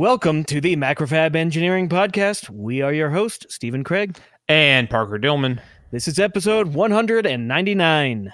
Welcome 0.00 0.44
to 0.44 0.62
the 0.62 0.76
Macrofab 0.76 1.36
Engineering 1.36 1.86
Podcast. 1.86 2.48
We 2.48 2.80
are 2.80 2.90
your 2.90 3.10
host, 3.10 3.44
Stephen 3.50 3.84
Craig. 3.84 4.16
And 4.48 4.88
Parker 4.88 5.18
Dillmann. 5.18 5.60
This 5.90 6.08
is 6.08 6.18
episode 6.18 6.68
199. 6.72 8.32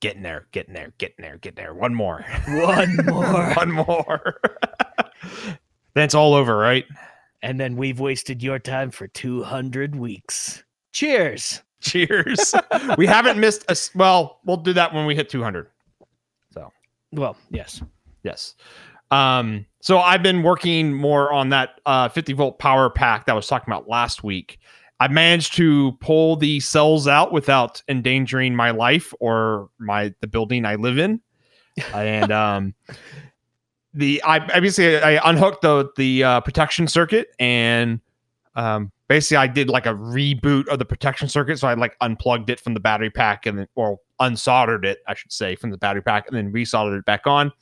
Getting 0.00 0.22
there, 0.22 0.46
getting 0.50 0.72
there, 0.72 0.94
getting 0.96 1.16
there, 1.18 1.36
getting 1.36 1.62
there. 1.62 1.74
One 1.74 1.94
more. 1.94 2.24
One 2.48 2.96
more. 3.04 3.52
One 3.52 3.70
more. 3.70 4.40
then 5.92 6.04
it's 6.04 6.14
all 6.14 6.32
over, 6.32 6.56
right? 6.56 6.86
and 7.42 7.60
then 7.60 7.76
we've 7.76 8.00
wasted 8.00 8.42
your 8.42 8.58
time 8.58 8.90
for 8.90 9.08
200 9.08 9.94
weeks. 9.94 10.64
Cheers. 10.94 11.60
Cheers. 11.82 12.54
we 12.96 13.04
haven't 13.06 13.38
missed 13.38 13.66
a. 13.70 13.76
Well, 13.94 14.40
we'll 14.46 14.56
do 14.56 14.72
that 14.72 14.94
when 14.94 15.04
we 15.04 15.14
hit 15.14 15.28
200. 15.28 15.66
So, 16.50 16.72
Well, 17.12 17.36
yes. 17.50 17.82
yes. 18.22 18.54
Um, 19.10 19.66
so 19.80 19.98
I've 19.98 20.22
been 20.22 20.42
working 20.42 20.92
more 20.92 21.32
on 21.32 21.50
that 21.50 21.80
uh 21.86 22.08
50 22.08 22.32
volt 22.34 22.58
power 22.58 22.90
pack 22.90 23.26
that 23.26 23.32
I 23.32 23.34
was 23.34 23.46
talking 23.46 23.72
about 23.72 23.88
last 23.88 24.22
week. 24.22 24.58
I 25.00 25.08
managed 25.08 25.54
to 25.54 25.92
pull 26.00 26.36
the 26.36 26.58
cells 26.60 27.06
out 27.06 27.32
without 27.32 27.82
endangering 27.88 28.56
my 28.56 28.72
life 28.72 29.14
or 29.20 29.70
my 29.78 30.12
the 30.20 30.26
building 30.26 30.64
I 30.64 30.74
live 30.74 30.98
in. 30.98 31.20
And 31.94 32.32
um 32.32 32.74
the 33.94 34.22
I 34.24 34.40
basically 34.60 34.98
I 34.98 35.28
unhooked 35.28 35.62
the 35.62 35.90
the 35.96 36.24
uh, 36.24 36.40
protection 36.40 36.88
circuit 36.88 37.28
and 37.38 38.00
um 38.56 38.90
basically 39.08 39.38
I 39.38 39.46
did 39.46 39.68
like 39.68 39.86
a 39.86 39.94
reboot 39.94 40.66
of 40.68 40.80
the 40.80 40.84
protection 40.84 41.28
circuit. 41.28 41.58
So 41.58 41.68
I 41.68 41.74
like 41.74 41.96
unplugged 42.00 42.50
it 42.50 42.60
from 42.60 42.74
the 42.74 42.80
battery 42.80 43.10
pack 43.10 43.46
and 43.46 43.60
then 43.60 43.68
or 43.76 44.00
unsoldered 44.20 44.84
it, 44.84 44.98
I 45.06 45.14
should 45.14 45.32
say, 45.32 45.54
from 45.54 45.70
the 45.70 45.78
battery 45.78 46.02
pack 46.02 46.26
and 46.26 46.36
then 46.36 46.52
resoldered 46.52 46.98
it 46.98 47.04
back 47.04 47.26
on. 47.26 47.52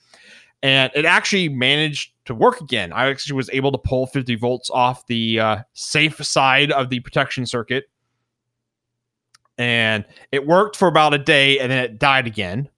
And 0.67 0.91
it 0.97 1.05
actually 1.05 1.48
managed 1.48 2.11
to 2.25 2.34
work 2.34 2.61
again. 2.61 2.92
I 2.92 3.06
actually 3.06 3.36
was 3.36 3.48
able 3.50 3.70
to 3.70 3.78
pull 3.78 4.09
50 4.09 4.34
volts 4.34 4.69
off 4.69 5.06
the 5.06 5.39
uh, 5.39 5.58
safe 5.75 6.17
side 6.27 6.73
of 6.73 6.91
the 6.91 6.98
protection 6.98 7.47
circuit. 7.47 7.84
And 9.58 10.05
it 10.33 10.45
worked 10.45 10.75
for 10.75 10.89
about 10.89 11.14
a 11.14 11.19
day 11.19 11.61
and 11.61 11.70
then 11.70 11.84
it 11.84 12.00
died 12.00 12.27
again. 12.27 12.69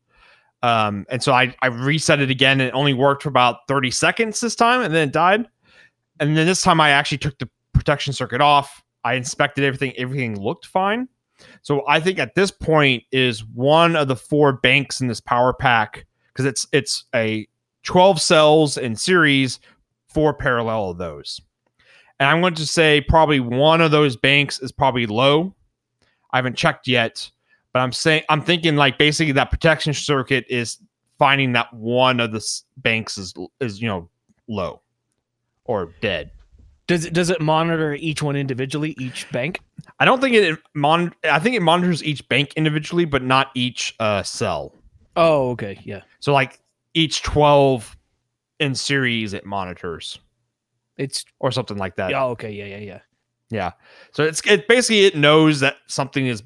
Um, 0.63 1.07
and 1.09 1.23
so 1.23 1.33
I, 1.33 1.57
I 1.63 1.69
reset 1.69 2.21
it 2.21 2.29
again 2.29 2.61
and 2.61 2.69
it 2.69 2.75
only 2.75 2.93
worked 2.93 3.23
for 3.23 3.31
about 3.31 3.67
30 3.69 3.91
seconds 3.91 4.39
this 4.39 4.55
time 4.55 4.83
and 4.83 4.95
then 4.95 5.09
it 5.09 5.13
died. 5.13 5.49
And 6.21 6.37
then 6.37 6.47
this 6.47 6.61
time 6.61 6.83
I 6.83 6.91
actually 6.91 7.19
took 7.19 7.39
the 7.39 7.49
protection 7.73 8.13
circuit 8.13 8.43
off. 8.43 8.83
I 9.03 9.15
inspected 9.15 9.65
everything, 9.65 9.95
everything 9.97 10.39
looked 10.39 10.67
fine. 10.67 11.09
So 11.63 11.89
I 11.89 12.01
think 12.01 12.19
at 12.19 12.35
this 12.35 12.51
point 12.51 13.05
is 13.13 13.47
one 13.47 13.97
of 13.97 14.09
the 14.09 14.17
four 14.17 14.53
banks 14.53 15.01
in 15.01 15.09
this 15.09 15.23
power 15.23 15.55
pack 15.55 16.05
because 16.35 16.45
it's 16.45 16.67
it's 16.71 17.05
a 17.15 17.49
12 17.85 18.21
cells 18.21 18.77
in 18.77 18.97
series, 18.97 19.61
four 20.09 20.35
parallel 20.35 20.91
of 20.91 20.99
those. 20.99 21.41
And 22.21 22.29
I'm 22.29 22.41
going 22.41 22.55
to 22.55 22.67
say 22.67 23.01
probably 23.01 23.41
one 23.41 23.81
of 23.81 23.91
those 23.91 24.17
banks 24.17 24.61
is 24.61 24.73
probably 24.73 25.07
low. 25.07 25.55
I 26.33 26.39
haven't 26.39 26.57
checked 26.57 26.89
yet, 26.89 27.31
but 27.73 27.81
I'm 27.81 27.93
saying 27.93 28.25
I'm 28.29 28.43
thinking 28.43 28.77
like 28.77 28.99
basically 28.99 29.33
that 29.33 29.51
protection 29.51 29.95
circuit 29.95 30.45
is 30.49 30.79
finding 31.19 31.53
that 31.53 31.73
one 31.73 32.21
of 32.21 32.33
the 32.33 32.39
s- 32.39 32.65
banks 32.77 33.17
is 33.19 33.35
is 33.61 33.81
you 33.81 33.89
know 33.89 34.09
low 34.49 34.81
or 35.65 35.93
dead. 36.01 36.33
Does 36.89 37.05
it 37.05 37.13
does 37.13 37.31
it 37.31 37.41
monitor 37.41 37.95
each 37.95 38.23
one 38.23 38.35
individually, 38.35 38.95
each 38.99 39.31
bank? 39.31 39.61
I 40.01 40.05
don't 40.05 40.21
think 40.21 40.35
it 40.35 40.59
mon- 40.75 41.15
I 41.25 41.39
think 41.39 41.55
it 41.55 41.63
monitors 41.63 42.03
each 42.03 42.27
bank 42.29 42.53
individually, 42.57 43.05
but 43.05 43.23
not 43.23 43.51
each 43.55 43.95
uh, 44.01 44.23
cell. 44.23 44.75
Oh, 45.17 45.51
okay. 45.51 45.79
Yeah. 45.85 46.03
So 46.21 46.33
like 46.33 46.61
each 46.99 47.23
12 47.23 47.97
in 48.59 48.75
series 48.75 49.33
it 49.33 49.47
monitors 49.47 50.19
It's 50.97 51.25
or 51.39 51.53
something 51.53 51.77
like 51.77 51.95
that. 51.97 52.11
Yeah, 52.11 52.25
okay. 52.25 52.51
Yeah, 52.51 52.65
yeah, 52.65 52.79
yeah. 52.79 53.01
Yeah. 53.51 53.73
So 54.13 54.25
it's 54.25 54.45
it 54.47 54.67
basically 54.69 55.07
it 55.07 55.17
knows 55.17 55.61
that 55.61 55.77
something 55.87 56.27
is 56.27 56.43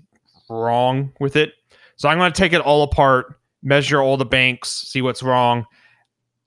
wrong 0.51 1.13
with 1.21 1.37
it. 1.37 1.55
So 1.97 2.09
I'm 2.09 2.19
going 2.19 2.31
to 2.33 2.39
take 2.39 2.53
it 2.53 2.61
all 2.61 2.83
apart, 2.83 3.39
measure 3.63 4.03
all 4.03 4.17
the 4.17 4.27
banks, 4.27 4.69
see 4.71 5.01
what's 5.01 5.23
wrong, 5.23 5.65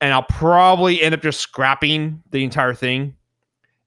and 0.00 0.12
I'll 0.12 0.22
probably 0.22 1.02
end 1.02 1.14
up 1.14 1.22
just 1.22 1.40
scrapping 1.40 2.22
the 2.30 2.44
entire 2.44 2.74
thing 2.74 3.16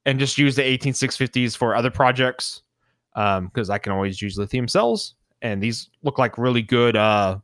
and 0.06 0.20
just 0.20 0.38
use 0.38 0.56
the 0.56 0.64
18650s 0.64 1.56
for 1.56 1.76
other 1.76 1.92
projects 1.92 2.62
um 3.16 3.48
because 3.48 3.70
I 3.70 3.78
can 3.80 3.92
always 3.92 4.22
use 4.22 4.38
lithium 4.38 4.68
cells 4.68 5.16
and 5.42 5.64
these 5.64 5.90
look 6.04 6.20
like 6.20 6.38
really 6.38 6.62
good 6.62 6.96
uh 6.96 7.40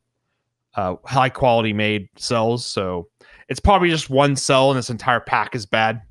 uh 0.76 0.96
high 1.04 1.28
quality 1.28 1.72
made 1.72 2.08
cells 2.16 2.64
so 2.64 3.08
it's 3.48 3.60
probably 3.60 3.90
just 3.90 4.10
one 4.10 4.36
cell 4.36 4.70
and 4.70 4.78
this 4.78 4.90
entire 4.90 5.20
pack 5.20 5.54
is 5.54 5.66
bad 5.66 6.02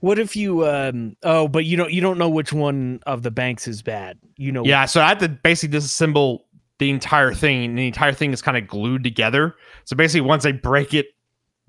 What 0.00 0.18
if 0.18 0.34
you 0.36 0.66
um 0.66 1.16
oh, 1.22 1.48
but 1.48 1.64
you 1.64 1.76
don't 1.76 1.92
you 1.92 2.00
don't 2.00 2.18
know 2.18 2.28
which 2.28 2.52
one 2.52 3.00
of 3.06 3.22
the 3.22 3.30
banks 3.30 3.68
is 3.68 3.82
bad. 3.82 4.18
You 4.36 4.52
know 4.52 4.64
Yeah, 4.64 4.86
so 4.86 5.00
I 5.00 5.08
had 5.08 5.20
to 5.20 5.28
basically 5.28 5.78
disassemble 5.78 6.40
the 6.78 6.90
entire 6.90 7.32
thing, 7.32 7.64
and 7.64 7.78
the 7.78 7.86
entire 7.86 8.12
thing 8.12 8.32
is 8.32 8.42
kind 8.42 8.56
of 8.56 8.66
glued 8.66 9.04
together. 9.04 9.54
So 9.84 9.94
basically, 9.94 10.22
once 10.22 10.44
I 10.44 10.52
break 10.52 10.94
it, 10.94 11.06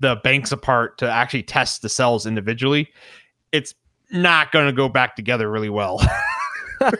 the 0.00 0.16
banks 0.24 0.50
apart 0.50 0.98
to 0.98 1.10
actually 1.10 1.44
test 1.44 1.82
the 1.82 1.88
cells 1.88 2.26
individually, 2.26 2.88
it's 3.52 3.74
not 4.10 4.50
going 4.50 4.66
to 4.66 4.72
go 4.72 4.88
back 4.88 5.14
together 5.14 5.50
really 5.50 5.70
well. 5.70 6.00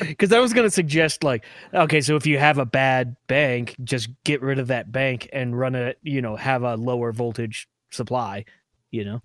because 0.00 0.32
I 0.32 0.38
was 0.40 0.52
going 0.52 0.66
to 0.66 0.70
suggest 0.70 1.22
like, 1.24 1.44
okay, 1.74 2.00
so 2.00 2.16
if 2.16 2.26
you 2.26 2.38
have 2.38 2.58
a 2.58 2.66
bad 2.66 3.16
bank, 3.26 3.74
just 3.84 4.08
get 4.24 4.40
rid 4.42 4.58
of 4.58 4.68
that 4.68 4.90
bank 4.92 5.28
and 5.32 5.58
run 5.58 5.74
it. 5.74 5.98
You 6.02 6.22
know, 6.22 6.36
have 6.36 6.62
a 6.62 6.76
lower 6.76 7.12
voltage 7.12 7.68
supply. 7.90 8.44
You 8.90 9.04
know, 9.04 9.22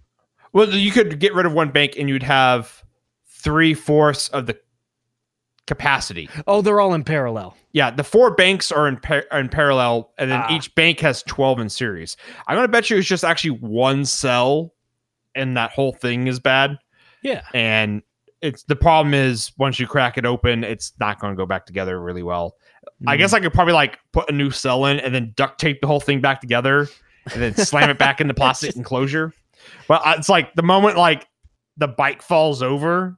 well, 0.54 0.70
you 0.70 0.92
could 0.92 1.20
get 1.20 1.34
rid 1.34 1.46
of 1.46 1.54
one 1.54 1.72
bank, 1.72 1.94
and 1.98 2.08
you'd 2.10 2.24
have 2.24 2.84
three 3.28 3.74
fourths 3.74 4.30
of 4.30 4.46
the 4.48 4.58
capacity. 5.66 6.30
oh, 6.48 6.62
they're 6.62 6.80
all 6.80 6.94
in 6.94 7.04
parallel. 7.04 7.56
Yeah, 7.74 7.92
the 7.92 8.04
four 8.04 8.32
banks 8.34 8.72
are 8.72 8.88
in, 8.88 8.98
par- 8.98 9.26
are 9.32 9.40
in 9.40 9.50
parallel, 9.50 10.12
and 10.18 10.32
then 10.32 10.42
Ah. 10.42 10.56
each 10.56 10.74
bank 10.76 11.02
has 11.02 11.24
12 11.24 11.60
in 11.60 11.70
series. 11.70 12.16
I'm 12.48 12.56
going 12.56 12.64
to 12.66 12.72
bet 12.72 12.90
you 12.90 12.98
it's 12.98 13.08
just 13.08 13.26
actually 13.26 13.52
one 13.60 14.06
cell, 14.06 14.74
and 15.36 15.58
that 15.58 15.72
whole 15.72 15.92
thing 15.92 16.28
is 16.28 16.40
bad. 16.40 16.78
Yeah, 17.22 17.42
and 17.54 18.02
it's 18.42 18.64
the 18.64 18.76
problem 18.76 19.14
is 19.14 19.52
once 19.58 19.80
you 19.80 19.88
crack 19.88 20.18
it 20.18 20.26
open, 20.26 20.64
it's 20.64 20.94
not 21.00 21.20
going 21.20 21.34
to 21.34 21.38
go 21.38 21.46
back 21.46 21.66
together 21.66 22.00
really 22.00 22.24
well. 22.24 22.56
I 23.06 23.18
guess 23.18 23.34
I 23.34 23.40
could 23.40 23.54
probably 23.54 23.74
like 23.74 24.00
put 24.12 24.30
a 24.30 24.34
new 24.34 24.50
cell 24.50 24.86
in 24.86 25.00
and 25.00 25.14
then 25.14 25.34
duct 25.36 25.60
tape 25.60 25.82
the 25.82 25.88
whole 25.88 26.00
thing 26.00 26.22
back 26.22 26.42
together 26.42 26.88
and 27.32 27.42
then 27.42 27.56
slam 27.56 27.90
it 27.90 27.98
back 27.98 28.22
in 28.22 28.28
the 28.28 28.34
plastic 28.36 28.76
enclosure. 28.76 29.34
But 29.88 30.02
uh, 30.06 30.16
it's 30.18 30.30
like 30.30 30.54
the 30.56 30.64
moment 30.64 30.98
like 30.98 31.28
the 31.78 31.88
bike 31.88 32.22
falls 32.22 32.64
over 32.64 33.18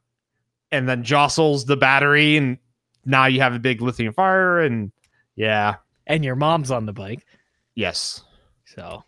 and 0.72 0.88
then 0.88 1.04
jostles 1.04 1.66
the 1.66 1.78
battery 1.78 2.38
and 2.38 2.58
now 3.06 3.26
you 3.26 3.42
have 3.42 3.54
a 3.54 3.60
big 3.60 3.82
lithium 3.82 4.14
fire 4.14 4.60
and 4.60 4.92
yeah, 5.36 5.76
and 6.08 6.26
your 6.26 6.36
mom's 6.36 6.72
on 6.72 6.86
the 6.86 6.94
bike. 6.94 7.26
yes. 7.76 8.24
So, 8.66 9.04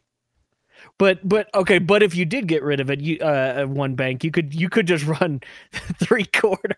but 1.02 1.18
but 1.28 1.50
okay, 1.56 1.80
but 1.80 2.04
if 2.04 2.14
you 2.14 2.26
did 2.26 2.48
get 2.48 2.62
rid 2.62 2.80
of 2.80 2.92
it, 2.92 3.02
you 3.02 3.18
uh 3.22 3.66
one 3.66 3.96
bank, 3.96 4.24
you 4.24 4.30
could 4.30 4.54
you 4.54 4.70
could 4.70 4.86
just 4.86 5.04
run 5.20 5.42
three 5.74 6.26
quarters. 6.26 6.78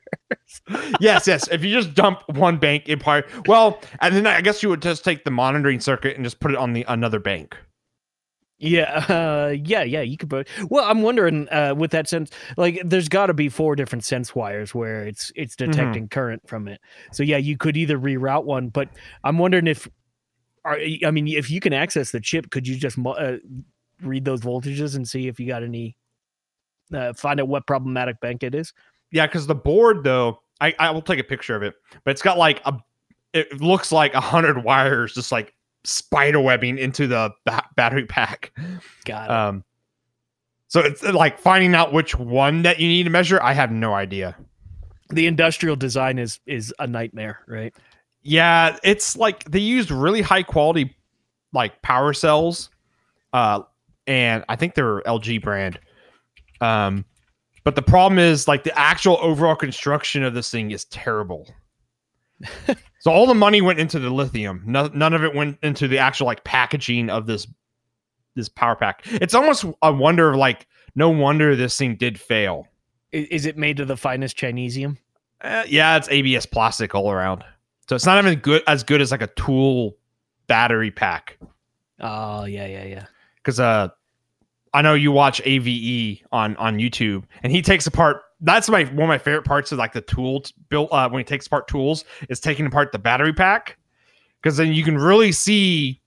yes, 1.01 1.28
yes. 1.28 1.50
If 1.50 1.61
you 1.61 1.73
just 1.75 1.94
dump 1.94 2.22
one 2.29 2.56
bank 2.56 2.88
in 2.88 3.00
part, 3.00 3.29
well, 3.47 3.81
and 4.00 4.16
then 4.16 4.25
I 4.25 4.39
guess 4.39 4.63
you 4.63 4.69
would 4.69 4.81
just 4.81 5.03
take 5.03 5.25
the 5.25 5.31
monitoring 5.31 5.81
circuit 5.81 6.16
and 6.16 6.23
just 6.23 6.39
put 6.39 6.51
it 6.51 6.57
on 6.57 6.72
the 6.72 6.85
another 6.88 7.19
bank. 7.19 7.57
Yeah, 8.59 9.06
uh, 9.09 9.56
yeah, 9.61 9.84
yeah. 9.84 10.03
You 10.03 10.16
could 10.16 10.29
put. 10.29 10.47
Well, 10.69 10.85
I'm 10.85 11.01
wondering 11.01 11.50
uh, 11.50 11.75
with 11.75 11.91
that 11.91 12.07
sense, 12.07 12.31
like, 12.55 12.81
there's 12.85 13.09
got 13.09 13.25
to 13.25 13.34
be 13.34 13.50
four 13.50 13.75
different 13.75 14.05
sense 14.05 14.34
wires 14.34 14.73
where 14.73 15.05
it's 15.05 15.34
it's 15.35 15.57
detecting 15.57 16.07
current 16.07 16.47
from 16.47 16.70
it. 16.70 16.79
So 17.11 17.23
yeah, 17.23 17.35
you 17.35 17.58
could 17.58 17.75
either 17.75 17.99
reroute 17.99 18.46
one, 18.46 18.70
but 18.70 18.87
I'm 19.25 19.37
wondering 19.37 19.67
if, 19.67 19.85
are, 20.64 20.79
I 21.05 21.11
mean, 21.11 21.28
if 21.28 21.52
you 21.52 21.59
can 21.59 21.73
access 21.73 22.11
the 22.11 22.22
chip, 22.22 22.52
could 22.52 22.66
you 22.66 22.78
just 22.78 22.97
uh, 23.05 23.35
read 24.01 24.25
those 24.25 24.41
voltages 24.41 24.95
and 24.95 25.07
see 25.07 25.28
if 25.28 25.40
you 25.40 25.47
got 25.47 25.63
any, 25.63 25.95
uh, 26.93 27.13
find 27.13 27.40
out 27.40 27.47
what 27.47 27.66
problematic 27.67 28.19
bank 28.19 28.43
it 28.43 28.55
is? 28.55 28.73
Yeah, 29.11 29.28
because 29.28 29.47
the 29.47 29.55
board 29.55 30.03
though, 30.03 30.40
I, 30.61 30.73
I 30.79 30.91
will 30.91 31.01
take 31.01 31.19
a 31.19 31.23
picture 31.23 31.55
of 31.55 31.63
it, 31.63 31.75
but 32.03 32.11
it's 32.11 32.22
got 32.22 32.37
like 32.37 32.61
a, 32.66 32.78
it 33.34 33.61
looks 33.61 33.91
like 33.91 34.13
a 34.13 34.22
hundred 34.22 34.63
wires 34.63 35.13
just 35.13 35.31
like 35.31 35.53
spider 35.84 36.40
webbing 36.40 36.78
into 36.78 37.07
the 37.07 37.31
ba- 37.45 37.66
battery 37.75 38.05
pack. 38.05 38.51
Got 39.05 39.25
it. 39.25 39.31
Um, 39.31 39.63
so 40.67 40.79
it's 40.79 41.03
uh, 41.03 41.13
like 41.13 41.37
finding 41.39 41.75
out 41.75 41.93
which 41.93 42.16
one 42.16 42.61
that 42.63 42.79
you 42.79 42.87
need 42.87 43.03
to 43.03 43.09
measure. 43.09 43.41
I 43.41 43.53
have 43.53 43.72
no 43.72 43.93
idea. 43.93 44.35
the 45.09 45.28
industrial 45.28 45.75
design 45.75 46.17
is 46.19 46.39
is 46.46 46.73
a 46.79 46.87
nightmare, 46.87 47.39
right? 47.47 47.73
Yeah, 48.23 48.78
it's 48.84 49.16
like 49.17 49.43
they 49.46 49.59
used 49.59 49.91
really 49.91 50.22
high 50.22 50.43
quality 50.43 50.96
like 51.53 51.81
power 51.81 52.13
cells, 52.13 52.69
uh, 53.34 53.61
and 54.08 54.44
I 54.50 54.55
think 54.55 54.76
they're 54.76 55.02
LG 55.02 55.41
brand. 55.41 55.79
Um, 56.61 57.05
but 57.64 57.76
the 57.76 57.82
problem 57.82 58.20
is 58.20 58.47
like 58.47 58.64
the 58.64 58.78
actual 58.78 59.17
overall 59.22 59.55
construction 59.55 60.23
of 60.23 60.34
this 60.34 60.50
thing 60.50 60.72
is 60.72 60.85
terrible. 60.85 61.47
so 63.00 63.11
all 63.11 63.26
the 63.26 63.34
money 63.34 63.61
went 63.61 63.79
into 63.79 64.00
the 64.00 64.09
lithium. 64.09 64.64
No, 64.66 64.88
none 64.88 65.14
of 65.14 65.23
it 65.23 65.34
went 65.34 65.59
into 65.64 65.88
the 65.88 65.97
actual 65.97 66.26
like 66.26 66.44
packaging 66.44 67.09
of 67.09 67.26
this 67.26 67.47
this 68.35 68.50
power 68.50 68.76
pack. 68.76 69.03
It's 69.05 69.35
almost 69.35 69.66
a 69.82 69.94
wonder 69.94 70.29
of 70.29 70.35
like 70.35 70.67
no 70.96 71.09
wonder 71.09 71.56
this 71.56 71.78
thing 71.78 71.96
did 71.96 72.20
fail. 72.20 72.67
Is 73.11 73.46
it 73.46 73.58
made 73.58 73.79
of 73.79 73.88
the 73.88 73.97
finest 73.97 74.38
Chinesium? 74.38 74.97
Uh, 75.41 75.64
yeah, 75.67 75.97
it's 75.97 76.09
ABS 76.09 76.46
plastic 76.46 76.96
all 76.96 77.11
around. 77.11 77.44
So 77.88 77.96
it's 77.96 78.06
not 78.06 78.23
even 78.23 78.40
good 78.40 78.64
as 78.66 78.84
good 78.84 79.02
as 79.02 79.11
like 79.11 79.22
a 79.22 79.28
tool 79.28 79.96
battery 80.47 80.91
pack. 80.91 81.38
Oh 81.99 82.46
yeah, 82.46 82.66
yeah, 82.66 82.85
yeah. 82.85 83.06
Because 83.43 83.59
uh, 83.59 83.90
I 84.73 84.81
know 84.81 84.93
you 84.93 85.11
watch 85.11 85.41
AVE 85.45 86.22
on 86.31 86.55
on 86.57 86.78
YouTube, 86.78 87.23
and 87.43 87.51
he 87.51 87.61
takes 87.61 87.87
apart. 87.87 88.22
That's 88.41 88.69
my 88.69 88.84
one 88.85 89.03
of 89.03 89.07
my 89.07 89.17
favorite 89.17 89.45
parts 89.45 89.72
of 89.72 89.78
like 89.78 89.93
the 89.93 90.01
tool 90.01 90.43
built 90.69 90.90
uh, 90.91 91.09
when 91.09 91.19
he 91.19 91.23
takes 91.23 91.47
apart 91.47 91.67
tools 91.67 92.05
is 92.29 92.40
taking 92.40 92.66
apart 92.66 92.91
the 92.91 92.99
battery 92.99 93.34
pack, 93.34 93.78
because 94.41 94.57
then 94.57 94.73
you 94.73 94.84
can 94.84 94.97
really 94.97 95.31
see 95.31 96.01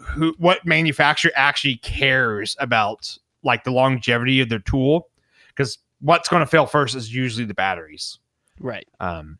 who 0.00 0.34
what 0.38 0.64
manufacturer 0.64 1.32
actually 1.34 1.76
cares 1.76 2.56
about 2.60 3.18
like 3.42 3.64
the 3.64 3.72
longevity 3.72 4.40
of 4.40 4.48
their 4.48 4.60
tool. 4.60 5.08
Because 5.48 5.78
what's 6.00 6.28
going 6.28 6.40
to 6.40 6.46
fail 6.46 6.66
first 6.66 6.94
is 6.94 7.14
usually 7.14 7.44
the 7.44 7.54
batteries. 7.54 8.18
Right. 8.58 8.88
Um, 9.00 9.38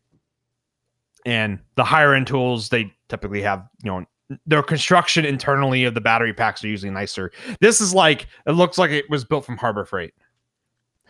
and 1.25 1.59
the 1.75 1.83
higher 1.83 2.13
end 2.13 2.27
tools, 2.27 2.69
they 2.69 2.93
typically 3.09 3.41
have, 3.41 3.67
you 3.83 3.91
know, 3.91 4.05
their 4.45 4.63
construction 4.63 5.25
internally 5.25 5.83
of 5.83 5.93
the 5.93 6.01
battery 6.01 6.33
packs 6.33 6.63
are 6.63 6.67
usually 6.67 6.91
nicer. 6.91 7.31
This 7.59 7.81
is 7.81 7.93
like, 7.93 8.27
it 8.47 8.51
looks 8.51 8.77
like 8.77 8.91
it 8.91 9.09
was 9.09 9.23
built 9.25 9.45
from 9.45 9.57
Harbor 9.57 9.85
Freight. 9.85 10.13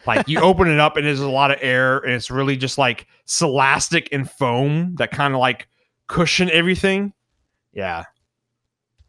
Like 0.05 0.27
you 0.27 0.39
open 0.39 0.67
it 0.67 0.79
up 0.79 0.97
and 0.97 1.05
there's 1.05 1.21
a 1.21 1.29
lot 1.29 1.51
of 1.51 1.59
air 1.61 1.99
and 1.99 2.13
it's 2.13 2.29
really 2.29 2.57
just 2.57 2.77
like 2.77 3.07
celastic 3.25 4.09
and 4.11 4.29
foam 4.29 4.95
that 4.95 5.11
kind 5.11 5.33
of 5.33 5.39
like 5.39 5.67
cushion 6.07 6.49
everything. 6.51 7.13
Yeah. 7.71 8.03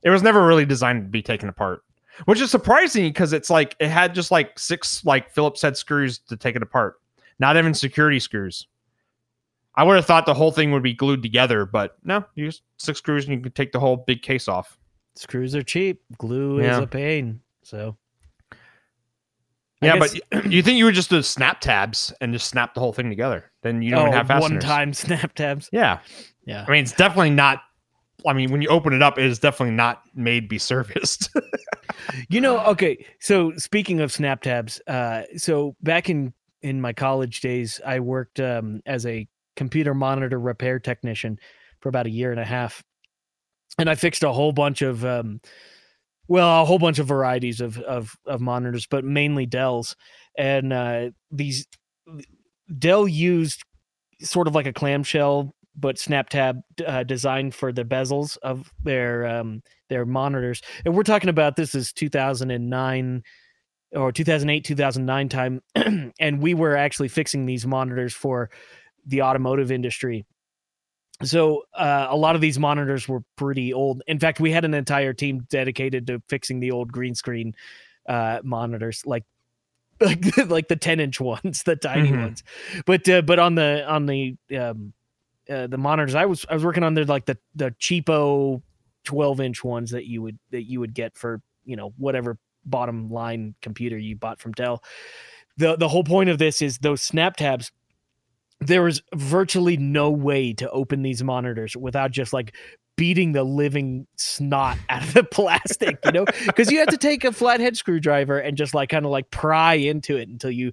It 0.02 0.10
was 0.10 0.22
never 0.22 0.46
really 0.46 0.66
designed 0.66 1.02
to 1.02 1.08
be 1.08 1.22
taken 1.22 1.48
apart, 1.48 1.82
which 2.26 2.40
is 2.40 2.50
surprising 2.50 3.04
because 3.04 3.32
it's 3.32 3.50
like 3.50 3.74
it 3.80 3.88
had 3.88 4.14
just 4.14 4.30
like 4.30 4.58
six 4.58 5.04
like 5.04 5.30
Phillips 5.30 5.62
head 5.62 5.76
screws 5.76 6.18
to 6.28 6.36
take 6.36 6.54
it 6.54 6.62
apart, 6.62 7.00
not 7.38 7.56
even 7.56 7.74
security 7.74 8.20
screws. 8.20 8.66
I 9.76 9.82
would 9.84 9.96
have 9.96 10.06
thought 10.06 10.24
the 10.26 10.34
whole 10.34 10.52
thing 10.52 10.70
would 10.72 10.82
be 10.82 10.94
glued 10.94 11.22
together, 11.22 11.66
but 11.66 11.96
no, 12.04 12.24
you 12.34 12.46
just 12.46 12.62
six 12.78 12.98
screws 12.98 13.24
and 13.26 13.34
you 13.34 13.40
can 13.40 13.52
take 13.52 13.72
the 13.72 13.80
whole 13.80 13.96
big 13.96 14.22
case 14.22 14.46
off. 14.48 14.78
Screws 15.16 15.54
are 15.54 15.62
cheap. 15.62 16.00
Glue 16.18 16.58
is 16.60 16.78
a 16.78 16.86
pain. 16.86 17.40
So. 17.62 17.96
I 19.82 19.86
Yeah, 19.86 19.98
guess- 19.98 20.18
but 20.30 20.46
you 20.52 20.62
think 20.62 20.78
you 20.78 20.84
would 20.86 20.94
just 20.94 21.10
do 21.10 21.20
snap 21.22 21.60
tabs 21.60 22.12
and 22.20 22.32
just 22.32 22.48
snap 22.48 22.74
the 22.74 22.80
whole 22.80 22.92
thing 22.92 23.08
together? 23.10 23.50
Then 23.62 23.82
you 23.82 23.90
don't 23.90 24.02
even 24.02 24.12
have 24.12 24.28
fasteners. 24.28 24.50
Oh, 24.64 24.68
one 24.68 24.76
time 24.76 24.92
snap 24.94 25.34
tabs. 25.34 25.68
Yeah, 25.72 25.98
Yeah. 26.46 26.64
I 26.66 26.70
mean 26.70 26.82
it's 26.82 26.92
definitely 26.92 27.30
not. 27.30 27.62
I 28.26 28.32
mean, 28.32 28.50
when 28.50 28.62
you 28.62 28.68
open 28.68 28.94
it 28.94 29.02
up, 29.02 29.18
it 29.18 29.26
is 29.26 29.38
definitely 29.38 29.74
not 29.74 30.02
made 30.14 30.42
to 30.44 30.48
be 30.48 30.58
serviced. 30.58 31.30
You 32.28 32.40
know, 32.40 32.58
okay. 32.66 33.04
So 33.20 33.52
speaking 33.56 34.00
of 34.00 34.10
snap 34.12 34.42
tabs, 34.42 34.80
uh, 34.86 35.22
so 35.36 35.74
back 35.82 36.10
in 36.10 36.32
in 36.62 36.80
my 36.80 36.92
college 36.92 37.40
days, 37.40 37.80
I 37.86 38.00
worked 38.00 38.40
um, 38.40 38.80
as 38.84 39.06
a 39.06 39.26
computer 39.56 39.94
monitor 39.94 40.38
repair 40.38 40.78
technician 40.78 41.38
for 41.80 41.88
about 41.88 42.06
a 42.06 42.10
year 42.10 42.30
and 42.30 42.40
a 42.40 42.44
half, 42.44 42.82
and 43.78 43.88
I 43.90 43.94
fixed 43.94 44.22
a 44.22 44.32
whole 44.32 44.52
bunch 44.52 44.82
of, 44.82 45.04
um, 45.04 45.40
well, 46.28 46.62
a 46.62 46.64
whole 46.64 46.78
bunch 46.78 46.98
of 46.98 47.06
varieties 47.06 47.60
of 47.60 47.78
of, 47.78 48.16
of 48.26 48.40
monitors, 48.40 48.86
but 48.86 49.04
mainly 49.04 49.46
Dell's, 49.46 49.96
and 50.36 50.72
uh, 50.72 51.10
these 51.30 51.66
Dell 52.78 53.06
used 53.06 53.62
sort 54.20 54.48
of 54.48 54.54
like 54.54 54.66
a 54.66 54.72
clamshell 54.72 55.54
but 55.76 55.98
snap 55.98 56.28
tab 56.28 56.60
uh, 56.86 57.02
designed 57.02 57.54
for 57.54 57.72
the 57.72 57.84
bezels 57.84 58.38
of 58.42 58.72
their 58.82 59.26
um, 59.26 59.62
their 59.88 60.06
monitors. 60.06 60.62
And 60.84 60.94
we're 60.94 61.02
talking 61.02 61.30
about 61.30 61.56
this 61.56 61.74
is 61.74 61.92
2009 61.92 63.22
or 63.94 64.12
2008 64.12 64.64
2009 64.64 65.28
time. 65.28 65.60
And 66.20 66.40
we 66.40 66.54
were 66.54 66.76
actually 66.76 67.08
fixing 67.08 67.46
these 67.46 67.66
monitors 67.66 68.14
for 68.14 68.50
the 69.06 69.22
automotive 69.22 69.70
industry 69.70 70.24
so 71.22 71.62
uh, 71.74 72.08
a 72.10 72.16
lot 72.16 72.34
of 72.34 72.40
these 72.40 72.58
monitors 72.58 73.06
were 73.08 73.20
pretty 73.36 73.72
old 73.72 74.02
in 74.06 74.18
fact 74.18 74.40
we 74.40 74.50
had 74.50 74.64
an 74.64 74.74
entire 74.74 75.12
team 75.12 75.46
dedicated 75.50 76.06
to 76.06 76.20
fixing 76.28 76.60
the 76.60 76.70
old 76.70 76.90
green 76.92 77.14
screen 77.14 77.54
uh, 78.08 78.40
monitors 78.42 79.02
like 79.06 79.24
like 80.00 80.36
like 80.48 80.68
the 80.68 80.76
10 80.76 81.00
inch 81.00 81.20
ones 81.20 81.62
the 81.62 81.76
tiny 81.76 82.10
Mhm. 82.10 82.20
ones 82.20 82.42
but 82.84 83.08
uh, 83.08 83.22
but 83.22 83.38
on 83.38 83.54
the 83.54 83.84
on 83.88 84.06
the 84.06 84.36
um 84.58 84.92
uh, 85.48 85.66
the 85.66 85.78
monitors 85.78 86.14
i 86.14 86.24
was 86.26 86.44
i 86.48 86.54
was 86.54 86.64
working 86.64 86.82
on 86.82 86.94
the 86.94 87.04
like 87.04 87.26
the 87.26 87.38
the 87.54 87.70
cheapo 87.80 88.60
12 89.04 89.40
inch 89.40 89.62
ones 89.62 89.90
that 89.90 90.06
you 90.06 90.20
would 90.22 90.38
that 90.50 90.62
you 90.62 90.80
would 90.80 90.94
get 90.94 91.16
for 91.16 91.40
you 91.64 91.76
know 91.76 91.92
whatever 91.96 92.38
bottom 92.64 93.08
line 93.08 93.54
computer 93.60 93.98
you 93.98 94.16
bought 94.16 94.40
from 94.40 94.52
Dell. 94.52 94.82
The 95.58 95.76
the 95.76 95.88
whole 95.88 96.02
point 96.04 96.30
of 96.30 96.38
this 96.38 96.62
is 96.62 96.78
those 96.78 97.02
snap 97.02 97.36
tabs 97.36 97.70
there 98.66 98.82
was 98.82 99.02
virtually 99.14 99.76
no 99.76 100.10
way 100.10 100.52
to 100.54 100.70
open 100.70 101.02
these 101.02 101.22
monitors 101.22 101.76
without 101.76 102.10
just 102.10 102.32
like 102.32 102.54
beating 102.96 103.32
the 103.32 103.44
living 103.44 104.06
snot 104.16 104.78
out 104.88 105.02
of 105.02 105.14
the 105.14 105.24
plastic, 105.24 105.98
you 106.04 106.12
know? 106.12 106.24
Because 106.46 106.70
you 106.70 106.78
had 106.78 106.90
to 106.90 106.96
take 106.96 107.24
a 107.24 107.32
flathead 107.32 107.76
screwdriver 107.76 108.38
and 108.38 108.56
just 108.56 108.74
like 108.74 108.88
kind 108.90 109.04
of 109.04 109.10
like 109.10 109.30
pry 109.30 109.74
into 109.74 110.16
it 110.16 110.28
until 110.28 110.50
you 110.50 110.72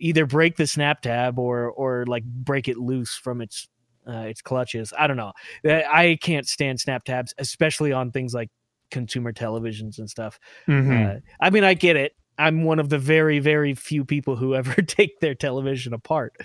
either 0.00 0.26
break 0.26 0.56
the 0.56 0.66
snap 0.66 1.00
tab 1.02 1.38
or 1.38 1.70
or 1.70 2.04
like 2.06 2.24
break 2.24 2.68
it 2.68 2.76
loose 2.76 3.14
from 3.16 3.40
its 3.40 3.68
uh, 4.06 4.20
its 4.22 4.40
clutches. 4.40 4.92
I 4.96 5.06
don't 5.06 5.16
know. 5.16 5.32
I 5.64 6.18
can't 6.22 6.46
stand 6.48 6.80
snap 6.80 7.04
tabs, 7.04 7.34
especially 7.38 7.92
on 7.92 8.10
things 8.10 8.32
like 8.32 8.48
consumer 8.90 9.32
televisions 9.32 9.98
and 9.98 10.08
stuff. 10.08 10.38
Mhm. 10.66 11.16
Uh, 11.16 11.20
I 11.40 11.50
mean, 11.50 11.64
I 11.64 11.74
get 11.74 11.96
it. 11.96 12.12
I'm 12.38 12.62
one 12.62 12.78
of 12.78 12.88
the 12.88 12.98
very, 12.98 13.38
very 13.40 13.74
few 13.74 14.04
people 14.04 14.36
who 14.36 14.54
ever 14.54 14.74
take 14.82 15.20
their 15.20 15.34
television 15.34 15.92
apart. 15.92 16.36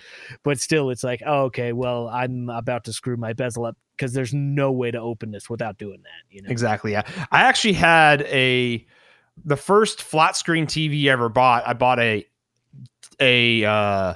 But 0.43 0.59
still, 0.59 0.89
it's 0.89 1.03
like, 1.03 1.21
oh, 1.25 1.43
okay, 1.43 1.71
well, 1.73 2.09
I'm 2.09 2.49
about 2.49 2.85
to 2.85 2.93
screw 2.93 3.15
my 3.17 3.33
bezel 3.33 3.65
up 3.65 3.77
because 3.95 4.13
there's 4.13 4.33
no 4.33 4.71
way 4.71 4.89
to 4.91 4.99
open 4.99 5.31
this 5.31 5.49
without 5.49 5.77
doing 5.77 6.01
that. 6.01 6.35
You 6.35 6.41
know? 6.41 6.49
Exactly. 6.49 6.91
Yeah. 6.93 7.03
I 7.31 7.41
actually 7.43 7.73
had 7.73 8.23
a 8.23 8.85
the 9.45 9.57
first 9.57 10.01
flat 10.03 10.35
screen 10.35 10.65
TV 10.65 11.05
ever 11.07 11.29
bought. 11.29 11.67
I 11.67 11.73
bought 11.73 11.99
a 11.99 12.25
a 13.19 13.63
uh 13.65 14.13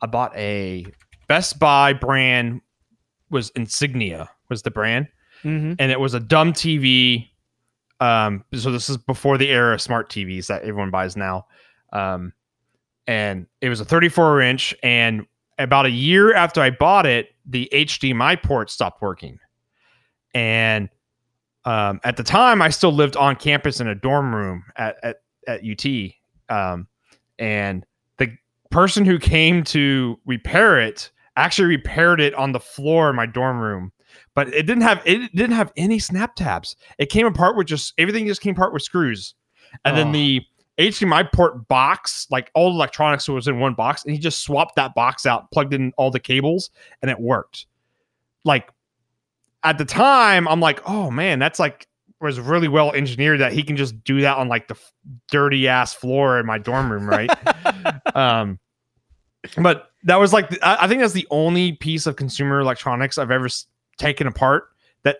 I 0.00 0.06
bought 0.06 0.34
a 0.36 0.86
Best 1.28 1.58
Buy 1.58 1.92
brand 1.92 2.60
was 3.30 3.50
Insignia 3.50 4.28
was 4.48 4.62
the 4.62 4.70
brand 4.70 5.08
Mhm. 5.44 5.76
and 5.78 5.90
it 5.92 5.98
was 5.98 6.14
a 6.14 6.20
dumb 6.20 6.52
TV 6.52 7.30
um 8.02 8.44
so 8.54 8.72
this 8.72 8.88
is 8.88 8.96
before 8.96 9.38
the 9.38 9.48
era 9.48 9.74
of 9.74 9.80
smart 9.80 10.10
TVs 10.10 10.46
that 10.46 10.62
everyone 10.62 10.90
buys 10.90 11.16
now. 11.16 11.46
Um 11.92 12.32
and 13.06 13.46
it 13.60 13.68
was 13.68 13.80
a 13.80 13.84
34 13.84 14.40
inch 14.42 14.74
and 14.82 15.26
about 15.58 15.86
a 15.86 15.90
year 15.90 16.34
after 16.34 16.60
I 16.60 16.70
bought 16.70 17.06
it, 17.06 17.34
the 17.46 17.68
HDMI 17.72 18.42
port 18.42 18.70
stopped 18.70 19.02
working. 19.02 19.38
And 20.34 20.88
um, 21.64 22.00
at 22.04 22.16
the 22.16 22.24
time, 22.24 22.60
I 22.60 22.70
still 22.70 22.92
lived 22.92 23.16
on 23.16 23.36
campus 23.36 23.80
in 23.80 23.86
a 23.88 23.94
dorm 23.94 24.34
room 24.34 24.64
at 24.76 24.96
at, 25.02 25.16
at 25.46 25.60
UT, 25.64 25.86
um, 26.48 26.88
and 27.38 27.86
the 28.18 28.36
person 28.70 29.04
who 29.04 29.18
came 29.18 29.62
to 29.64 30.18
repair 30.26 30.80
it 30.80 31.10
actually 31.36 31.68
repaired 31.68 32.20
it 32.20 32.34
on 32.34 32.52
the 32.52 32.60
floor 32.60 33.10
in 33.10 33.16
my 33.16 33.26
dorm 33.26 33.60
room. 33.60 33.92
But 34.34 34.48
it 34.48 34.62
didn't 34.66 34.82
have 34.82 35.02
it 35.04 35.34
didn't 35.34 35.56
have 35.56 35.72
any 35.76 35.98
snap 35.98 36.34
tabs. 36.36 36.76
It 36.98 37.06
came 37.10 37.26
apart 37.26 37.56
with 37.56 37.66
just 37.66 37.94
everything 37.98 38.26
just 38.26 38.40
came 38.40 38.54
apart 38.54 38.72
with 38.72 38.82
screws, 38.82 39.34
and 39.84 39.96
then 39.96 40.08
Oh. 40.08 40.12
the 40.12 40.42
HDMI 40.78 41.30
port 41.32 41.68
box, 41.68 42.26
like 42.30 42.50
all 42.54 42.70
the 42.70 42.76
electronics 42.76 43.28
was 43.28 43.46
in 43.46 43.60
one 43.60 43.74
box, 43.74 44.04
and 44.04 44.12
he 44.14 44.18
just 44.18 44.42
swapped 44.42 44.76
that 44.76 44.94
box 44.94 45.26
out, 45.26 45.50
plugged 45.50 45.74
in 45.74 45.92
all 45.98 46.10
the 46.10 46.18
cables, 46.20 46.70
and 47.02 47.10
it 47.10 47.20
worked. 47.20 47.66
Like 48.44 48.70
at 49.62 49.78
the 49.78 49.84
time, 49.84 50.48
I'm 50.48 50.60
like, 50.60 50.80
oh 50.88 51.10
man, 51.10 51.38
that's 51.38 51.58
like 51.58 51.86
was 52.20 52.38
really 52.38 52.68
well 52.68 52.92
engineered 52.92 53.40
that 53.40 53.52
he 53.52 53.64
can 53.64 53.76
just 53.76 54.02
do 54.04 54.20
that 54.20 54.36
on 54.38 54.46
like 54.48 54.68
the 54.68 54.76
dirty 55.30 55.66
ass 55.66 55.92
floor 55.92 56.38
in 56.38 56.46
my 56.46 56.56
dorm 56.56 56.90
room, 56.90 57.04
right? 57.08 57.28
um, 58.16 58.58
but 59.58 59.90
that 60.04 60.16
was 60.16 60.32
like 60.32 60.48
the- 60.48 60.64
I, 60.66 60.84
I 60.84 60.88
think 60.88 61.00
that's 61.00 61.12
the 61.12 61.26
only 61.30 61.72
piece 61.72 62.06
of 62.06 62.14
consumer 62.16 62.60
electronics 62.60 63.18
I've 63.18 63.30
ever 63.32 63.48
taken 63.98 64.26
apart 64.26 64.64
that 65.02 65.18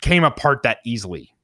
came 0.00 0.24
apart 0.24 0.62
that 0.62 0.78
easily. 0.84 1.34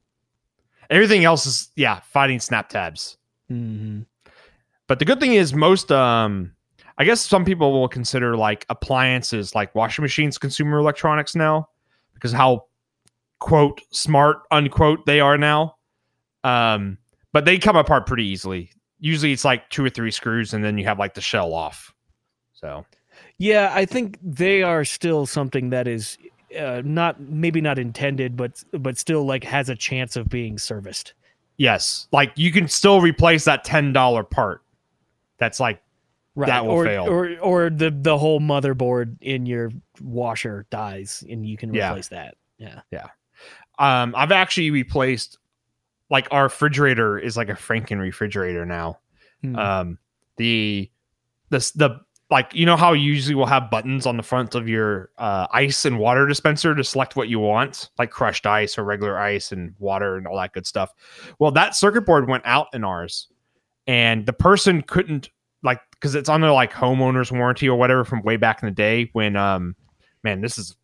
Everything 0.89 1.23
else 1.23 1.45
is 1.45 1.69
yeah, 1.75 1.99
fighting 2.01 2.39
snap 2.39 2.69
tabs. 2.69 3.17
Mhm. 3.51 4.05
But 4.87 4.99
the 4.99 5.05
good 5.05 5.19
thing 5.19 5.33
is 5.33 5.53
most 5.53 5.91
um 5.91 6.53
I 6.97 7.05
guess 7.05 7.21
some 7.21 7.45
people 7.45 7.71
will 7.71 7.87
consider 7.87 8.35
like 8.35 8.65
appliances 8.69 9.55
like 9.55 9.73
washing 9.75 10.03
machines 10.03 10.37
consumer 10.37 10.79
electronics 10.79 11.35
now 11.35 11.69
because 12.13 12.31
how 12.31 12.65
quote 13.39 13.81
smart 13.91 14.39
unquote 14.51 15.05
they 15.05 15.19
are 15.19 15.37
now. 15.37 15.75
Um 16.43 16.97
but 17.31 17.45
they 17.45 17.59
come 17.59 17.75
apart 17.75 18.07
pretty 18.07 18.25
easily. 18.25 18.71
Usually 18.99 19.31
it's 19.31 19.45
like 19.45 19.69
two 19.69 19.85
or 19.85 19.89
three 19.89 20.11
screws 20.11 20.53
and 20.53 20.63
then 20.63 20.77
you 20.77 20.85
have 20.85 20.99
like 20.99 21.13
the 21.13 21.21
shell 21.21 21.53
off. 21.53 21.93
So 22.53 22.83
Yeah, 23.37 23.71
I 23.73 23.85
think 23.85 24.17
they 24.23 24.63
are 24.63 24.83
still 24.83 25.25
something 25.25 25.69
that 25.69 25.87
is 25.87 26.17
uh, 26.57 26.81
not 26.85 27.19
maybe 27.19 27.61
not 27.61 27.77
intended, 27.79 28.37
but 28.37 28.63
but 28.71 28.97
still 28.97 29.25
like 29.25 29.43
has 29.43 29.69
a 29.69 29.75
chance 29.75 30.15
of 30.15 30.29
being 30.29 30.57
serviced. 30.57 31.13
Yes, 31.57 32.07
like 32.11 32.31
you 32.35 32.51
can 32.51 32.67
still 32.67 33.01
replace 33.01 33.45
that 33.45 33.63
ten 33.63 33.91
dollar 33.93 34.23
part. 34.23 34.61
That's 35.37 35.59
like 35.59 35.81
Right. 36.35 36.47
That 36.47 36.65
will 36.65 36.71
or, 36.75 36.85
fail. 36.85 37.05
Or 37.09 37.37
or 37.39 37.69
the 37.69 37.91
the 37.91 38.17
whole 38.17 38.39
motherboard 38.39 39.17
in 39.19 39.45
your 39.45 39.71
washer 39.99 40.65
dies 40.69 41.21
and 41.29 41.45
you 41.45 41.57
can 41.57 41.73
Yeah. 41.73 41.89
replace 41.89 42.07
that. 42.09 42.37
Yeah. 42.57 42.79
Yeah. 42.91 43.07
Um 43.77 44.13
I've 44.15 44.31
actually 44.31 44.71
replaced 44.71 45.37
like 46.09 46.29
our 46.31 46.43
refrigerator 46.43 47.19
is 47.19 47.35
like 47.35 47.49
a 47.49 47.53
Franken 47.55 47.99
refrigerator 47.99 48.65
now. 48.65 48.99
Hmm. 49.41 49.55
Um 49.57 49.97
the 50.37 50.89
the 51.49 51.71
the 51.75 51.99
like 52.29 52.53
you 52.53 52.65
know 52.65 52.77
how 52.77 52.93
you 52.93 53.11
usually 53.11 53.33
will 53.33 53.47
have 53.47 53.71
buttons 53.71 54.05
on 54.05 54.15
the 54.15 54.23
front 54.23 54.53
of 54.53 54.69
your 54.69 55.09
uh, 55.17 55.47
ice 55.51 55.85
and 55.85 55.97
water 55.97 56.27
dispenser 56.27 56.75
to 56.75 56.83
select 56.83 57.15
what 57.15 57.27
you 57.27 57.39
want, 57.39 57.89
like 57.97 58.11
crushed 58.11 58.45
ice 58.45 58.77
or 58.77 58.83
regular 58.83 59.17
ice 59.17 59.51
and 59.51 59.73
water 59.79 60.15
and 60.15 60.27
all 60.27 60.37
that 60.37 60.53
good 60.53 60.67
stuff. 60.67 60.93
Well, 61.39 61.51
that 61.51 61.75
circuit 61.75 62.05
board 62.05 62.27
went 62.27 62.43
out 62.45 62.67
in 62.73 62.83
ours, 62.83 63.27
and 63.87 64.25
the 64.25 64.33
person 64.33 64.83
couldn't 64.83 65.29
like 65.63 65.81
because 65.91 66.13
it's 66.13 66.29
under 66.29 66.51
like 66.51 66.71
homeowner's 66.71 67.31
warranty 67.31 67.67
or 67.67 67.77
whatever 67.77 68.05
from 68.05 68.21
way 68.21 68.37
back 68.37 68.61
in 68.61 68.67
the 68.67 68.75
day 68.75 69.09
when 69.13 69.35
um 69.35 69.75
man 70.23 70.41
this 70.41 70.57
is 70.57 70.75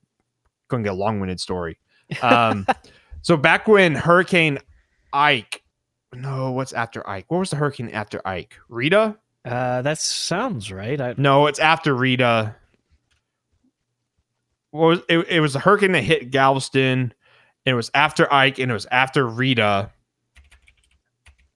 going 0.67 0.83
to 0.83 0.87
get 0.87 0.93
a 0.93 0.97
long-winded 0.97 1.39
story. 1.39 1.77
Um 2.21 2.65
so 3.21 3.37
back 3.37 3.67
when 3.67 3.93
hurricane 3.93 4.59
ike 5.13 5.61
no 6.13 6.51
what's 6.51 6.73
after 6.73 7.07
ike? 7.07 7.25
What 7.27 7.37
was 7.39 7.51
the 7.51 7.55
hurricane 7.55 7.89
after 7.89 8.25
ike? 8.27 8.55
Rita 8.67 9.17
Uh 9.45 9.81
that 9.83 9.99
sounds 9.99 10.71
right. 10.71 10.99
I, 10.99 11.15
no 11.17 11.47
it's 11.47 11.59
after 11.59 11.93
rita 11.93 12.55
what 14.71 14.87
was 14.87 14.99
it, 15.07 15.27
it 15.29 15.39
was 15.39 15.55
a 15.55 15.59
hurricane 15.59 15.93
that 15.93 16.03
hit 16.03 16.31
galveston 16.31 17.13
and 17.65 17.73
it 17.73 17.75
was 17.75 17.91
after 17.93 18.31
ike 18.33 18.59
and 18.59 18.71
it 18.71 18.73
was 18.73 18.87
after 18.91 19.25
rita 19.25 19.91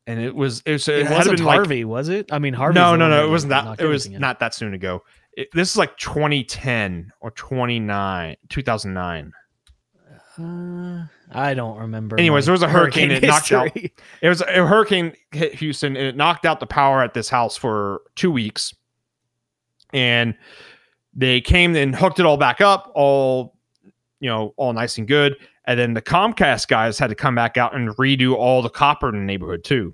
and 0.09 0.19
it 0.19 0.35
was 0.35 0.63
it 0.65 0.71
was 0.71 0.87
it, 0.87 0.99
it 0.99 1.07
had 1.07 1.17
wasn't 1.17 1.37
been 1.37 1.45
like 1.45 1.55
Harvey, 1.57 1.85
was 1.85 2.09
it? 2.09 2.33
I 2.33 2.39
mean 2.39 2.55
Harvey. 2.55 2.79
no, 2.79 2.95
no, 2.95 3.07
no. 3.07 3.23
It 3.23 3.29
wasn't 3.29 3.51
that. 3.51 3.79
It 3.79 3.85
was 3.85 4.09
not. 4.09 4.19
not 4.19 4.39
that 4.39 4.55
soon 4.55 4.73
ago. 4.73 5.03
It, 5.33 5.49
this 5.53 5.69
is 5.69 5.77
like 5.77 5.97
2010 5.97 7.11
or 7.21 7.29
29, 7.29 8.35
2009. 8.49 9.31
Uh, 10.37 11.05
I 11.31 11.53
don't 11.53 11.77
remember. 11.79 12.17
Anyways, 12.17 12.45
there 12.45 12.53
was 12.53 12.61
a 12.61 12.69
hurricane, 12.69 13.11
it 13.11 13.23
knocked 13.23 13.51
out- 13.51 13.75
It 13.75 14.29
was 14.29 14.41
a 14.41 14.65
hurricane 14.67 15.13
hit 15.31 15.55
Houston 15.55 15.95
and 15.97 16.05
it 16.07 16.15
knocked 16.15 16.45
out 16.45 16.59
the 16.59 16.67
power 16.67 17.03
at 17.03 17.13
this 17.13 17.29
house 17.29 17.57
for 17.57 18.01
two 18.15 18.31
weeks. 18.31 18.73
And 19.91 20.35
they 21.13 21.41
came 21.41 21.75
and 21.75 21.95
hooked 21.95 22.19
it 22.19 22.25
all 22.25 22.37
back 22.37 22.61
up, 22.61 22.91
all 22.95 23.55
you 24.19 24.29
know, 24.29 24.53
all 24.57 24.73
nice 24.73 24.97
and 24.97 25.07
good. 25.07 25.35
And 25.65 25.79
then 25.79 25.93
the 25.93 26.01
Comcast 26.01 26.67
guys 26.67 26.99
had 26.99 27.09
to 27.09 27.15
come 27.15 27.35
back 27.35 27.57
out 27.57 27.75
and 27.75 27.89
redo 27.97 28.35
all 28.35 28.61
the 28.61 28.69
copper 28.69 29.09
in 29.09 29.15
the 29.15 29.21
neighborhood 29.21 29.63
too. 29.63 29.93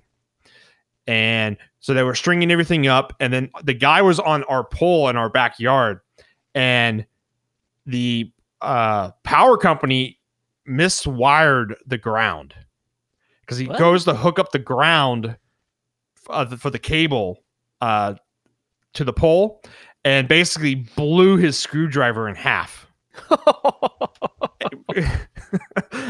And 1.06 1.56
so 1.80 1.94
they 1.94 2.02
were 2.02 2.14
stringing 2.14 2.50
everything 2.50 2.86
up. 2.88 3.14
And 3.20 3.32
then 3.32 3.50
the 3.62 3.74
guy 3.74 4.02
was 4.02 4.18
on 4.18 4.42
our 4.44 4.64
pole 4.64 5.08
in 5.08 5.16
our 5.16 5.28
backyard, 5.28 6.00
and 6.54 7.06
the 7.86 8.32
uh, 8.60 9.12
power 9.22 9.56
company 9.56 10.18
miswired 10.68 11.74
the 11.86 11.98
ground 11.98 12.54
because 13.40 13.58
he 13.58 13.66
What? 13.66 13.78
goes 13.78 14.04
to 14.04 14.14
hook 14.14 14.38
up 14.38 14.52
the 14.52 14.58
ground 14.58 15.36
uh, 16.28 16.46
for 16.56 16.70
the 16.70 16.78
cable 16.78 17.42
uh, 17.80 18.14
to 18.94 19.04
the 19.04 19.12
pole 19.12 19.62
and 20.04 20.28
basically 20.28 20.74
blew 20.74 21.36
his 21.36 21.56
screwdriver 21.58 22.28
in 22.28 22.34
half. 22.34 22.86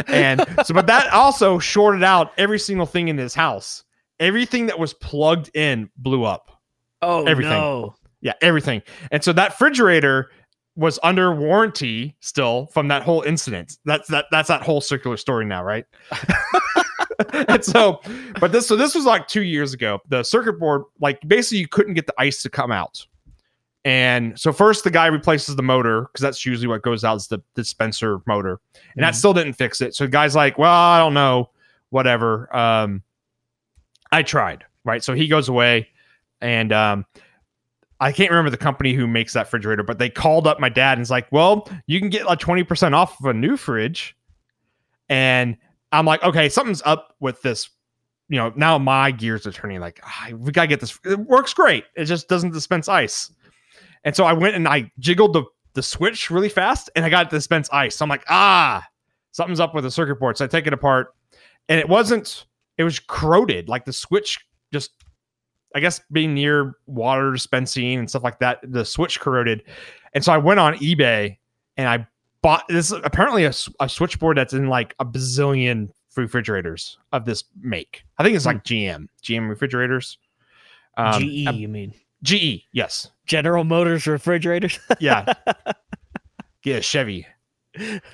and 0.08 0.44
so, 0.64 0.74
but 0.74 0.86
that 0.86 1.08
also 1.12 1.58
shorted 1.58 2.02
out 2.02 2.32
every 2.38 2.58
single 2.58 2.86
thing 2.86 3.08
in 3.08 3.18
his 3.18 3.34
house. 3.34 3.84
Everything 4.18 4.66
that 4.66 4.78
was 4.78 4.94
plugged 4.94 5.54
in 5.54 5.90
blew 5.96 6.24
up. 6.24 6.50
oh 7.02 7.24
everything. 7.26 7.52
no! 7.52 7.94
Yeah, 8.22 8.32
everything. 8.40 8.82
And 9.10 9.22
so 9.22 9.32
that 9.34 9.50
refrigerator 9.52 10.30
was 10.76 10.98
under 11.02 11.34
warranty 11.34 12.14
still 12.20 12.66
from 12.66 12.88
that 12.88 13.02
whole 13.02 13.22
incident. 13.22 13.78
That's 13.84 14.08
that 14.08 14.26
that's 14.30 14.48
that 14.48 14.62
whole 14.62 14.80
circular 14.80 15.16
story 15.16 15.46
now, 15.46 15.64
right? 15.64 15.84
and 17.48 17.64
so, 17.64 18.00
but 18.40 18.52
this 18.52 18.66
so 18.68 18.76
this 18.76 18.94
was 18.94 19.04
like 19.04 19.26
two 19.26 19.42
years 19.42 19.72
ago. 19.72 20.00
The 20.08 20.22
circuit 20.22 20.58
board, 20.58 20.82
like 21.00 21.18
basically, 21.26 21.58
you 21.58 21.68
couldn't 21.68 21.94
get 21.94 22.06
the 22.06 22.14
ice 22.18 22.42
to 22.42 22.50
come 22.50 22.70
out. 22.70 23.04
And 23.84 24.38
so 24.38 24.52
first 24.52 24.82
the 24.84 24.90
guy 24.90 25.06
replaces 25.06 25.54
the 25.56 25.62
motor 25.62 26.02
because 26.02 26.20
that's 26.20 26.44
usually 26.44 26.66
what 26.66 26.82
goes 26.82 27.04
out 27.04 27.16
is 27.16 27.28
the 27.28 27.38
dispenser 27.54 28.18
motor, 28.26 28.60
and 28.96 29.04
that 29.04 29.14
Mhm. 29.14 29.18
still 29.18 29.32
didn't 29.32 29.54
fix 29.54 29.80
it. 29.80 29.94
So 29.94 30.04
the 30.04 30.10
guy's 30.10 30.34
like, 30.34 30.58
"Well, 30.58 30.72
I 30.72 30.98
don't 30.98 31.14
know, 31.14 31.50
whatever." 31.90 32.54
Um, 32.54 33.02
I 34.12 34.22
tried, 34.24 34.64
right? 34.84 35.02
So 35.02 35.14
he 35.14 35.28
goes 35.28 35.48
away, 35.48 35.88
and 36.40 36.72
um, 36.72 37.06
I 38.00 38.12
can't 38.12 38.30
remember 38.30 38.50
the 38.50 38.56
company 38.56 38.92
who 38.92 39.06
makes 39.06 39.32
that 39.32 39.46
refrigerator, 39.46 39.82
but 39.82 39.98
they 39.98 40.10
called 40.10 40.46
up 40.46 40.60
my 40.60 40.68
dad 40.68 40.98
and 40.98 41.00
it's 41.00 41.10
like, 41.10 41.30
"Well, 41.32 41.68
you 41.86 41.98
can 41.98 42.10
get 42.10 42.26
like 42.26 42.38
twenty 42.38 42.62
percent 42.62 42.94
off 42.94 43.18
of 43.20 43.26
a 43.26 43.34
new 43.34 43.56
fridge," 43.56 44.16
and 45.08 45.56
I'm 45.92 46.04
like, 46.04 46.22
"Okay, 46.22 46.48
something's 46.48 46.82
up 46.84 47.14
with 47.20 47.40
this." 47.42 47.70
You 48.28 48.38
know, 48.38 48.52
now 48.56 48.76
my 48.76 49.12
gears 49.12 49.46
are 49.46 49.52
turning. 49.52 49.80
Like, 49.80 50.00
ah, 50.04 50.30
we 50.36 50.52
gotta 50.52 50.66
get 50.66 50.80
this. 50.80 50.98
It 51.04 51.18
works 51.20 51.54
great. 51.54 51.84
It 51.96 52.04
just 52.04 52.28
doesn't 52.28 52.52
dispense 52.52 52.88
ice. 52.88 53.30
And 54.04 54.14
so 54.14 54.24
I 54.24 54.32
went 54.32 54.56
and 54.56 54.68
I 54.68 54.90
jiggled 54.98 55.32
the 55.32 55.44
the 55.74 55.82
switch 55.82 56.30
really 56.30 56.48
fast, 56.48 56.90
and 56.96 57.04
I 57.04 57.08
got 57.08 57.26
it 57.26 57.30
to 57.30 57.36
dispense 57.36 57.68
ice. 57.70 57.96
So 57.96 58.04
I'm 58.04 58.08
like, 58.08 58.24
ah, 58.28 58.86
something's 59.32 59.60
up 59.60 59.74
with 59.74 59.84
the 59.84 59.90
circuit 59.90 60.18
board. 60.18 60.36
So 60.36 60.44
I 60.44 60.48
take 60.48 60.66
it 60.66 60.72
apart, 60.72 61.14
and 61.68 61.78
it 61.78 61.88
wasn't. 61.88 62.46
It 62.78 62.84
was 62.84 62.98
corroded. 62.98 63.68
Like 63.68 63.86
the 63.86 63.92
switch 63.92 64.38
just 64.72 64.90
I 65.74 65.80
guess 65.80 66.00
being 66.10 66.34
near 66.34 66.74
water 66.86 67.32
dispensing 67.32 67.98
and 67.98 68.08
stuff 68.08 68.22
like 68.22 68.38
that, 68.38 68.60
the 68.62 68.84
switch 68.84 69.20
corroded. 69.20 69.62
And 70.14 70.24
so 70.24 70.32
I 70.32 70.38
went 70.38 70.60
on 70.60 70.74
eBay 70.74 71.36
and 71.76 71.88
I 71.88 72.06
bought 72.42 72.64
this 72.68 72.90
is 72.92 73.00
apparently 73.04 73.44
a 73.44 73.88
switchboard 73.88 74.38
that's 74.38 74.52
in 74.52 74.68
like 74.68 74.94
a 74.98 75.04
bazillion 75.04 75.90
refrigerators 76.16 76.98
of 77.12 77.24
this 77.24 77.44
make. 77.60 78.04
I 78.18 78.22
think 78.22 78.36
it's 78.36 78.46
like 78.46 78.64
GM, 78.64 79.08
GM 79.22 79.48
refrigerators. 79.48 80.18
Um, 80.96 81.20
GE, 81.20 81.46
uh, 81.46 81.52
you 81.52 81.68
mean 81.68 81.92
GE, 82.22 82.64
yes. 82.72 83.10
General 83.26 83.64
Motors 83.64 84.06
refrigerators? 84.06 84.78
Yeah. 85.00 85.32
yeah, 86.64 86.80
Chevy. 86.80 87.26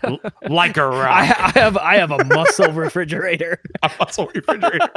L- 0.02 0.18
like 0.48 0.76
a 0.76 0.82
I, 0.82 0.86
rock. 0.86 1.40
I 1.40 1.60
have 1.60 1.76
I 1.76 1.96
have 1.96 2.10
a 2.10 2.24
muscle 2.24 2.72
refrigerator. 2.72 3.60
a 3.82 3.90
muscle 3.98 4.30
refrigerator. 4.34 4.90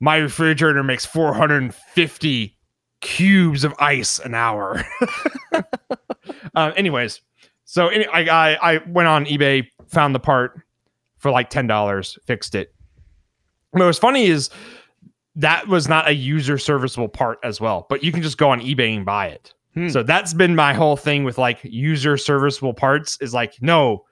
My 0.00 0.16
refrigerator 0.16 0.82
makes 0.82 1.04
450 1.04 2.56
cubes 3.00 3.64
of 3.64 3.74
ice 3.78 4.18
an 4.18 4.34
hour. 4.34 4.82
uh, 6.54 6.72
anyways, 6.76 7.20
so 7.64 7.88
any, 7.88 8.06
I, 8.06 8.52
I 8.52 8.74
I 8.74 8.78
went 8.88 9.08
on 9.08 9.26
eBay, 9.26 9.66
found 9.86 10.14
the 10.14 10.20
part 10.20 10.60
for 11.18 11.30
like 11.30 11.50
ten 11.50 11.66
dollars, 11.66 12.18
fixed 12.24 12.54
it. 12.54 12.74
What 13.70 13.84
was 13.84 13.98
funny 13.98 14.26
is 14.26 14.50
that 15.36 15.68
was 15.68 15.88
not 15.88 16.08
a 16.08 16.14
user 16.14 16.58
serviceable 16.58 17.08
part 17.08 17.38
as 17.44 17.60
well, 17.60 17.86
but 17.88 18.02
you 18.02 18.10
can 18.12 18.22
just 18.22 18.38
go 18.38 18.50
on 18.50 18.60
eBay 18.60 18.96
and 18.96 19.06
buy 19.06 19.28
it. 19.28 19.54
Hmm. 19.74 19.88
So 19.88 20.02
that's 20.02 20.34
been 20.34 20.56
my 20.56 20.74
whole 20.74 20.96
thing 20.96 21.22
with 21.24 21.38
like 21.38 21.60
user 21.62 22.16
serviceable 22.16 22.74
parts 22.74 23.16
is 23.20 23.32
like, 23.32 23.54
no, 23.60 24.04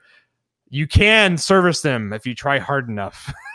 you 0.69 0.87
can 0.87 1.37
service 1.37 1.81
them 1.81 2.13
if 2.13 2.25
you 2.25 2.33
try 2.33 2.59
hard 2.59 2.87
enough. 2.87 3.33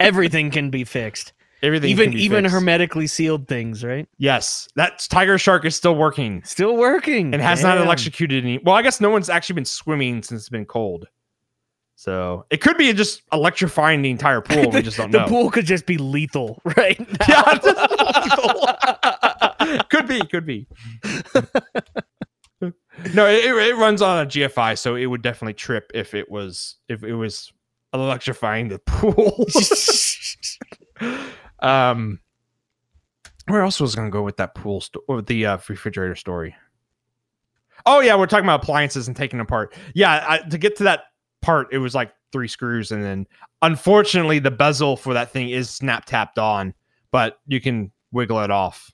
Everything 0.00 0.50
can 0.50 0.70
be 0.70 0.84
fixed. 0.84 1.32
Everything 1.62 1.90
even 1.90 2.06
can 2.10 2.14
be 2.14 2.24
even 2.24 2.44
fixed. 2.44 2.54
hermetically 2.54 3.06
sealed 3.06 3.46
things, 3.46 3.84
right? 3.84 4.08
Yes, 4.18 4.66
that 4.74 5.06
Tiger 5.10 5.38
Shark 5.38 5.64
is 5.64 5.76
still 5.76 5.94
working 5.94 6.42
Still 6.44 6.76
working. 6.76 7.32
and 7.32 7.40
has 7.42 7.62
not 7.62 7.78
electrocuted 7.78 8.42
any. 8.44 8.58
Well, 8.58 8.74
I 8.74 8.82
guess 8.82 9.00
no 9.00 9.10
one's 9.10 9.30
actually 9.30 9.54
been 9.54 9.64
swimming 9.64 10.22
since 10.24 10.40
it's 10.42 10.48
been 10.48 10.66
cold. 10.66 11.06
So 11.94 12.46
it 12.50 12.60
could 12.60 12.76
be 12.76 12.92
just 12.92 13.22
electrifying 13.32 14.02
the 14.02 14.10
entire 14.10 14.40
pool. 14.40 14.70
We 14.70 14.82
just 14.82 14.96
don't 14.96 15.12
the 15.12 15.18
know. 15.18 15.24
The 15.24 15.30
pool 15.30 15.50
could 15.52 15.66
just 15.66 15.86
be 15.86 15.98
lethal, 15.98 16.60
right? 16.76 16.98
Yeah, 17.28 17.58
now. 17.64 17.86
could 19.88 20.08
be, 20.08 20.20
could 20.26 20.44
be. 20.44 20.66
no, 23.14 23.26
it, 23.26 23.44
it 23.44 23.76
runs 23.76 24.02
on 24.02 24.26
a 24.26 24.28
GFI, 24.28 24.76
so 24.78 24.96
it 24.96 25.06
would 25.06 25.22
definitely 25.22 25.54
trip 25.54 25.90
if 25.94 26.14
it 26.14 26.28
was 26.30 26.76
if 26.88 27.04
it 27.04 27.14
was 27.14 27.52
electrifying 28.00 28.68
the 28.68 28.78
pool. 28.86 29.46
um, 31.68 32.20
where 33.48 33.62
else 33.62 33.80
was 33.80 33.94
I 33.94 34.04
to 34.04 34.10
go 34.10 34.22
with 34.22 34.36
that 34.36 34.54
pool 34.54 34.80
sto- 34.80 35.02
or 35.08 35.22
the 35.22 35.46
uh, 35.46 35.58
refrigerator 35.68 36.14
story? 36.14 36.54
Oh 37.84 38.00
yeah, 38.00 38.14
we're 38.14 38.26
talking 38.26 38.44
about 38.44 38.62
appliances 38.62 39.08
and 39.08 39.16
taking 39.16 39.40
apart. 39.40 39.74
Yeah, 39.94 40.24
I, 40.28 40.38
to 40.48 40.58
get 40.58 40.76
to 40.76 40.84
that 40.84 41.04
part, 41.40 41.68
it 41.72 41.78
was 41.78 41.94
like 41.94 42.12
three 42.30 42.48
screws, 42.48 42.92
and 42.92 43.02
then 43.02 43.26
unfortunately, 43.60 44.38
the 44.38 44.50
bezel 44.50 44.96
for 44.96 45.14
that 45.14 45.30
thing 45.30 45.50
is 45.50 45.68
snap 45.68 46.04
tapped 46.04 46.38
on, 46.38 46.74
but 47.10 47.40
you 47.46 47.60
can 47.60 47.90
wiggle 48.12 48.40
it 48.40 48.50
off. 48.50 48.92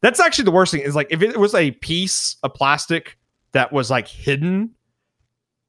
That's 0.00 0.20
actually 0.20 0.44
the 0.44 0.52
worst 0.52 0.72
thing. 0.72 0.82
Is 0.82 0.94
like 0.94 1.08
if 1.10 1.22
it 1.22 1.36
was 1.36 1.54
a 1.54 1.72
piece 1.72 2.36
of 2.44 2.54
plastic 2.54 3.18
that 3.52 3.72
was 3.72 3.90
like 3.90 4.06
hidden, 4.06 4.70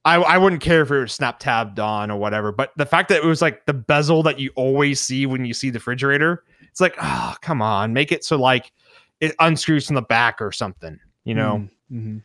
I, 0.07 0.15
I 0.15 0.37
wouldn't 0.37 0.61
care 0.61 0.83
if 0.83 0.89
it 0.91 0.99
was 0.99 1.11
snap 1.11 1.37
tabbed 1.37 1.79
on 1.79 2.09
or 2.09 2.17
whatever, 2.17 2.53
but 2.53 2.71
the 2.77 2.85
fact 2.85 3.09
that 3.09 3.17
it 3.17 3.25
was 3.25 3.41
like 3.41 3.65
the 3.65 3.73
bezel 3.73 4.23
that 4.23 4.39
you 4.39 4.51
always 4.55 5.01
see 5.01 5.25
when 5.25 5.43
you 5.43 5.53
see 5.53 5.69
the 5.69 5.79
refrigerator, 5.79 6.45
it's 6.71 6.79
like, 6.79 6.95
oh, 7.01 7.35
come 7.41 7.61
on, 7.61 7.91
make 7.91 8.13
it 8.13 8.23
so 8.23 8.37
like 8.37 8.71
it 9.19 9.35
unscrews 9.39 9.85
from 9.85 9.95
the 9.95 10.01
back 10.01 10.41
or 10.41 10.51
something, 10.53 10.97
you 11.25 11.35
know, 11.35 11.67
Mm-hmm. 11.91 12.17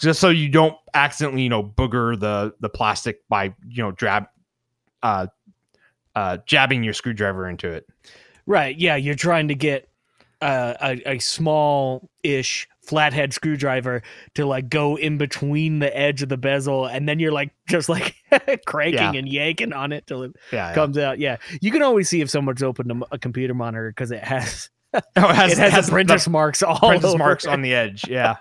just 0.00 0.20
so 0.20 0.28
you 0.30 0.48
don't 0.48 0.76
accidentally, 0.94 1.42
you 1.42 1.48
know, 1.48 1.62
booger 1.62 2.18
the 2.18 2.54
the 2.60 2.68
plastic 2.68 3.26
by 3.28 3.54
you 3.68 3.82
know 3.82 3.90
drab, 3.92 4.26
uh, 5.02 5.26
uh, 6.14 6.38
jabbing 6.46 6.82
your 6.84 6.92
screwdriver 6.94 7.48
into 7.48 7.68
it. 7.70 7.86
Right. 8.46 8.76
Yeah, 8.78 8.96
you're 8.96 9.14
trying 9.14 9.48
to 9.48 9.54
get 9.54 9.88
uh, 10.40 10.74
a 10.80 11.14
a 11.14 11.18
small 11.18 12.08
ish 12.22 12.68
flathead 12.86 13.32
screwdriver 13.32 14.02
to 14.34 14.46
like 14.46 14.68
go 14.70 14.96
in 14.96 15.18
between 15.18 15.80
the 15.80 15.96
edge 15.96 16.22
of 16.22 16.28
the 16.28 16.36
bezel, 16.36 16.86
and 16.86 17.08
then 17.08 17.18
you're 17.18 17.32
like 17.32 17.50
just 17.68 17.88
like 17.88 18.14
cranking 18.66 18.98
Yeah. 19.00 19.12
and 19.14 19.28
yanking 19.28 19.72
on 19.72 19.92
it 19.92 20.06
till 20.06 20.22
it 20.22 20.32
Yeah, 20.52 20.68
yeah. 20.68 20.74
comes 20.74 20.96
out. 20.98 21.18
Yeah, 21.18 21.36
you 21.60 21.70
can 21.70 21.82
always 21.82 22.08
see 22.08 22.20
if 22.20 22.30
someone's 22.30 22.62
opened 22.62 23.04
a, 23.10 23.18
computer 23.18 23.54
monitor 23.54 23.90
because 23.90 24.10
it 24.10 24.22
has 24.24 24.70
Oh, 24.94 25.00
it 25.16 25.34
has, 25.34 25.52
it 25.52 25.58
has, 25.58 25.72
has 25.72 25.88
apprentice 25.88 26.28
marks 26.28 26.62
all 26.62 26.76
apprentice 26.76 27.16
marks 27.18 27.44
it. 27.44 27.50
on 27.50 27.62
the 27.62 27.74
edge. 27.74 28.08
Yeah. 28.08 28.36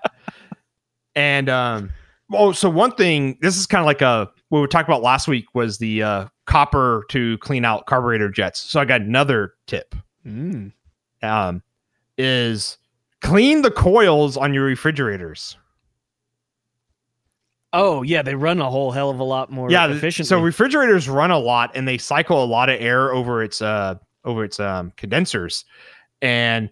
and 1.15 1.49
um 1.49 1.91
oh 2.33 2.51
so 2.51 2.69
one 2.69 2.91
thing 2.93 3.37
this 3.41 3.57
is 3.57 3.65
kind 3.65 3.81
of 3.81 3.85
like 3.85 4.01
a 4.01 4.29
what 4.49 4.61
we 4.61 4.67
talked 4.67 4.87
about 4.87 5.01
last 5.01 5.27
week 5.27 5.45
was 5.53 5.77
the 5.79 6.03
uh 6.03 6.25
copper 6.45 7.03
to 7.09 7.37
clean 7.39 7.65
out 7.65 7.85
carburetor 7.87 8.29
jets. 8.29 8.59
So 8.59 8.79
I 8.79 8.85
got 8.85 9.01
another 9.01 9.53
tip. 9.67 9.95
Mm. 10.25 10.71
Um 11.23 11.61
is 12.17 12.77
clean 13.25 13.61
the 13.61 13.71
coils 13.71 14.37
on 14.37 14.53
your 14.53 14.63
refrigerators. 14.63 15.57
Oh 17.73 18.03
yeah, 18.03 18.21
they 18.21 18.35
run 18.35 18.61
a 18.61 18.69
whole 18.69 18.91
hell 18.91 19.09
of 19.09 19.19
a 19.19 19.23
lot 19.23 19.51
more 19.51 19.69
yeah, 19.69 19.87
efficiently. 19.87 20.29
so 20.29 20.39
refrigerators 20.39 21.09
run 21.09 21.31
a 21.31 21.37
lot 21.37 21.71
and 21.75 21.87
they 21.87 21.97
cycle 21.97 22.41
a 22.41 22.45
lot 22.45 22.69
of 22.69 22.79
air 22.79 23.11
over 23.11 23.43
its 23.43 23.61
uh 23.61 23.95
over 24.23 24.45
its 24.45 24.59
um 24.59 24.93
condensers 24.95 25.65
and 26.21 26.69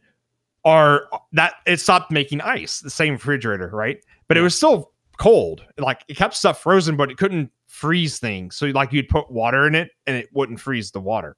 are 0.63 1.07
that 1.33 1.55
it 1.65 1.81
stopped 1.81 2.09
making 2.09 2.39
ice, 2.39 2.79
the 2.79 2.89
same 2.89 3.13
refrigerator, 3.13 3.69
right? 3.73 3.97
But 4.29 4.37
it 4.37 4.41
was 4.41 4.55
still 4.55 4.93
cold. 5.17 5.65
Like 5.77 6.05
it 6.07 6.15
kept 6.15 6.35
stuff 6.35 6.61
frozen, 6.61 6.95
but 6.95 7.11
it 7.11 7.17
couldn't 7.17 7.51
freeze 7.67 8.19
things. 8.19 8.55
So 8.55 8.67
like 8.67 8.93
you'd 8.93 9.09
put 9.09 9.29
water 9.29 9.67
in 9.67 9.75
it 9.75 9.89
and 10.07 10.15
it 10.15 10.29
wouldn't 10.31 10.61
freeze 10.61 10.91
the 10.91 11.01
water. 11.01 11.35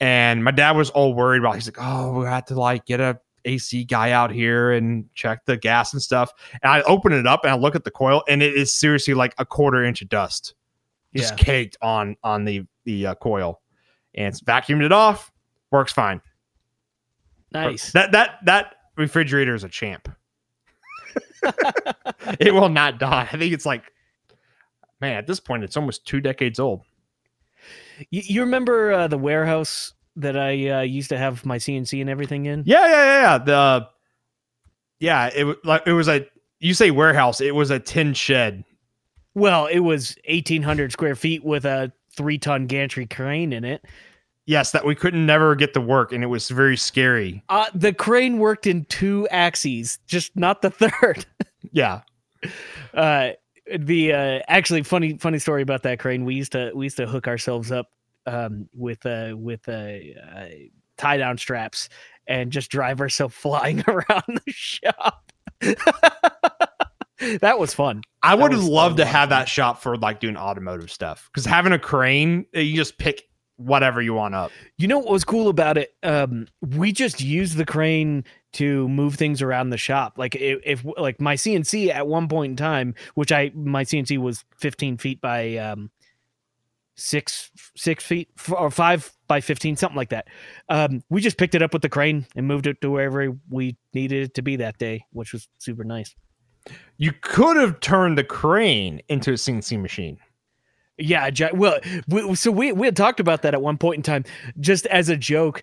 And 0.00 0.42
my 0.42 0.50
dad 0.50 0.72
was 0.72 0.90
all 0.90 1.14
worried 1.14 1.38
about. 1.38 1.54
He's 1.54 1.68
like, 1.68 1.78
"Oh, 1.78 2.18
we 2.20 2.26
had 2.26 2.48
to 2.48 2.58
like 2.58 2.86
get 2.86 2.98
a 2.98 3.20
AC 3.44 3.84
guy 3.84 4.10
out 4.10 4.30
here 4.30 4.72
and 4.72 5.08
check 5.14 5.44
the 5.46 5.56
gas 5.56 5.92
and 5.92 6.02
stuff." 6.02 6.32
And 6.62 6.72
I 6.72 6.82
open 6.82 7.12
it 7.12 7.26
up 7.26 7.44
and 7.44 7.52
I 7.52 7.56
look 7.56 7.74
at 7.74 7.84
the 7.84 7.90
coil, 7.90 8.22
and 8.28 8.42
it 8.42 8.54
is 8.54 8.72
seriously 8.72 9.14
like 9.14 9.34
a 9.38 9.44
quarter 9.44 9.84
inch 9.84 10.02
of 10.02 10.08
dust, 10.08 10.54
just 11.14 11.32
yeah, 11.32 11.36
caked 11.36 11.76
on 11.82 12.16
on 12.22 12.44
the 12.44 12.64
the 12.84 13.08
uh, 13.08 13.14
coil. 13.16 13.60
And 14.14 14.28
it's 14.28 14.40
vacuumed 14.40 14.84
it 14.84 14.92
off, 14.92 15.32
works 15.70 15.92
fine. 15.92 16.20
nice. 17.52 17.92
That 17.92 18.12
that 18.12 18.38
that 18.44 18.74
refrigerator 18.96 19.54
is 19.54 19.64
a 19.64 19.68
champ. 19.68 20.08
it 22.40 22.54
will 22.54 22.68
not 22.68 22.98
die. 22.98 23.28
I 23.30 23.36
think 23.36 23.52
it's 23.52 23.66
like, 23.66 23.92
man, 25.00 25.16
at 25.16 25.26
this 25.26 25.40
point, 25.40 25.64
it's 25.64 25.76
almost 25.76 26.06
two 26.06 26.20
decades 26.20 26.58
old. 26.58 26.82
You, 28.10 28.22
you 28.24 28.40
remember 28.40 28.92
uh, 28.92 29.08
the 29.08 29.18
warehouse 29.18 29.92
that 30.16 30.36
I 30.36 30.68
uh, 30.68 30.80
used 30.82 31.08
to 31.10 31.18
have 31.18 31.44
my 31.44 31.58
CNC 31.58 32.00
and 32.00 32.10
everything 32.10 32.46
in? 32.46 32.62
Yeah, 32.66 32.86
yeah, 32.86 32.90
yeah. 32.90 33.22
yeah. 33.22 33.38
The 33.38 33.88
yeah, 35.00 35.30
it 35.34 35.44
was 35.44 35.56
like 35.64 35.82
it 35.86 35.92
was 35.92 36.08
a 36.08 36.26
you 36.60 36.74
say 36.74 36.90
warehouse. 36.90 37.40
It 37.40 37.54
was 37.54 37.70
a 37.70 37.78
tin 37.78 38.14
shed. 38.14 38.64
Well, 39.34 39.66
it 39.66 39.80
was 39.80 40.16
eighteen 40.24 40.62
hundred 40.62 40.92
square 40.92 41.14
feet 41.14 41.44
with 41.44 41.64
a 41.64 41.92
three 42.16 42.38
ton 42.38 42.66
gantry 42.66 43.06
crane 43.06 43.52
in 43.52 43.64
it. 43.64 43.84
Yes, 44.46 44.72
that 44.72 44.84
we 44.84 44.94
couldn't 44.94 45.24
never 45.24 45.54
get 45.54 45.72
to 45.74 45.80
work, 45.80 46.12
and 46.12 46.22
it 46.22 46.26
was 46.26 46.50
very 46.50 46.76
scary. 46.76 47.42
Uh, 47.48 47.66
the 47.74 47.94
crane 47.94 48.38
worked 48.38 48.66
in 48.66 48.84
two 48.86 49.26
axes, 49.30 49.98
just 50.06 50.36
not 50.36 50.62
the 50.62 50.70
third. 50.70 51.26
Yeah, 51.72 52.02
uh 52.92 53.30
the 53.78 54.12
uh 54.12 54.40
actually 54.48 54.82
funny 54.82 55.16
funny 55.18 55.38
story 55.38 55.62
about 55.62 55.82
that 55.82 55.98
crane 55.98 56.24
we 56.24 56.34
used 56.34 56.52
to 56.52 56.70
we 56.74 56.84
used 56.84 56.98
to 56.98 57.06
hook 57.06 57.26
ourselves 57.26 57.72
up 57.72 57.90
um 58.26 58.68
with 58.74 59.04
uh 59.06 59.32
with 59.36 59.68
uh, 59.68 59.72
uh 59.72 60.48
tie 60.96 61.16
down 61.16 61.36
straps 61.38 61.88
and 62.26 62.50
just 62.50 62.70
drive 62.70 63.00
ourselves 63.00 63.34
flying 63.38 63.82
around 63.88 64.40
the 64.46 64.52
shop. 64.52 65.32
That 67.40 67.58
was 67.58 67.72
fun. 67.72 68.02
I 68.22 68.34
would 68.34 68.52
have 68.52 68.64
loved 68.64 68.98
to 68.98 69.04
have 69.04 69.30
that 69.30 69.48
shop 69.48 69.80
for 69.80 69.96
like 69.96 70.20
doing 70.20 70.36
automotive 70.36 70.90
stuff 70.90 71.30
because 71.32 71.46
having 71.46 71.72
a 71.72 71.78
crane, 71.78 72.44
uh, 72.54 72.60
you 72.60 72.74
just 72.74 72.98
pick 72.98 73.28
whatever 73.56 74.02
you 74.02 74.12
want 74.12 74.34
up. 74.34 74.50
you 74.78 74.88
know 74.88 74.98
what 74.98 75.12
was 75.12 75.24
cool 75.24 75.48
about 75.48 75.78
it? 75.78 75.94
Um 76.02 76.48
we 76.60 76.92
just 76.92 77.20
used 77.20 77.56
the 77.56 77.64
crane 77.64 78.24
to 78.54 78.88
move 78.88 79.14
things 79.14 79.42
around 79.42 79.70
the 79.70 79.76
shop. 79.78 80.14
Like 80.18 80.34
if, 80.34 80.60
if 80.64 80.84
like 80.98 81.20
my 81.20 81.36
cnc 81.36 81.88
at 81.88 82.06
one 82.06 82.28
point 82.28 82.50
in 82.50 82.56
time 82.56 82.94
which 83.14 83.30
i 83.30 83.52
my 83.54 83.84
cnc 83.84 84.18
was 84.18 84.44
15 84.58 84.98
feet 84.98 85.20
by 85.20 85.56
um 85.56 85.90
six 86.96 87.50
six 87.76 88.04
feet 88.04 88.28
or 88.56 88.70
five 88.70 89.12
by 89.26 89.40
15 89.40 89.76
something 89.76 89.96
like 89.96 90.10
that 90.10 90.28
um 90.68 91.02
we 91.10 91.20
just 91.20 91.36
picked 91.38 91.54
it 91.54 91.62
up 91.62 91.72
with 91.72 91.82
the 91.82 91.88
crane 91.88 92.24
and 92.36 92.46
moved 92.46 92.66
it 92.66 92.80
to 92.80 92.90
wherever 92.90 93.32
we 93.50 93.76
needed 93.94 94.22
it 94.24 94.34
to 94.34 94.42
be 94.42 94.56
that 94.56 94.78
day 94.78 95.04
which 95.12 95.32
was 95.32 95.48
super 95.58 95.82
nice 95.82 96.14
You 96.96 97.12
could 97.20 97.56
have 97.56 97.80
turned 97.80 98.16
the 98.16 98.24
crane 98.24 99.00
into 99.08 99.30
a 99.30 99.34
CNC 99.34 99.80
machine. 99.80 100.18
Yeah, 100.96 101.28
well, 101.52 101.78
we, 102.08 102.34
so 102.36 102.52
we 102.52 102.72
we 102.72 102.86
had 102.86 102.96
talked 102.96 103.18
about 103.18 103.42
that 103.42 103.52
at 103.52 103.60
one 103.60 103.78
point 103.78 103.96
in 103.96 104.02
time, 104.02 104.24
just 104.60 104.86
as 104.86 105.08
a 105.08 105.16
joke, 105.16 105.62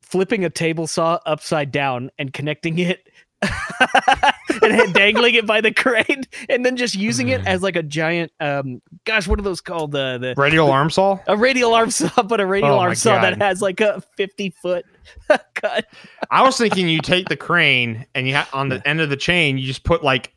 flipping 0.00 0.44
a 0.44 0.50
table 0.50 0.86
saw 0.86 1.20
upside 1.24 1.70
down 1.70 2.10
and 2.18 2.32
connecting 2.32 2.78
it 2.78 3.08
and 4.62 4.78
then 4.78 4.92
dangling 4.92 5.34
it 5.34 5.46
by 5.46 5.60
the 5.60 5.72
crane, 5.72 6.24
and 6.48 6.64
then 6.64 6.76
just 6.76 6.94
using 6.94 7.28
it 7.28 7.46
as 7.46 7.62
like 7.62 7.76
a 7.76 7.82
giant, 7.82 8.32
um, 8.40 8.82
gosh, 9.04 9.26
what 9.28 9.38
are 9.38 9.42
those 9.42 9.60
called? 9.60 9.92
The 9.92 10.18
the 10.18 10.34
Radial 10.36 10.70
arm 10.70 10.90
saw. 10.90 11.18
a 11.26 11.36
radial 11.36 11.74
arm 11.74 11.90
saw, 11.90 12.22
but 12.22 12.40
a 12.40 12.46
radial 12.46 12.72
Oh 12.74 12.78
arm 12.80 12.94
saw 12.94 13.20
that 13.20 13.40
has 13.40 13.62
like 13.62 13.80
a 13.80 14.02
fifty 14.16 14.50
foot 14.50 14.84
cut. 15.54 15.86
I 16.30 16.42
was 16.42 16.56
thinking 16.58 16.88
you 16.88 17.00
take 17.00 17.28
the 17.28 17.36
crane 17.36 18.06
and 18.14 18.28
you 18.28 18.34
ha- 18.36 18.48
on 18.52 18.68
the 18.68 18.86
end 18.86 19.00
of 19.00 19.10
the 19.10 19.16
chain, 19.16 19.58
you 19.58 19.66
just 19.66 19.84
put 19.84 20.02
like 20.02 20.34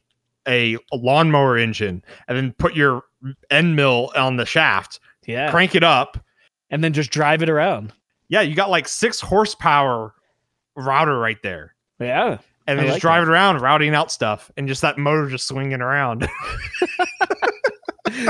a, 0.48 0.76
a 0.92 0.96
lawnmower 0.96 1.58
engine 1.58 2.04
and 2.28 2.38
then 2.38 2.54
put 2.58 2.76
your 2.76 3.04
end 3.50 3.76
mill 3.76 4.12
on 4.16 4.38
the 4.38 4.46
shaft, 4.46 5.00
Yeah, 5.26 5.50
crank 5.50 5.74
it 5.76 5.84
up. 5.84 6.18
and 6.70 6.84
then 6.84 6.94
just 6.94 7.10
drive 7.12 7.42
it 7.42 7.50
around. 7.50 7.94
Yeah, 8.28 8.42
you 8.42 8.56
got 8.56 8.70
like 8.70 8.88
six 8.88 9.20
horsepower 9.20 10.14
router 10.76 11.18
right 11.18 11.42
there. 11.44 11.74
Yeah, 12.00 12.38
And 12.68 12.80
then 12.80 12.88
just 12.88 13.02
driving 13.02 13.30
it 13.30 13.32
around, 13.32 13.62
routing 13.62 13.94
out 13.94 14.12
stuff, 14.12 14.52
and 14.58 14.68
just 14.68 14.82
that 14.82 14.98
motor 14.98 15.30
just 15.30 15.48
swinging 15.48 15.82
around. 15.82 16.22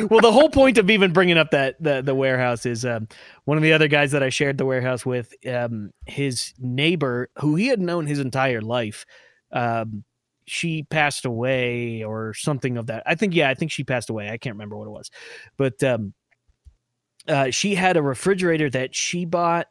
well, 0.09 0.19
the 0.19 0.31
whole 0.31 0.49
point 0.49 0.77
of 0.77 0.89
even 0.89 1.13
bringing 1.13 1.37
up 1.37 1.51
that 1.51 1.81
the 1.81 2.01
the 2.01 2.15
warehouse 2.15 2.65
is 2.65 2.83
um, 2.83 3.07
one 3.45 3.57
of 3.57 3.63
the 3.63 3.73
other 3.73 3.87
guys 3.87 4.11
that 4.11 4.23
I 4.23 4.29
shared 4.29 4.57
the 4.57 4.65
warehouse 4.65 5.05
with. 5.05 5.33
Um, 5.47 5.91
his 6.05 6.53
neighbor, 6.59 7.29
who 7.39 7.55
he 7.55 7.67
had 7.67 7.79
known 7.79 8.07
his 8.07 8.19
entire 8.19 8.61
life, 8.61 9.05
um, 9.53 10.03
she 10.47 10.83
passed 10.83 11.25
away 11.25 12.03
or 12.03 12.33
something 12.33 12.77
of 12.77 12.87
that. 12.87 13.03
I 13.05 13.15
think 13.15 13.35
yeah, 13.35 13.49
I 13.49 13.53
think 13.53 13.71
she 13.71 13.83
passed 13.83 14.09
away. 14.09 14.29
I 14.29 14.37
can't 14.37 14.55
remember 14.55 14.77
what 14.77 14.87
it 14.87 14.91
was, 14.91 15.11
but 15.57 15.83
um, 15.83 16.13
uh, 17.27 17.51
she 17.51 17.75
had 17.75 17.97
a 17.97 18.01
refrigerator 18.01 18.69
that 18.69 18.95
she 18.95 19.25
bought 19.25 19.67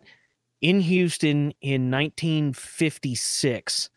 in 0.61 0.81
Houston 0.81 1.53
in 1.61 1.91
1956, 1.91 3.91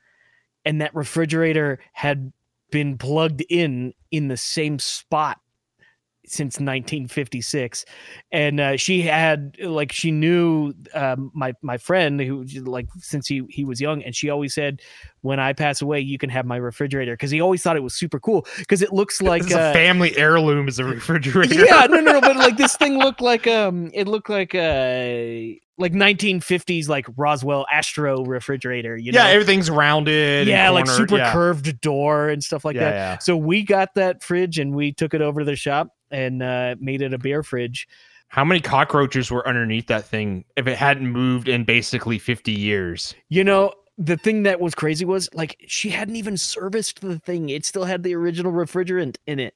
and 0.68 0.82
that 0.82 0.94
refrigerator 0.94 1.80
had 1.94 2.34
been 2.72 2.98
plugged 2.98 3.42
in 3.50 3.94
in 4.12 4.28
the 4.28 4.36
same 4.36 4.78
spot 4.80 5.40
since 6.28 6.56
1956 6.56 7.86
and 8.32 8.60
uh, 8.60 8.76
she 8.76 9.02
had 9.02 9.56
like 9.62 9.92
she 9.92 10.12
knew 10.12 10.74
um, 10.94 11.32
my 11.34 11.54
my 11.62 11.78
friend 11.78 12.20
who 12.20 12.44
like 12.66 12.88
since 12.98 13.28
he 13.28 13.44
he 13.50 13.64
was 13.64 13.80
young 13.80 14.04
and 14.04 14.16
she 14.16 14.30
always 14.30 14.54
said 14.54 14.82
when 15.22 15.40
i 15.40 15.54
pass 15.54 15.82
away 15.82 16.00
you 16.00 16.18
can 16.18 16.30
have 16.30 16.46
my 16.46 16.58
refrigerator 16.58 17.14
because 17.14 17.32
he 17.32 17.40
always 17.40 17.62
thought 17.62 17.78
it 17.78 17.84
was 17.84 17.96
super 17.96 18.20
cool 18.20 18.46
because 18.60 18.82
it 18.82 18.92
looks 18.92 19.22
like 19.22 19.44
uh, 19.54 19.58
a 19.58 19.74
family 19.74 20.16
heirloom 20.18 20.68
is 20.68 20.80
a 20.80 20.86
refrigerator. 20.86 21.66
yeah 21.66 21.88
no 21.90 22.00
no 22.00 22.12
no 22.12 22.22
but 22.22 22.36
like 22.36 22.58
this 22.58 22.76
thing 22.76 22.98
looked 22.98 23.22
like 23.22 23.48
um 23.48 23.90
it 23.94 24.08
looked 24.08 24.30
like 24.30 24.54
uh 24.54 25.56
like 25.80 25.94
1950s 25.94 26.90
like 26.90 27.06
roswell 27.16 27.66
astro 27.72 28.24
refrigerator 28.26 28.98
you 28.98 29.12
know 29.12 29.24
yeah, 29.24 29.30
everything's 29.30 29.70
rounded. 29.70 30.42
and 30.42 30.50
yeah 30.50 30.70
like 30.70 30.88
super 30.88 31.18
yeah. 31.18 31.32
curved 31.32 31.80
door 31.82 32.30
and 32.30 32.44
stuff 32.44 32.66
like 32.66 32.76
yeah, 32.76 32.82
that 32.82 32.94
yeah. 32.94 33.18
so 33.20 33.38
we 33.38 33.64
got 33.64 33.94
that 33.96 34.24
fridge 34.24 34.58
and 34.58 34.76
we 34.76 34.92
took 34.92 35.14
it 35.14 35.22
over 35.22 35.42
to 35.42 35.46
the 35.46 35.56
shop 35.56 35.90
and 36.12 36.42
uh, 36.44 36.76
made 36.80 37.02
it 37.02 37.14
a 37.14 37.18
beer 37.18 37.44
fridge. 37.44 37.88
How 38.30 38.44
many 38.44 38.60
cockroaches 38.60 39.32
were 39.32 39.48
underneath 39.48 39.88
that 39.88 40.06
thing 40.06 40.44
if 40.58 40.68
it 40.68 40.78
hadn't 40.78 41.08
moved 41.08 41.48
in 41.48 41.64
basically 41.64 42.20
50 42.20 42.52
years? 42.52 43.16
You 43.30 43.44
know, 43.44 43.72
the 43.98 44.18
thing 44.18 44.44
that 44.44 44.60
was 44.60 44.76
crazy 44.76 45.06
was 45.06 45.30
like 45.34 45.56
she 45.68 45.90
hadn't 45.90 46.18
even 46.18 46.36
serviced 46.38 47.00
the 47.02 47.20
thing. 47.20 47.50
It 47.50 47.66
still 47.66 47.86
had 47.86 48.04
the 48.04 48.14
original 48.16 48.52
refrigerant 48.52 49.16
in 49.28 49.40
it. 49.40 49.54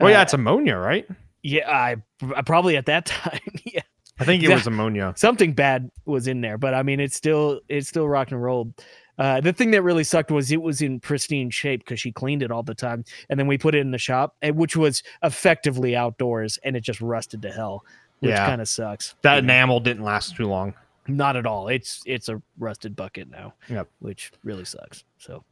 Oh 0.00 0.06
yeah, 0.06 0.20
Uh, 0.20 0.22
it's 0.22 0.34
ammonia, 0.34 0.76
right? 0.76 1.06
yeah, 1.42 1.68
I, 1.70 1.96
I 2.36 2.42
probably 2.42 2.76
at 2.76 2.86
that 2.86 3.06
time, 3.06 3.40
yeah, 3.64 3.80
I 4.18 4.24
think 4.24 4.42
it 4.42 4.48
Yeah. 4.48 4.54
was 4.54 4.66
ammonia. 4.66 5.12
something 5.16 5.52
bad 5.52 5.90
was 6.06 6.26
in 6.28 6.42
there, 6.42 6.58
but 6.58 6.74
I 6.74 6.82
mean, 6.84 7.00
it's 7.00 7.16
still 7.16 7.60
it's 7.68 7.88
still 7.88 8.08
rock 8.08 8.30
and 8.30 8.42
roll. 8.42 8.72
Uh, 9.20 9.38
the 9.38 9.52
thing 9.52 9.70
that 9.70 9.82
really 9.82 10.02
sucked 10.02 10.30
was 10.30 10.50
it 10.50 10.62
was 10.62 10.80
in 10.80 10.98
pristine 10.98 11.50
shape 11.50 11.80
because 11.80 12.00
she 12.00 12.10
cleaned 12.10 12.42
it 12.42 12.50
all 12.50 12.62
the 12.62 12.74
time, 12.74 13.04
and 13.28 13.38
then 13.38 13.46
we 13.46 13.58
put 13.58 13.74
it 13.74 13.80
in 13.80 13.90
the 13.90 13.98
shop, 13.98 14.34
which 14.42 14.76
was 14.76 15.02
effectively 15.22 15.94
outdoors, 15.94 16.58
and 16.64 16.74
it 16.74 16.80
just 16.80 17.02
rusted 17.02 17.42
to 17.42 17.52
hell, 17.52 17.84
which 18.20 18.30
Yeah. 18.30 18.46
kind 18.46 18.62
of 18.62 18.68
sucks. 18.68 19.14
That 19.20 19.38
enamel 19.40 19.78
didn't 19.78 20.04
last 20.04 20.36
too 20.36 20.46
long. 20.46 20.72
Not 21.06 21.36
at 21.36 21.44
all. 21.44 21.68
It's 21.68 22.02
it's 22.06 22.30
a 22.30 22.40
rusted 22.58 22.96
bucket 22.96 23.30
now. 23.30 23.52
Yep. 23.68 23.88
Which 23.98 24.32
really 24.42 24.64
sucks. 24.64 25.04
So. 25.18 25.44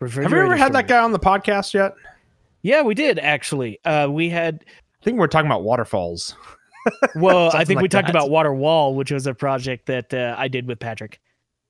Have 0.00 0.16
you 0.16 0.22
ever 0.24 0.56
had 0.56 0.72
that 0.72 0.88
guy 0.88 0.98
on 0.98 1.12
the 1.12 1.18
podcast 1.18 1.74
yet? 1.74 1.94
Yeah, 2.62 2.82
we 2.82 2.94
did 2.94 3.18
actually. 3.20 3.78
Uh, 3.84 4.08
we 4.10 4.28
had 4.28 4.64
I 5.00 5.04
think 5.04 5.18
we're 5.18 5.28
talking 5.28 5.46
about 5.46 5.62
waterfalls. 5.62 6.34
well, 7.14 7.50
I 7.54 7.64
think 7.64 7.78
we 7.78 7.84
like 7.84 7.90
talked 7.92 8.10
about 8.10 8.30
Water 8.30 8.52
Wall, 8.52 8.94
which 8.94 9.12
was 9.12 9.26
a 9.26 9.34
project 9.34 9.86
that 9.86 10.12
uh, 10.12 10.34
I 10.36 10.48
did 10.48 10.66
with 10.66 10.80
Patrick. 10.80 11.20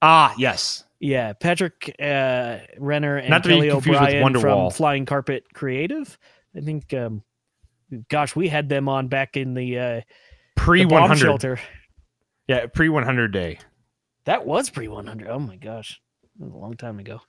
Ah, 0.03 0.35
yes. 0.39 0.85
Yeah, 1.01 1.33
Patrick 1.35 1.95
uh, 2.01 2.59
Renner 2.79 3.17
and 3.19 3.31
Not 3.31 3.43
to 3.43 3.49
be 3.49 3.55
Kelly 3.57 3.71
confused 3.71 4.01
with 4.01 4.09
O'Brien 4.09 4.33
from 4.35 4.43
Wonderwall. 4.43 4.75
Flying 4.75 5.05
Carpet 5.07 5.45
Creative. 5.55 6.19
I 6.57 6.61
think, 6.61 6.95
um, 6.95 7.23
gosh, 8.09 8.35
we 8.35 8.49
had 8.49 8.69
them 8.69 8.89
on 8.89 9.09
back 9.09 9.37
in 9.37 9.55
the, 9.55 9.79
uh, 9.79 10.01
Pre 10.57 10.83
the 10.83 10.89
bomb 10.89 11.03
100. 11.03 11.21
shelter. 11.21 11.61
Yeah, 12.47 12.67
pre 12.67 12.89
100 12.89 13.33
day. 13.33 13.59
That 14.25 14.47
was 14.47 14.71
pre 14.71 14.89
100. 14.89 15.29
Oh 15.29 15.39
my 15.39 15.57
gosh, 15.57 16.01
that 16.39 16.45
was 16.45 16.55
a 16.55 16.57
long 16.57 16.75
time 16.75 16.99
ago. 16.99 17.21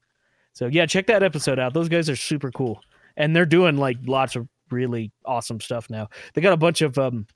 So 0.53 0.67
yeah, 0.67 0.85
check 0.85 1.07
that 1.07 1.23
episode 1.23 1.59
out. 1.59 1.73
Those 1.73 1.89
guys 1.89 2.09
are 2.09 2.15
super 2.15 2.51
cool, 2.51 2.81
and 3.17 3.35
they're 3.35 3.45
doing 3.45 3.77
like 3.77 3.97
lots 4.05 4.35
of 4.35 4.47
really 4.71 5.11
awesome 5.25 5.59
stuff 5.59 5.89
now. 5.89 6.07
They 6.33 6.41
got 6.41 6.53
a 6.53 6.57
bunch 6.57 6.81
of 6.81 6.97
um. 6.97 7.27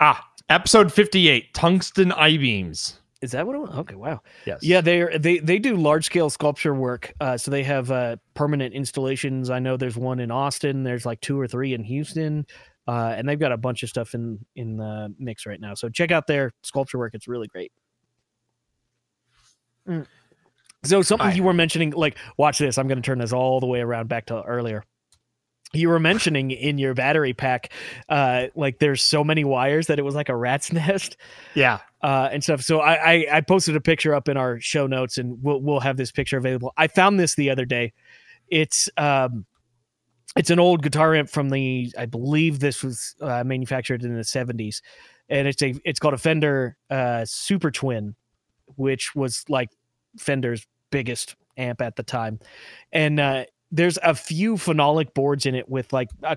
Ah, 0.00 0.24
episode 0.48 0.92
58 0.92 1.52
tungsten 1.54 2.12
I 2.12 2.36
beams. 2.36 3.00
Is 3.22 3.32
that 3.32 3.46
what 3.46 3.56
it 3.56 3.60
was? 3.60 3.70
Okay, 3.70 3.94
wow. 3.94 4.20
Yes. 4.44 4.62
Yeah, 4.62 4.80
they 4.82 5.00
are 5.00 5.18
they 5.18 5.38
they 5.38 5.58
do 5.58 5.76
large 5.76 6.04
scale 6.04 6.28
sculpture 6.28 6.74
work. 6.74 7.14
Uh, 7.20 7.36
so 7.38 7.50
they 7.50 7.62
have 7.62 7.90
uh, 7.90 8.16
permanent 8.34 8.74
installations. 8.74 9.48
I 9.48 9.58
know 9.58 9.76
there's 9.76 9.96
one 9.96 10.20
in 10.20 10.30
Austin. 10.30 10.82
There's 10.82 11.06
like 11.06 11.20
two 11.22 11.40
or 11.40 11.48
three 11.48 11.72
in 11.72 11.82
Houston, 11.82 12.46
uh, 12.86 13.14
and 13.16 13.26
they've 13.26 13.38
got 13.38 13.52
a 13.52 13.56
bunch 13.56 13.82
of 13.82 13.88
stuff 13.88 14.14
in 14.14 14.38
in 14.54 14.76
the 14.76 15.14
mix 15.18 15.46
right 15.46 15.60
now. 15.60 15.72
So 15.74 15.88
check 15.88 16.10
out 16.10 16.26
their 16.26 16.52
sculpture 16.62 16.98
work. 16.98 17.14
It's 17.14 17.26
really 17.26 17.48
great. 17.48 17.72
Mm. 19.88 20.06
So 20.84 21.00
something 21.02 21.28
I- 21.28 21.32
you 21.34 21.42
were 21.42 21.54
mentioning, 21.54 21.90
like 21.92 22.18
watch 22.36 22.58
this. 22.58 22.76
I'm 22.76 22.86
going 22.86 23.00
to 23.00 23.06
turn 23.06 23.18
this 23.18 23.32
all 23.32 23.60
the 23.60 23.66
way 23.66 23.80
around 23.80 24.08
back 24.08 24.26
to 24.26 24.42
earlier. 24.42 24.84
You 25.76 25.88
were 25.88 26.00
mentioning 26.00 26.50
in 26.50 26.78
your 26.78 26.94
battery 26.94 27.34
pack, 27.34 27.72
uh, 28.08 28.46
like 28.54 28.78
there's 28.78 29.02
so 29.02 29.22
many 29.22 29.44
wires 29.44 29.86
that 29.88 29.98
it 29.98 30.02
was 30.02 30.14
like 30.14 30.28
a 30.28 30.36
rat's 30.36 30.72
nest 30.72 31.16
Yeah. 31.54 31.78
uh, 32.02 32.28
and 32.32 32.42
stuff. 32.42 32.62
So 32.62 32.80
I, 32.80 32.94
I 33.12 33.26
I 33.34 33.40
posted 33.42 33.76
a 33.76 33.80
picture 33.80 34.14
up 34.14 34.28
in 34.28 34.36
our 34.36 34.58
show 34.60 34.86
notes, 34.86 35.18
and 35.18 35.42
we'll 35.42 35.60
we'll 35.60 35.80
have 35.80 35.96
this 35.96 36.10
picture 36.12 36.38
available. 36.38 36.72
I 36.76 36.86
found 36.88 37.20
this 37.20 37.34
the 37.34 37.50
other 37.50 37.64
day. 37.64 37.92
It's 38.48 38.88
um, 38.96 39.44
it's 40.36 40.50
an 40.50 40.58
old 40.58 40.82
guitar 40.82 41.14
amp 41.14 41.28
from 41.30 41.50
the 41.50 41.92
I 41.98 42.06
believe 42.06 42.60
this 42.60 42.82
was 42.82 43.14
uh, 43.20 43.42
manufactured 43.44 44.02
in 44.04 44.14
the 44.16 44.24
seventies, 44.24 44.82
and 45.28 45.48
it's 45.48 45.62
a 45.62 45.74
it's 45.84 45.98
called 45.98 46.14
a 46.14 46.18
Fender 46.18 46.76
uh, 46.90 47.24
Super 47.24 47.70
Twin, 47.70 48.14
which 48.76 49.14
was 49.14 49.44
like 49.48 49.70
Fender's 50.18 50.66
biggest 50.90 51.34
amp 51.56 51.80
at 51.80 51.96
the 51.96 52.02
time, 52.02 52.38
and 52.92 53.18
uh, 53.18 53.44
there's 53.70 53.98
a 54.02 54.14
few 54.14 54.54
phenolic 54.54 55.14
boards 55.14 55.46
in 55.46 55.54
it 55.54 55.68
with 55.68 55.92
like 55.92 56.08
a 56.22 56.36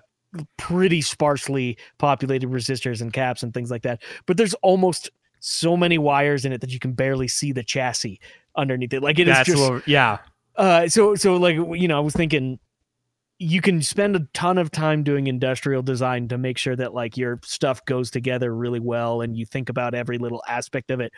pretty 0.57 1.01
sparsely 1.01 1.77
populated 1.97 2.49
resistors 2.49 3.01
and 3.01 3.13
caps 3.13 3.43
and 3.43 3.53
things 3.53 3.71
like 3.71 3.83
that. 3.83 4.01
But 4.25 4.37
there's 4.37 4.53
almost 4.55 5.09
so 5.39 5.77
many 5.77 5.97
wires 5.97 6.45
in 6.45 6.51
it 6.51 6.61
that 6.61 6.71
you 6.71 6.79
can 6.79 6.93
barely 6.93 7.27
see 7.27 7.51
the 7.51 7.63
chassis 7.63 8.19
underneath 8.55 8.93
it. 8.93 9.01
Like 9.01 9.19
it 9.19 9.27
is 9.27 9.35
That's 9.35 9.49
just 9.49 9.71
what, 9.71 9.87
yeah. 9.87 10.19
uh 10.55 10.87
so 10.87 11.15
so 11.15 11.37
like 11.37 11.55
you 11.55 11.87
know, 11.87 11.97
I 11.97 12.01
was 12.01 12.13
thinking 12.13 12.59
you 13.39 13.61
can 13.61 13.81
spend 13.81 14.15
a 14.17 14.27
ton 14.33 14.57
of 14.57 14.69
time 14.69 15.01
doing 15.01 15.27
industrial 15.27 15.81
design 15.81 16.27
to 16.27 16.37
make 16.37 16.57
sure 16.57 16.75
that 16.75 16.93
like 16.93 17.15
your 17.15 17.39
stuff 17.43 17.83
goes 17.85 18.11
together 18.11 18.53
really 18.53 18.81
well 18.81 19.21
and 19.21 19.37
you 19.37 19.45
think 19.45 19.69
about 19.69 19.95
every 19.95 20.17
little 20.17 20.43
aspect 20.47 20.91
of 20.91 20.99
it. 20.99 21.13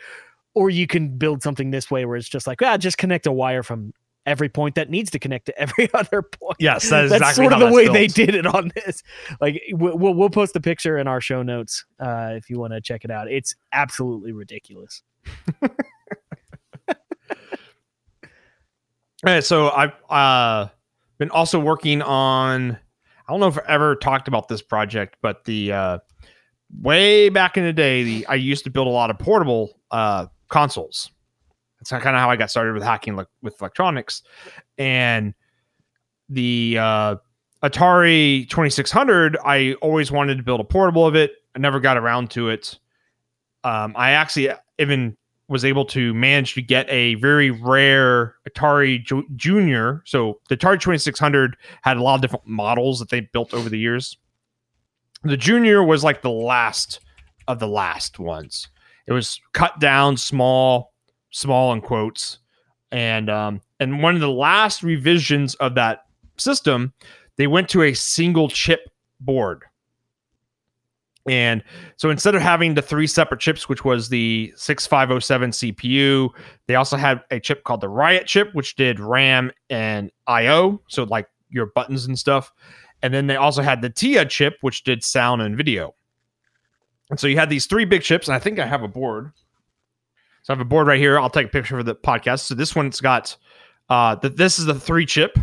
Or 0.54 0.69
you 0.69 0.86
can 0.86 1.17
build 1.17 1.41
something 1.41 1.71
this 1.71 1.89
way 1.89 2.06
where 2.06 2.17
it's 2.17 2.30
just 2.30 2.45
like, 2.45 2.62
ah, 2.62 2.78
just 2.78 2.97
connect 2.97 3.26
a 3.26 3.32
wire 3.32 3.63
from 3.63 3.93
every 4.25 4.49
point 4.49 4.75
that 4.75 4.89
needs 4.89 5.10
to 5.12 5.19
connect 5.19 5.45
to 5.47 5.60
every 5.60 5.89
other 5.93 6.21
point. 6.21 6.57
Yes, 6.60 6.89
that 6.89 7.05
is 7.05 7.12
that's 7.12 7.21
exactly 7.21 7.43
sort 7.45 7.53
of 7.53 7.60
the 7.60 7.73
way 7.73 7.88
that's 7.88 8.13
they 8.13 8.25
did 8.25 8.36
it 8.36 8.45
on 8.45 8.71
this. 8.75 9.03
Like 9.39 9.62
we'll 9.71 9.97
we'll, 9.97 10.13
we'll 10.13 10.29
post 10.29 10.53
the 10.53 10.62
picture 10.62 10.97
in 10.97 11.07
our 11.07 11.21
show 11.21 11.43
notes 11.43 11.86
uh, 11.99 12.31
if 12.34 12.49
you 12.49 12.60
want 12.60 12.73
to 12.73 12.81
check 12.81 13.03
it 13.03 13.12
out. 13.12 13.31
It's 13.31 13.55
absolutely 13.73 14.31
ridiculous. 14.31 15.03
All 19.23 19.31
right, 19.31 19.43
so 19.43 19.69
I've 19.69 19.93
uh, 20.10 20.67
been 21.19 21.29
also 21.29 21.60
working 21.60 22.01
on. 22.01 22.71
I 22.71 23.31
don't 23.31 23.39
know 23.39 23.47
if 23.47 23.57
I 23.60 23.63
ever 23.67 23.95
talked 23.95 24.27
about 24.27 24.47
this 24.47 24.63
project, 24.63 25.17
but 25.21 25.45
the 25.45 25.71
uh, 25.71 25.99
way 26.81 27.29
back 27.29 27.55
in 27.55 27.63
the 27.63 27.71
day, 27.71 28.03
the 28.03 28.25
I 28.25 28.36
used 28.36 28.63
to 28.63 28.71
build 28.71 28.88
a 28.88 28.91
lot 28.91 29.12
of 29.12 29.19
portable 29.19 29.79
uh, 29.91 30.25
consoles. 30.49 31.12
That's 31.82 32.04
kind 32.04 32.15
of 32.15 32.22
how 32.22 32.30
I 32.30 32.36
got 32.36 32.52
started 32.52 32.74
with 32.74 32.84
hacking 32.84 33.15
le- 33.15 33.28
with 33.41 33.60
electronics, 33.60 34.22
and 34.78 35.34
the 36.30 36.78
uh, 36.80 37.15
Atari 37.63 38.48
Twenty 38.50 38.70
Six 38.70 38.91
Hundred. 38.91 39.36
I 39.44 39.74
always 39.82 40.12
wanted 40.12 40.38
to 40.38 40.44
build 40.44 40.60
a 40.60 40.63
portable 40.63 41.08
of 41.08 41.15
it. 41.15 41.32
I 41.56 41.60
never 41.60 41.80
got 41.80 41.98
around 41.98 42.30
to 42.32 42.50
it. 42.50 42.78
Um, 43.63 43.94
I 43.96 44.12
actually 44.12 44.50
even 44.78 45.17
was 45.48 45.65
able 45.65 45.84
to 45.84 46.13
manage 46.13 46.54
to 46.54 46.62
get 46.62 46.89
a 46.89 47.15
very 47.15 47.52
rare 47.52 48.36
Atari 48.50 49.04
Ju- 49.04 49.28
Junior. 49.36 50.02
So 50.06 50.39
the 50.48 50.56
Atari 50.56 50.80
2600 50.80 51.58
had 51.82 51.98
a 51.98 52.02
lot 52.02 52.15
of 52.15 52.22
different 52.22 52.48
models 52.48 53.00
that 53.00 53.10
they 53.10 53.20
built 53.20 53.54
over 53.54 53.70
the 53.70 53.78
years. 53.78 54.17
The 55.24 55.36
Junior 55.36 55.84
was 55.84 56.04
like 56.04 56.22
the 56.22 56.32
last 56.32 57.02
of 57.50 57.60
the 57.60 57.67
last 57.67 58.17
ones. 58.17 58.70
It 59.08 59.13
was 59.13 59.41
cut 59.54 59.80
down, 59.80 60.15
small, 60.15 60.90
small 61.32 61.74
in 61.74 61.82
quotes, 61.82 62.39
and 62.91 63.30
um, 63.30 63.62
and 63.80 64.02
one 64.02 64.15
of 64.15 64.22
the 64.22 64.30
last 64.30 64.84
revisions 64.84 65.56
of 65.56 65.76
that 65.76 66.06
system, 66.38 66.94
they 67.38 67.48
went 67.48 67.70
to 67.70 67.84
a 67.84 67.94
single 67.94 68.50
chip 68.50 68.89
board. 69.20 69.63
And 71.30 71.63
so 71.98 72.10
instead 72.10 72.34
of 72.34 72.41
having 72.41 72.74
the 72.74 72.82
three 72.82 73.06
separate 73.06 73.39
chips, 73.39 73.70
which 73.70 73.86
was 73.86 74.10
the 74.10 74.52
6507 74.56 75.52
CPU, 75.52 76.30
they 76.67 76.76
also 76.76 76.98
had 76.98 77.22
a 77.30 77.39
chip 77.39 77.63
called 77.63 77.82
the 77.82 77.89
Riot 77.89 78.26
chip, 78.26 78.54
which 78.54 78.76
did 78.76 79.00
RAM 79.00 79.52
and 79.70 80.12
IO, 80.26 80.82
so 80.88 81.04
like 81.04 81.28
your 81.50 81.67
buttons 81.67 82.06
and 82.06 82.17
stuff. 82.17 82.52
And 83.04 83.13
then 83.13 83.28
they 83.28 83.36
also 83.36 83.62
had 83.62 83.82
the 83.82 83.89
TIA 83.89 84.26
chip, 84.26 84.58
which 84.62 84.84
did 84.84 85.04
sound 85.04 85.41
and 85.41 85.56
video. 85.56 85.94
And 87.12 87.20
so 87.20 87.28
you 87.28 87.38
had 87.38 87.50
these 87.50 87.65
three 87.65 87.86
big 87.86 88.02
chips, 88.02 88.28
and 88.28 88.36
I 88.36 88.39
think 88.39 88.58
I 88.58 88.65
have 88.65 88.84
a 88.84 88.88
board. 88.88 89.32
So 90.43 90.54
I 90.54 90.58
have 90.58 90.62
a 90.62 90.65
board 90.65 90.88
right 90.88 90.99
here. 90.99 91.19
I'll 91.19 91.30
take 91.30 91.47
a 91.47 91.49
picture 91.49 91.77
for 91.77 91.84
the 91.84 91.95
podcast. 91.95 92.39
So 92.41 92.56
this 92.56 92.75
one's 92.75 92.99
got 93.01 93.36
uh 93.89 94.15
th- 94.15 94.36
this 94.36 94.60
is 94.60 94.65
the 94.65 94.75
three 94.75 95.06
chip 95.06 95.38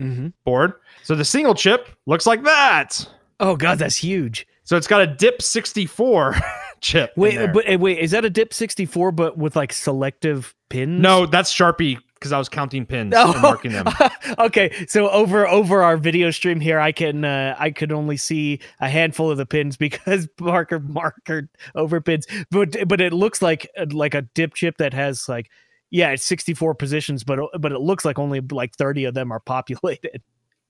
Mm-hmm. 0.00 0.28
board. 0.44 0.74
So 1.02 1.16
the 1.16 1.24
single 1.24 1.56
chip 1.56 1.88
looks 2.06 2.24
like 2.24 2.44
that. 2.44 3.04
Oh 3.40 3.56
god, 3.56 3.78
that's 3.80 3.96
huge. 3.96 4.46
So 4.62 4.76
it's 4.76 4.86
got 4.86 5.00
a 5.00 5.06
DIP 5.08 5.42
64 5.42 6.36
chip. 6.80 7.12
Wait, 7.16 7.36
but 7.52 7.68
uh, 7.68 7.78
wait, 7.78 7.98
is 7.98 8.12
that 8.12 8.24
a 8.24 8.30
DIP 8.30 8.54
64 8.54 9.10
but 9.12 9.36
with 9.38 9.56
like 9.56 9.72
selective 9.72 10.54
pins? 10.68 11.00
no, 11.00 11.26
that's 11.26 11.52
Sharpie 11.52 11.98
because 12.18 12.32
I 12.32 12.38
was 12.38 12.48
counting 12.48 12.84
pins 12.84 13.12
No. 13.12 13.32
and 13.32 13.42
marking 13.42 13.72
them. 13.72 13.86
okay, 14.38 14.72
so 14.88 15.08
over 15.10 15.46
over 15.46 15.82
our 15.82 15.96
video 15.96 16.30
stream 16.30 16.60
here, 16.60 16.80
I 16.80 16.92
can 16.92 17.24
uh, 17.24 17.54
I 17.58 17.70
could 17.70 17.92
only 17.92 18.16
see 18.16 18.60
a 18.80 18.88
handful 18.88 19.30
of 19.30 19.36
the 19.36 19.46
pins 19.46 19.76
because 19.78 20.26
Parker 20.36 20.80
marker 20.80 21.48
over 21.74 22.00
pins, 22.00 22.26
but 22.50 22.76
but 22.88 23.00
it 23.00 23.12
looks 23.12 23.40
like 23.42 23.68
uh, 23.78 23.86
like 23.90 24.14
a 24.14 24.22
dip 24.22 24.54
chip 24.54 24.78
that 24.78 24.92
has 24.94 25.28
like 25.28 25.50
yeah, 25.90 26.10
it's 26.10 26.24
64 26.24 26.74
positions, 26.74 27.24
but 27.24 27.38
but 27.60 27.72
it 27.72 27.80
looks 27.80 28.04
like 28.04 28.18
only 28.18 28.40
like 28.40 28.74
30 28.74 29.04
of 29.04 29.14
them 29.14 29.32
are 29.32 29.40
populated. 29.40 30.22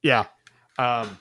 Yeah. 0.02 0.26
Um, 0.78 1.18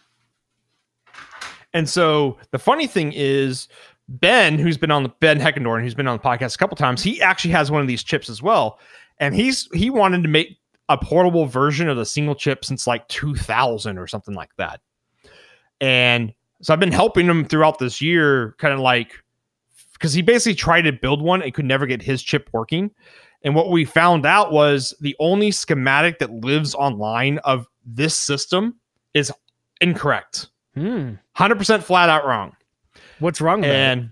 and 1.73 1.89
so 1.89 2.37
the 2.51 2.59
funny 2.59 2.87
thing 2.87 3.11
is, 3.15 3.67
Ben, 4.07 4.57
who's 4.57 4.77
been 4.77 4.91
on 4.91 5.03
the 5.03 5.09
Ben 5.09 5.39
Heckendorn, 5.39 5.81
who's 5.81 5.95
been 5.95 6.07
on 6.07 6.17
the 6.17 6.23
podcast 6.23 6.55
a 6.55 6.57
couple 6.57 6.77
times, 6.77 7.03
he 7.03 7.21
actually 7.21 7.51
has 7.51 7.69
one 7.71 7.81
of 7.81 7.87
these 7.87 8.03
chips 8.03 8.29
as 8.29 8.41
well, 8.41 8.79
and 9.19 9.35
he's 9.35 9.67
he 9.73 9.89
wanted 9.89 10.23
to 10.23 10.29
make 10.29 10.57
a 10.89 10.97
portable 10.97 11.45
version 11.45 11.89
of 11.89 11.97
the 11.97 12.05
single 12.05 12.35
chip 12.35 12.63
since 12.63 12.87
like 12.87 13.07
2000 13.09 13.97
or 13.97 14.07
something 14.07 14.35
like 14.35 14.55
that. 14.57 14.79
And 15.81 16.33
so 16.61 16.73
I've 16.73 16.79
been 16.79 16.91
helping 16.91 17.27
him 17.27 17.45
throughout 17.45 17.79
this 17.79 18.01
year, 18.01 18.55
kind 18.57 18.73
of 18.73 18.79
like 18.79 19.11
because 19.93 20.13
he 20.13 20.21
basically 20.21 20.55
tried 20.55 20.83
to 20.83 20.93
build 20.93 21.21
one 21.21 21.41
and 21.41 21.53
could 21.53 21.65
never 21.65 21.85
get 21.85 22.01
his 22.01 22.21
chip 22.23 22.49
working. 22.53 22.91
And 23.43 23.55
what 23.55 23.69
we 23.69 23.85
found 23.85 24.25
out 24.25 24.51
was 24.51 24.93
the 24.99 25.15
only 25.19 25.51
schematic 25.51 26.19
that 26.19 26.31
lives 26.31 26.73
online 26.75 27.39
of 27.39 27.67
this 27.85 28.15
system 28.15 28.75
is 29.13 29.31
incorrect. 29.81 30.49
Hmm. 30.73 31.13
100% 31.37 31.83
flat 31.83 32.09
out 32.09 32.25
wrong. 32.25 32.55
What's 33.19 33.41
wrong 33.41 33.61
with 33.61 33.69
and 33.69 34.09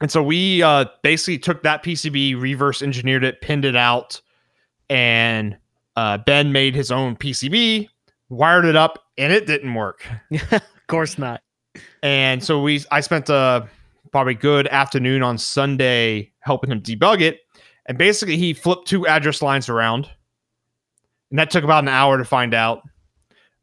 and 0.00 0.10
so 0.10 0.22
we 0.22 0.62
uh 0.62 0.84
basically 1.02 1.38
took 1.38 1.62
that 1.62 1.82
PCB, 1.82 2.40
reverse 2.40 2.82
engineered 2.82 3.24
it, 3.24 3.40
pinned 3.40 3.64
it 3.64 3.76
out, 3.76 4.20
and 4.90 5.56
uh 5.96 6.18
Ben 6.18 6.52
made 6.52 6.74
his 6.74 6.90
own 6.90 7.16
PCB, 7.16 7.88
wired 8.28 8.64
it 8.64 8.76
up, 8.76 8.98
and 9.16 9.32
it 9.32 9.46
didn't 9.46 9.74
work. 9.74 10.06
of 10.52 10.62
course 10.86 11.18
not. 11.18 11.42
And 12.02 12.42
so 12.42 12.60
we 12.60 12.82
I 12.90 13.00
spent 13.00 13.28
a 13.28 13.68
probably 14.12 14.34
good 14.34 14.66
afternoon 14.68 15.22
on 15.22 15.38
Sunday 15.38 16.32
helping 16.40 16.70
him 16.70 16.80
debug 16.80 17.20
it. 17.20 17.40
And 17.86 17.98
basically 17.98 18.36
he 18.36 18.52
flipped 18.52 18.88
two 18.88 19.06
address 19.06 19.42
lines 19.42 19.68
around. 19.68 20.10
And 21.30 21.38
that 21.38 21.50
took 21.50 21.64
about 21.64 21.84
an 21.84 21.88
hour 21.88 22.18
to 22.18 22.24
find 22.24 22.54
out. 22.54 22.82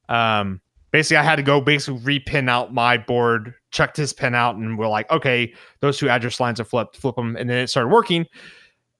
Um 0.09 0.61
basically 0.91 1.17
I 1.17 1.23
had 1.23 1.35
to 1.37 1.43
go 1.43 1.61
basically 1.61 2.19
repin 2.19 2.49
out 2.49 2.73
my 2.73 2.97
board, 2.97 3.53
checked 3.73 3.97
his 3.97 4.13
pen 4.13 4.35
out, 4.35 4.55
and 4.55 4.77
we're 4.77 4.87
like, 4.87 5.11
okay, 5.11 5.53
those 5.81 5.97
two 5.97 6.07
address 6.07 6.39
lines 6.39 6.61
are 6.61 6.63
flipped, 6.63 6.95
flip 6.95 7.15
them, 7.15 7.35
and 7.35 7.49
then 7.49 7.57
it 7.57 7.67
started 7.67 7.89
working. 7.89 8.25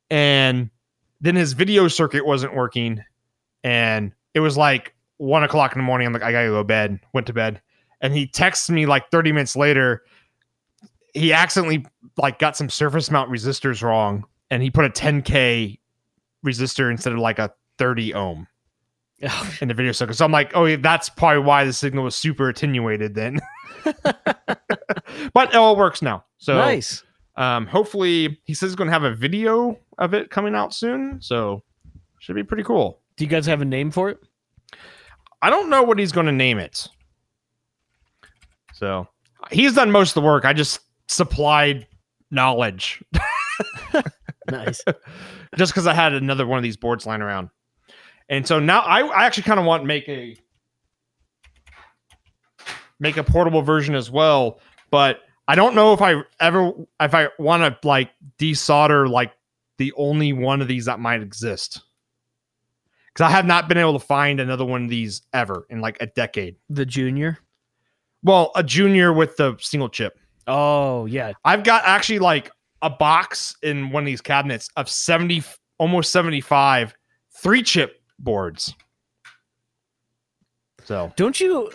And 0.10 0.70
then 1.22 1.36
his 1.36 1.54
video 1.54 1.88
circuit 1.88 2.26
wasn't 2.26 2.54
working. 2.54 3.02
And 3.64 4.12
it 4.34 4.42
was 4.42 4.58
like 4.58 4.94
one 5.18 5.44
o'clock 5.44 5.74
in 5.74 5.80
the 5.80 5.86
morning. 5.86 6.08
I'm 6.08 6.14
like, 6.14 6.24
I 6.24 6.34
gotta 6.34 6.48
go 6.48 6.58
to 6.58 6.64
bed. 6.66 7.00
Went 7.14 7.28
to 7.28 7.34
bed. 7.34 7.62
And 8.02 8.14
he 8.14 8.28
texts 8.28 8.70
me 8.70 8.86
like 8.86 9.10
30 9.10 9.32
minutes 9.32 9.56
later. 9.56 10.04
He 11.14 11.32
accidentally 11.32 11.86
like 12.18 12.40
got 12.40 12.58
some 12.58 12.70
surface 12.70 13.10
mount 13.10 13.32
resistors 13.32 13.82
wrong. 13.82 14.26
And 14.52 14.62
he 14.62 14.70
put 14.70 14.86
a 14.86 14.90
10k 14.90 15.80
resistor 16.46 16.92
instead 16.92 17.14
of 17.14 17.20
like 17.20 17.40
a 17.40 17.54
30 17.78 18.14
ohm 18.14 18.48
in 19.62 19.70
the 19.70 19.74
video 19.74 19.94
circuit. 19.94 20.16
So 20.16 20.26
I'm 20.26 20.32
like, 20.32 20.52
oh, 20.56 20.66
yeah, 20.66 20.76
that's 20.76 21.10
probably 21.10 21.44
why 21.44 21.64
the 21.64 21.74
signal 21.74 22.04
was 22.04 22.16
super 22.16 22.50
attenuated 22.50 23.16
then. 23.16 23.40
but 25.34 25.50
it 25.50 25.56
all 25.56 25.76
works 25.76 26.02
now. 26.02 26.26
So 26.38 26.58
nice. 26.58 27.04
um, 27.36 27.68
hopefully 27.68 28.40
he 28.46 28.54
says 28.54 28.72
he's 28.72 28.76
going 28.76 28.88
to 28.88 28.94
have 28.94 29.04
a 29.04 29.14
video 29.14 29.78
of 29.98 30.14
it 30.14 30.30
coming 30.30 30.56
out 30.56 30.74
soon. 30.74 31.22
So 31.22 31.64
should 32.20 32.36
be 32.36 32.44
pretty 32.44 32.64
cool. 32.64 33.00
Do 33.18 33.24
you 33.24 33.30
guys 33.30 33.46
have 33.46 33.62
a 33.62 33.66
name 33.66 33.92
for 33.92 34.10
it? 34.10 34.20
I 35.42 35.50
don't 35.50 35.70
know 35.70 35.84
what 35.84 36.00
he's 36.00 36.12
going 36.12 36.26
to 36.26 36.32
name 36.32 36.58
it. 36.58 36.88
So 38.74 39.08
he's 39.52 39.74
done 39.76 39.92
most 39.92 40.12
of 40.12 40.16
the 40.16 40.28
work. 40.28 40.46
I 40.46 40.54
just 40.54 40.80
supplied 41.08 41.86
knowledge 42.32 43.04
Nice. 44.50 44.84
just 45.58 45.74
because 45.74 45.88
I 45.88 45.94
had 45.94 46.14
another 46.14 46.46
one 46.46 46.58
of 46.58 46.64
these 46.64 46.78
boards 46.78 47.06
lying 47.06 47.22
around. 47.22 47.50
And 48.30 48.48
so 48.48 48.60
now 48.60 48.82
I, 48.82 49.02
I 49.02 49.26
actually 49.26 49.44
kind 49.44 49.60
of 49.60 49.66
want 49.66 49.84
to 49.84 49.88
make 49.88 50.08
a 50.10 50.36
make 53.04 53.18
a 53.18 53.24
portable 53.24 53.62
version 53.62 53.94
as 53.94 54.10
well, 54.10 54.60
but 54.90 55.20
I 55.50 55.56
don't 55.56 55.76
know 55.76 55.94
if 55.94 56.02
I 56.02 56.24
ever 56.40 56.72
if 57.02 57.14
I 57.14 57.28
want 57.38 57.62
to 57.82 57.88
like 57.88 58.10
desolder 58.40 59.08
like 59.08 59.34
the 59.78 59.94
only 59.98 60.32
one 60.32 60.62
of 60.62 60.70
these 60.70 60.86
that 60.86 61.00
might 61.00 61.22
exist. 61.22 61.82
Because 63.08 63.28
I 63.28 63.30
have 63.30 63.46
not 63.46 63.68
been 63.68 63.78
able 63.78 63.94
to 63.94 64.04
find 64.04 64.40
another 64.40 64.66
one 64.66 64.86
of 64.86 64.90
these 64.90 65.22
ever 65.34 65.68
in 65.70 65.82
like 65.82 65.98
a 66.02 66.08
decade. 66.08 66.56
the 66.70 66.86
junior. 66.86 67.38
Well, 68.24 68.52
a 68.56 68.64
junior 68.64 69.12
with 69.12 69.36
the 69.36 69.58
single 69.60 69.90
chip. 69.90 70.18
Oh 70.48 71.06
yeah. 71.06 71.34
I've 71.44 71.66
got 71.66 71.84
actually 71.86 72.20
like 72.20 72.50
a 72.82 72.90
box 72.90 73.56
in 73.62 73.92
one 73.92 74.04
of 74.04 74.08
these 74.08 74.22
cabinets 74.22 74.70
of 74.78 74.90
70 74.90 75.44
almost 75.78 76.12
75 76.12 76.96
three 77.42 77.64
chip 77.64 78.02
boards. 78.18 78.74
So 80.86 81.12
Don't 81.18 81.40
you? 81.40 81.70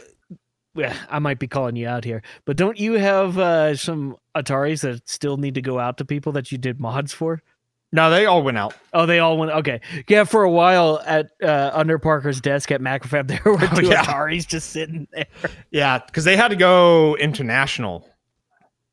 Yeah, 0.78 0.96
I 1.10 1.18
might 1.18 1.38
be 1.38 1.46
calling 1.48 1.76
you 1.76 1.88
out 1.88 2.04
here, 2.04 2.22
but 2.44 2.56
don't 2.56 2.78
you 2.78 2.94
have 2.94 3.36
uh, 3.38 3.74
some 3.76 4.16
Ataris 4.36 4.82
that 4.82 5.08
still 5.08 5.36
need 5.36 5.54
to 5.54 5.62
go 5.62 5.78
out 5.78 5.98
to 5.98 6.04
people 6.04 6.32
that 6.32 6.52
you 6.52 6.58
did 6.58 6.80
mods 6.80 7.12
for? 7.12 7.42
no, 7.90 8.10
they 8.10 8.26
all 8.26 8.42
went 8.42 8.58
out. 8.58 8.74
Oh, 8.92 9.06
they 9.06 9.18
all 9.18 9.38
went. 9.38 9.50
Okay, 9.50 9.80
yeah. 10.08 10.24
For 10.24 10.42
a 10.42 10.50
while 10.50 11.00
at 11.06 11.30
uh, 11.42 11.70
under 11.72 11.98
Parker's 11.98 12.38
desk 12.40 12.70
at 12.70 12.80
Macrofab, 12.82 13.28
there 13.28 13.40
were 13.44 13.58
Oh, 13.60 13.80
two 13.80 13.86
yeah. 13.86 14.04
Ataris 14.04 14.46
just 14.46 14.70
sitting 14.70 15.08
there. 15.12 15.26
Yeah, 15.70 15.98
because 15.98 16.24
they 16.24 16.36
had 16.36 16.48
to 16.48 16.56
go 16.56 17.16
international. 17.16 18.06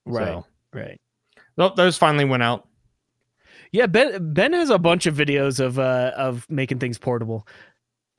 Right, 0.06 0.26
So, 0.28 0.46
right. 0.74 1.02
nope, 1.58 1.76
those 1.76 1.98
finally 1.98 2.26
went 2.26 2.44
out. 2.44 2.68
Yeah, 3.72 3.88
Ben 3.88 4.34
Ben 4.34 4.54
has 4.54 4.70
a 4.70 4.80
bunch 4.80 5.06
of 5.08 5.16
videos 5.16 5.60
of 5.60 5.78
uh 5.78 6.12
of 6.16 6.50
making 6.50 6.80
things 6.80 6.98
portable. 6.98 7.46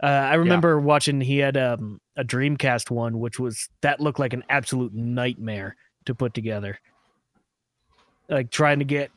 Uh, 0.03 0.07
I 0.07 0.35
remember 0.35 0.79
watching 0.79 1.21
he 1.21 1.39
had 1.39 1.57
um, 1.57 2.01
a 2.17 2.25
Dreamcast 2.25 2.91
one, 2.91 3.19
which 3.19 3.39
was 3.39 3.69
that 3.81 4.01
looked 4.01 4.19
like 4.19 4.35
an 4.35 4.45
absolute 4.51 4.93
nightmare 4.93 5.77
to 6.05 6.15
put 6.15 6.35
together. 6.35 6.79
Like 8.29 8.51
trying 8.51 8.79
to 8.81 8.85
get 8.85 9.11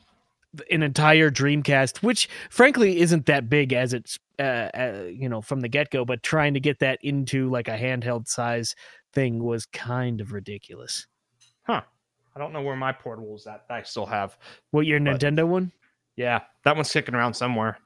an 0.70 0.82
entire 0.82 1.30
Dreamcast, 1.30 2.02
which 2.02 2.28
frankly 2.48 3.00
isn't 3.00 3.26
that 3.26 3.50
big 3.50 3.72
as 3.72 3.92
it's 3.92 4.18
uh, 4.38 4.70
uh 4.74 5.04
you 5.12 5.28
know 5.28 5.42
from 5.42 5.60
the 5.60 5.68
get 5.68 5.90
go, 5.90 6.04
but 6.04 6.22
trying 6.22 6.54
to 6.54 6.60
get 6.60 6.78
that 6.78 6.98
into 7.02 7.50
like 7.50 7.68
a 7.68 7.76
handheld 7.76 8.26
size 8.26 8.74
thing 9.12 9.42
was 9.42 9.66
kind 9.66 10.20
of 10.20 10.32
ridiculous. 10.32 11.06
Huh. 11.64 11.82
I 12.34 12.38
don't 12.38 12.52
know 12.52 12.62
where 12.62 12.76
my 12.76 12.92
portable 12.92 13.34
is 13.34 13.46
at. 13.46 13.66
that 13.68 13.74
I 13.74 13.82
still 13.82 14.06
have. 14.06 14.38
What 14.70 14.86
your 14.86 15.00
Nintendo 15.00 15.46
one? 15.46 15.72
Yeah, 16.16 16.40
that 16.64 16.76
one's 16.76 16.92
kicking 16.92 17.14
around 17.14 17.34
somewhere. 17.34 17.78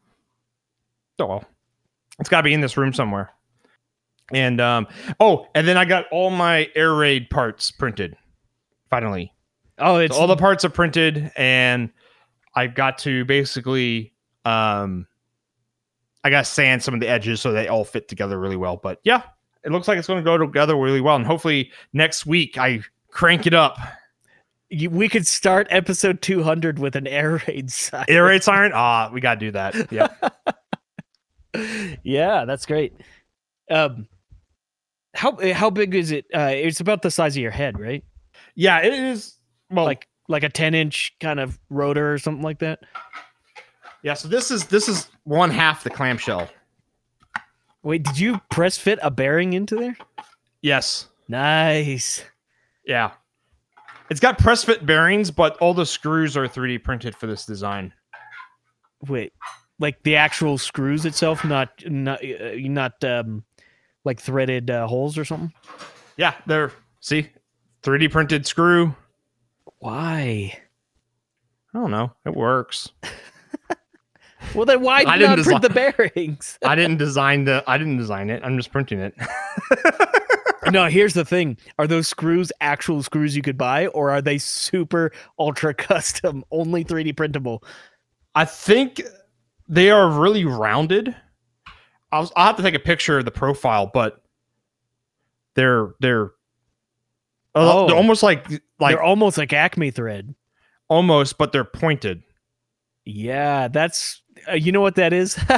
Oh 1.18 1.26
well. 1.26 1.44
It's 2.20 2.28
gotta 2.28 2.44
be 2.44 2.54
in 2.54 2.60
this 2.60 2.76
room 2.76 2.92
somewhere. 2.92 3.30
And 4.32 4.60
um 4.60 4.86
oh, 5.20 5.46
and 5.54 5.66
then 5.68 5.76
I 5.76 5.84
got 5.84 6.06
all 6.10 6.30
my 6.30 6.68
air 6.74 6.94
raid 6.94 7.28
parts 7.30 7.70
printed. 7.70 8.16
Finally. 8.90 9.32
Oh, 9.78 9.96
So 9.96 9.98
it's 9.98 10.16
all 10.16 10.26
the 10.26 10.36
parts 10.36 10.64
are 10.64 10.70
printed 10.70 11.32
and 11.36 11.90
I've 12.54 12.74
got 12.74 12.98
to 12.98 13.24
basically 13.24 14.12
um 14.44 15.06
I 16.22 16.30
got 16.30 16.44
to 16.46 16.50
sand 16.50 16.82
some 16.82 16.94
of 16.94 17.00
the 17.00 17.08
edges 17.08 17.40
so 17.40 17.52
they 17.52 17.68
all 17.68 17.84
fit 17.84 18.08
together 18.08 18.38
really 18.38 18.56
well. 18.56 18.76
But 18.76 19.00
yeah, 19.04 19.22
it 19.62 19.72
looks 19.72 19.88
like 19.88 19.98
it's 19.98 20.06
going 20.06 20.20
to 20.20 20.24
go 20.24 20.38
together 20.38 20.76
really 20.76 21.00
well. 21.02 21.16
And 21.16 21.26
hopefully 21.26 21.70
next 21.92 22.24
week 22.24 22.56
I 22.56 22.80
crank 23.10 23.46
it 23.46 23.52
up. 23.52 23.76
we 24.70 25.08
could 25.08 25.26
start 25.26 25.66
episode 25.70 26.22
200 26.22 26.78
with 26.78 26.96
an 26.96 27.06
air 27.06 27.42
raid 27.46 27.70
side. 27.70 28.06
Air 28.08 28.24
raid 28.24 28.42
siren. 28.42 28.72
Ah, 28.74 29.10
we 29.12 29.20
got 29.20 29.34
to 29.34 29.40
do 29.40 29.50
that. 29.52 29.92
Yeah. 29.92 30.08
yeah, 32.02 32.44
that's 32.44 32.66
great. 32.66 32.94
Um, 33.70 34.08
how 35.14 35.36
how 35.52 35.70
big 35.70 35.94
is 35.94 36.10
it? 36.10 36.26
Uh, 36.34 36.50
it's 36.52 36.80
about 36.80 37.02
the 37.02 37.10
size 37.10 37.36
of 37.36 37.42
your 37.42 37.50
head, 37.52 37.78
right? 37.78 38.04
yeah, 38.54 38.80
it 38.82 38.92
is. 38.92 39.36
Well, 39.70 39.84
Like 39.84 40.08
like 40.28 40.42
a 40.42 40.48
10 40.48 40.74
inch 40.74 41.14
kind 41.20 41.38
of 41.38 41.58
rotor 41.70 42.12
or 42.12 42.18
something 42.18 42.42
like 42.42 42.58
that. 42.60 42.80
yeah. 44.02 44.14
So 44.14 44.26
this 44.28 44.50
is 44.50 44.64
this 44.66 44.88
is 44.88 45.08
one 45.24 45.50
half 45.50 45.84
the 45.84 45.90
clamshell. 45.90 46.48
Wait, 47.82 48.02
did 48.02 48.18
you 48.18 48.40
press 48.50 48.78
fit 48.78 48.98
a 49.02 49.10
bearing 49.10 49.52
into 49.52 49.76
there? 49.76 49.96
Yes. 50.62 51.08
Nice. 51.28 52.24
Yeah. 52.86 53.12
It's 54.10 54.20
got 54.20 54.38
press 54.38 54.64
fit 54.64 54.84
bearings, 54.86 55.30
but 55.30 55.56
all 55.58 55.74
the 55.74 55.86
screws 55.86 56.36
are 56.36 56.46
3D 56.48 56.82
printed 56.82 57.14
for 57.16 57.26
this 57.26 57.44
design. 57.46 57.92
Wait, 59.08 59.32
like 59.84 60.02
the 60.02 60.16
actual 60.16 60.56
screws 60.56 61.04
itself, 61.04 61.44
not 61.44 61.70
not 61.86 62.24
uh, 62.24 62.52
not 62.54 63.04
um 63.04 63.44
like 64.04 64.18
threaded 64.18 64.70
uh, 64.70 64.86
holes 64.86 65.18
or 65.18 65.26
something. 65.26 65.52
Yeah, 66.16 66.34
they're 66.46 66.72
see 67.00 67.28
3D 67.82 68.10
printed 68.10 68.46
screw. 68.46 68.96
Why? 69.80 70.58
I 71.74 71.78
don't 71.78 71.90
know. 71.90 72.12
It 72.24 72.34
works. 72.34 72.90
Well, 74.54 74.66
then 74.66 74.82
why 74.82 75.00
I 75.00 75.16
not 75.16 75.18
didn't 75.18 75.44
print 75.44 75.62
the 75.62 75.70
bearings? 75.70 76.58
I 76.64 76.74
didn't 76.74 76.98
design 76.98 77.44
the. 77.44 77.64
I 77.66 77.78
didn't 77.78 77.96
design 77.96 78.28
it. 78.28 78.42
I'm 78.44 78.56
just 78.58 78.70
printing 78.70 79.00
it. 79.00 79.14
no, 80.70 80.86
here's 80.86 81.14
the 81.14 81.24
thing: 81.24 81.56
are 81.78 81.86
those 81.86 82.06
screws 82.06 82.52
actual 82.60 83.02
screws 83.02 83.34
you 83.34 83.42
could 83.42 83.56
buy, 83.56 83.86
or 83.88 84.10
are 84.10 84.20
they 84.20 84.36
super 84.38 85.12
ultra 85.38 85.72
custom, 85.74 86.44
only 86.50 86.84
3D 86.84 87.16
printable? 87.16 87.64
I 88.34 88.44
think 88.44 89.02
they 89.68 89.90
are 89.90 90.08
really 90.10 90.44
rounded. 90.44 91.14
I'll, 92.12 92.30
I'll 92.36 92.46
have 92.46 92.56
to 92.56 92.62
take 92.62 92.74
a 92.74 92.78
picture 92.80 93.18
of 93.18 93.24
the 93.24 93.30
profile, 93.30 93.90
but 93.92 94.22
they're 95.54 95.94
they're 96.00 96.26
uh, 97.54 97.82
Oh. 97.82 97.86
they're 97.86 97.96
almost 97.96 98.22
like 98.22 98.48
like 98.80 98.96
They're 98.96 99.02
almost 99.02 99.38
like 99.38 99.52
Acme 99.52 99.90
thread. 99.90 100.34
almost, 100.88 101.38
but 101.38 101.52
they're 101.52 101.64
pointed. 101.64 102.22
Yeah, 103.04 103.68
that's 103.68 104.22
uh, 104.48 104.54
you 104.54 104.72
know 104.72 104.80
what 104.80 104.94
that 104.96 105.12
is. 105.12 105.38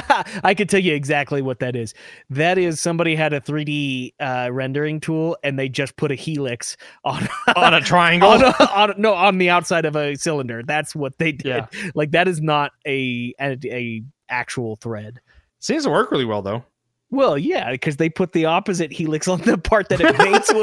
I 0.43 0.53
could 0.55 0.69
tell 0.69 0.79
you 0.79 0.93
exactly 0.93 1.41
what 1.41 1.59
that 1.59 1.75
is. 1.75 1.93
That 2.29 2.57
is 2.57 2.79
somebody 2.79 3.15
had 3.15 3.33
a 3.33 3.41
3D 3.41 4.13
uh, 4.19 4.49
rendering 4.51 4.99
tool 4.99 5.37
and 5.43 5.57
they 5.57 5.69
just 5.69 5.95
put 5.95 6.11
a 6.11 6.15
helix 6.15 6.77
on 7.03 7.27
on 7.55 7.73
a 7.73 7.81
triangle. 7.81 8.29
on, 8.29 8.43
a- 8.43 8.71
on 8.75 8.93
no 8.97 9.13
on 9.13 9.37
the 9.37 9.49
outside 9.49 9.85
of 9.85 9.95
a 9.95 10.15
cylinder. 10.15 10.63
That's 10.63 10.95
what 10.95 11.17
they 11.17 11.31
did. 11.31 11.65
Yeah. 11.73 11.89
Like 11.95 12.11
that 12.11 12.27
is 12.27 12.41
not 12.41 12.71
a, 12.85 13.33
a 13.39 13.57
a 13.65 14.03
actual 14.29 14.75
thread. 14.77 15.19
Seems 15.59 15.83
to 15.85 15.89
work 15.89 16.11
really 16.11 16.25
well 16.25 16.41
though. 16.41 16.63
Well, 17.09 17.37
yeah, 17.37 17.71
because 17.71 17.95
they 17.95 18.09
put 18.09 18.33
the 18.33 18.45
opposite 18.45 18.91
helix 18.91 19.29
on 19.29 19.39
the 19.41 19.57
part 19.57 19.87
that 19.89 20.01
it 20.01 20.17
mates 20.17 20.51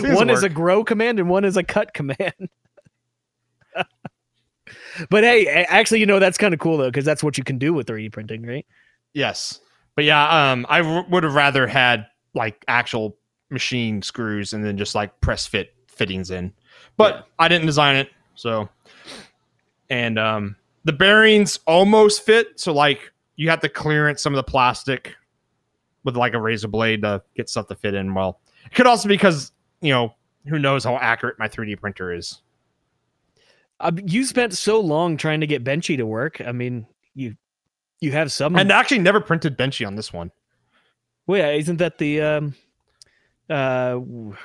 with. 0.00 0.14
one 0.16 0.30
is 0.30 0.42
a 0.42 0.48
grow 0.48 0.82
command 0.82 1.18
and 1.18 1.28
one 1.28 1.44
is 1.44 1.58
a 1.58 1.62
cut 1.62 1.92
command. 1.92 2.32
But 5.10 5.24
hey, 5.24 5.46
actually, 5.46 6.00
you 6.00 6.06
know 6.06 6.18
that's 6.18 6.38
kind 6.38 6.54
of 6.54 6.60
cool 6.60 6.76
though, 6.76 6.90
because 6.90 7.04
that's 7.04 7.22
what 7.22 7.38
you 7.38 7.44
can 7.44 7.58
do 7.58 7.72
with 7.72 7.86
3D 7.86 8.12
printing, 8.12 8.42
right? 8.44 8.66
Yes, 9.14 9.60
but 9.94 10.04
yeah, 10.04 10.52
um, 10.52 10.66
I 10.68 10.78
w- 10.78 11.04
would 11.10 11.24
have 11.24 11.34
rather 11.34 11.66
had 11.66 12.06
like 12.34 12.64
actual 12.68 13.16
machine 13.50 14.00
screws 14.02 14.52
and 14.52 14.64
then 14.64 14.76
just 14.78 14.94
like 14.94 15.20
press 15.20 15.46
fit 15.46 15.74
fittings 15.88 16.30
in. 16.30 16.52
But 16.96 17.14
yeah. 17.14 17.22
I 17.38 17.48
didn't 17.48 17.66
design 17.66 17.96
it, 17.96 18.10
so 18.34 18.68
and 19.90 20.18
um, 20.18 20.56
the 20.84 20.92
bearings 20.92 21.60
almost 21.66 22.24
fit. 22.24 22.58
So 22.58 22.72
like 22.72 23.12
you 23.36 23.50
have 23.50 23.60
to 23.60 23.68
clearance 23.68 24.22
some 24.22 24.32
of 24.32 24.36
the 24.36 24.50
plastic 24.50 25.14
with 26.04 26.16
like 26.16 26.34
a 26.34 26.40
razor 26.40 26.68
blade 26.68 27.02
to 27.02 27.22
get 27.36 27.48
stuff 27.48 27.68
to 27.68 27.74
fit 27.74 27.94
in 27.94 28.14
well. 28.14 28.40
It 28.66 28.74
could 28.74 28.86
also 28.86 29.08
be 29.08 29.14
because 29.14 29.52
you 29.80 29.90
know 29.90 30.14
who 30.46 30.58
knows 30.58 30.84
how 30.84 30.96
accurate 30.96 31.38
my 31.38 31.48
3D 31.48 31.78
printer 31.80 32.12
is. 32.12 32.40
Uh, 33.82 33.92
you 34.06 34.24
spent 34.24 34.54
so 34.54 34.80
long 34.80 35.16
trying 35.16 35.40
to 35.40 35.46
get 35.46 35.64
Benchy 35.64 35.96
to 35.96 36.06
work. 36.06 36.40
I 36.40 36.52
mean, 36.52 36.86
you 37.14 37.36
you 38.00 38.12
have 38.12 38.32
some 38.32 38.56
and 38.56 38.70
actually 38.70 39.00
never 39.00 39.20
printed 39.20 39.58
Benchy 39.58 39.86
on 39.86 39.96
this 39.96 40.12
one. 40.12 40.30
Well, 41.26 41.38
yeah, 41.38 41.50
isn't 41.50 41.76
that 41.76 41.98
the 41.98 42.20
um 42.20 42.54
uh 43.50 43.98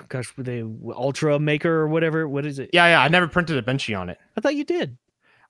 gosh 0.09 0.33
the 0.37 0.69
ultra 0.95 1.39
maker 1.39 1.71
or 1.71 1.87
whatever? 1.87 2.27
What 2.27 2.45
is 2.45 2.59
it? 2.59 2.71
Yeah 2.73 2.87
yeah 2.87 3.01
i 3.01 3.07
never 3.07 3.27
printed 3.27 3.57
a 3.57 3.61
benchy 3.61 3.97
on 3.97 4.09
it. 4.09 4.17
I 4.35 4.41
thought 4.41 4.55
you 4.55 4.63
did. 4.65 4.97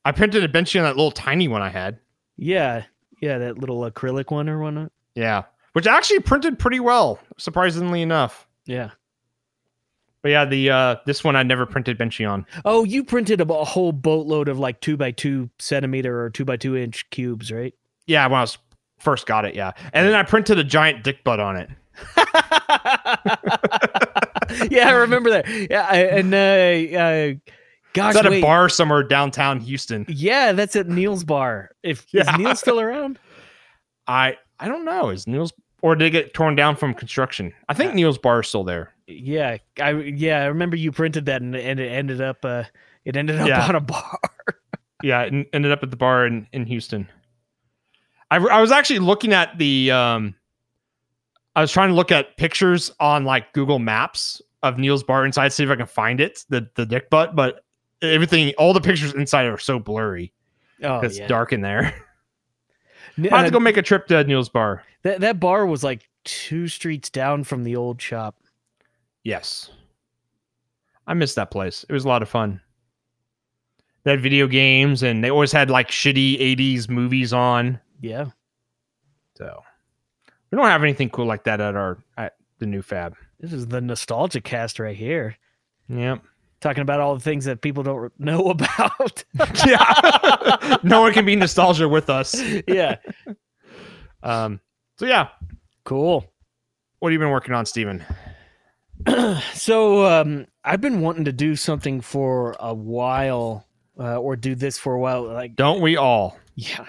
I 0.05 0.11
printed 0.11 0.43
a 0.43 0.47
benchy 0.49 0.79
on 0.79 0.83
that 0.83 0.95
little 0.95 1.11
tiny 1.11 1.47
one 1.47 1.61
i 1.61 1.69
had. 1.69 1.99
Yeah 2.35 2.83
yeah 3.21 3.37
that 3.39 3.57
little 3.57 3.89
acrylic 3.89 4.31
one 4.31 4.49
or 4.49 4.59
whatnot. 4.59 4.91
Yeah 5.15 5.43
which 5.73 5.87
actually 5.87 6.19
printed 6.19 6.59
pretty 6.59 6.79
well 6.79 7.19
surprisingly 7.37 8.01
enough. 8.01 8.47
Yeah 8.65 8.91
but 10.21 10.29
yeah 10.29 10.45
the 10.45 10.69
uh 10.69 10.95
this 11.05 11.23
one 11.23 11.35
i 11.35 11.43
never 11.43 11.65
printed 11.65 11.97
benchy 11.97 12.29
on 12.29 12.45
oh 12.65 12.83
you 12.83 13.03
printed 13.03 13.41
a, 13.41 13.53
a 13.53 13.65
whole 13.65 13.91
boatload 13.91 14.47
of 14.47 14.59
like 14.59 14.79
two 14.81 14.97
by 14.97 15.11
two 15.11 15.49
centimeter 15.59 16.21
or 16.21 16.29
two 16.29 16.45
by 16.45 16.57
two 16.57 16.75
inch 16.75 17.09
cubes 17.09 17.51
right 17.51 17.73
yeah 18.05 18.25
when 18.27 18.37
i 18.37 18.41
was 18.41 18.57
first 18.99 19.25
got 19.27 19.45
it 19.45 19.55
yeah 19.55 19.71
and 19.93 20.07
then 20.07 20.15
i 20.15 20.23
printed 20.23 20.57
a 20.57 20.63
giant 20.63 21.03
dick 21.03 21.23
butt 21.23 21.39
on 21.39 21.55
it 21.55 21.69
yeah, 24.69 24.87
I 24.87 24.91
remember 24.91 25.29
that. 25.31 25.45
Yeah, 25.69 25.93
and 25.93 26.33
uh, 26.33 26.97
uh 26.97 27.33
gosh, 27.93 28.15
it's 28.15 28.25
at 28.25 28.29
wait. 28.29 28.39
a 28.39 28.41
bar 28.41 28.69
somewhere 28.69 29.03
downtown 29.03 29.59
Houston. 29.59 30.05
Yeah, 30.07 30.51
that's 30.53 30.75
at 30.75 30.87
Neil's 30.87 31.23
bar. 31.23 31.71
If 31.83 32.05
yeah. 32.11 32.31
is 32.31 32.37
Neil 32.37 32.55
still 32.55 32.79
around? 32.81 33.19
I 34.07 34.37
I 34.59 34.67
don't 34.67 34.85
know. 34.85 35.09
Is 35.09 35.27
Neil's 35.27 35.53
or 35.81 35.95
did 35.95 36.07
it 36.07 36.11
get 36.11 36.33
torn 36.33 36.55
down 36.55 36.75
from 36.75 36.93
construction? 36.93 37.53
I 37.69 37.73
think 37.73 37.91
uh, 37.91 37.95
Neil's 37.95 38.17
bar 38.17 38.41
is 38.41 38.47
still 38.47 38.63
there. 38.63 38.93
Yeah, 39.07 39.57
I 39.81 39.91
yeah 39.91 40.43
I 40.43 40.45
remember 40.45 40.75
you 40.75 40.91
printed 40.91 41.25
that 41.27 41.41
and, 41.41 41.55
and 41.55 41.79
it 41.79 41.87
ended 41.89 42.21
up 42.21 42.43
uh 42.43 42.63
it 43.05 43.15
ended 43.15 43.39
up 43.39 43.47
yeah. 43.47 43.65
on 43.65 43.75
a 43.75 43.79
bar. 43.81 44.19
yeah, 45.01 45.21
it 45.21 45.47
ended 45.53 45.71
up 45.71 45.81
at 45.83 45.91
the 45.91 45.97
bar 45.97 46.25
in 46.27 46.47
in 46.51 46.65
Houston. 46.65 47.07
I 48.29 48.37
I 48.37 48.61
was 48.61 48.71
actually 48.71 48.99
looking 48.99 49.33
at 49.33 49.57
the 49.57 49.91
um 49.91 50.35
I 51.55 51.61
was 51.61 51.71
trying 51.71 51.89
to 51.89 51.95
look 51.95 52.11
at 52.11 52.37
pictures 52.37 52.91
on 52.99 53.23
like 53.25 53.53
Google 53.53 53.79
Maps 53.79 54.41
of 54.61 54.77
Neil's 54.77 55.03
bar 55.03 55.25
inside, 55.25 55.53
see 55.53 55.63
if 55.63 55.69
I 55.69 55.75
can 55.75 55.87
find 55.87 56.19
it, 56.19 56.43
the 56.49 56.69
the 56.75 56.85
dick 56.85 57.09
butt, 57.09 57.35
but 57.35 57.63
everything, 58.01 58.53
all 58.57 58.73
the 58.73 58.81
pictures 58.81 59.13
inside 59.13 59.45
are 59.45 59.57
so 59.57 59.79
blurry. 59.79 60.33
Oh, 60.83 60.99
it's 60.99 61.17
yeah. 61.17 61.27
dark 61.27 61.53
in 61.53 61.61
there. 61.61 61.93
I 63.31 63.37
have 63.37 63.45
to 63.45 63.51
go 63.51 63.59
make 63.59 63.77
a 63.77 63.81
trip 63.81 64.07
to 64.07 64.23
Neil's 64.23 64.49
bar. 64.49 64.83
That 65.03 65.21
that 65.21 65.39
bar 65.39 65.65
was 65.65 65.83
like 65.83 66.07
two 66.23 66.67
streets 66.67 67.09
down 67.09 67.43
from 67.43 67.63
the 67.63 67.75
old 67.75 68.01
shop. 68.01 68.35
Yes, 69.27 69.71
I 71.05 71.13
missed 71.13 71.35
that 71.35 71.51
place. 71.51 71.85
It 71.89 71.91
was 71.91 72.05
a 72.05 72.07
lot 72.07 72.21
of 72.21 72.29
fun. 72.29 72.61
They 74.05 74.11
had 74.11 74.21
video 74.21 74.47
games, 74.47 75.03
and 75.03 75.21
they 75.21 75.29
always 75.29 75.51
had 75.51 75.69
like 75.69 75.89
shitty 75.89 76.39
'80s 76.39 76.87
movies 76.87 77.33
on. 77.33 77.77
Yeah. 77.99 78.27
So 79.35 79.61
we 80.49 80.55
don't 80.55 80.67
have 80.67 80.81
anything 80.81 81.09
cool 81.09 81.25
like 81.25 81.43
that 81.43 81.59
at 81.59 81.75
our 81.75 81.97
at 82.17 82.37
the 82.59 82.65
new 82.67 82.81
fab. 82.81 83.17
This 83.41 83.51
is 83.51 83.67
the 83.67 83.81
nostalgia 83.81 84.39
cast 84.39 84.79
right 84.79 84.95
here. 84.95 85.35
Yep. 85.89 86.23
Talking 86.61 86.83
about 86.83 87.01
all 87.01 87.13
the 87.13 87.21
things 87.21 87.43
that 87.43 87.59
people 87.59 87.83
don't 87.83 88.17
know 88.17 88.45
about. 88.49 89.25
yeah. 89.67 90.77
no 90.83 91.01
one 91.01 91.11
can 91.11 91.25
be 91.25 91.35
nostalgia 91.35 91.89
with 91.89 92.09
us. 92.09 92.41
yeah. 92.65 92.95
Um 94.23 94.61
so 94.97 95.05
yeah. 95.05 95.27
Cool. 95.83 96.25
What 96.99 97.09
have 97.09 97.13
you 97.13 97.19
been 97.19 97.31
working 97.31 97.53
on, 97.53 97.65
Steven? 97.65 98.05
so 99.53 100.05
um 100.05 100.45
I've 100.63 100.81
been 100.81 101.01
wanting 101.01 101.25
to 101.25 101.31
do 101.31 101.55
something 101.55 102.01
for 102.01 102.55
a 102.59 102.73
while 102.73 103.65
uh, 103.99 104.17
or 104.17 104.35
do 104.35 104.55
this 104.55 104.77
for 104.77 104.93
a 104.93 104.99
while 104.99 105.23
like 105.23 105.55
Don't 105.55 105.81
we 105.81 105.97
all? 105.97 106.37
Yeah 106.55 106.85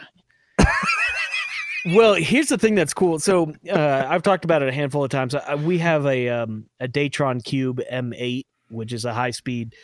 well, 1.86 2.14
here's 2.14 2.48
the 2.48 2.58
thing 2.58 2.74
that's 2.74 2.94
cool. 2.94 3.18
So 3.18 3.52
uh, 3.70 4.06
I've 4.08 4.22
talked 4.22 4.44
about 4.44 4.62
it 4.62 4.68
a 4.68 4.72
handful 4.72 5.04
of 5.04 5.10
times. 5.10 5.34
Uh, 5.34 5.58
we 5.62 5.78
have 5.78 6.06
a 6.06 6.28
um, 6.28 6.66
a 6.80 6.88
Datron 6.88 7.42
Cube 7.42 7.80
M8, 7.90 8.44
which 8.70 8.92
is 8.92 9.04
a 9.04 9.14
high 9.14 9.30
speed 9.30 9.74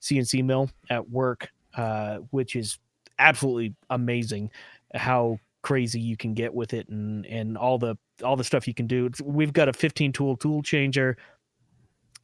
CNC 0.00 0.44
mill 0.44 0.70
at 0.90 1.10
work, 1.10 1.50
uh, 1.76 2.18
which 2.30 2.56
is 2.56 2.78
absolutely 3.18 3.74
amazing. 3.90 4.50
How 4.94 5.38
crazy 5.62 6.00
you 6.00 6.16
can 6.16 6.34
get 6.34 6.52
with 6.52 6.72
it, 6.74 6.88
and 6.88 7.26
and 7.26 7.56
all 7.56 7.78
the 7.78 7.96
all 8.24 8.36
the 8.36 8.44
stuff 8.44 8.66
you 8.66 8.74
can 8.74 8.86
do. 8.86 9.06
It's, 9.06 9.20
we've 9.20 9.52
got 9.52 9.68
a 9.68 9.72
15 9.72 10.12
tool 10.12 10.36
tool 10.36 10.62
changer. 10.62 11.16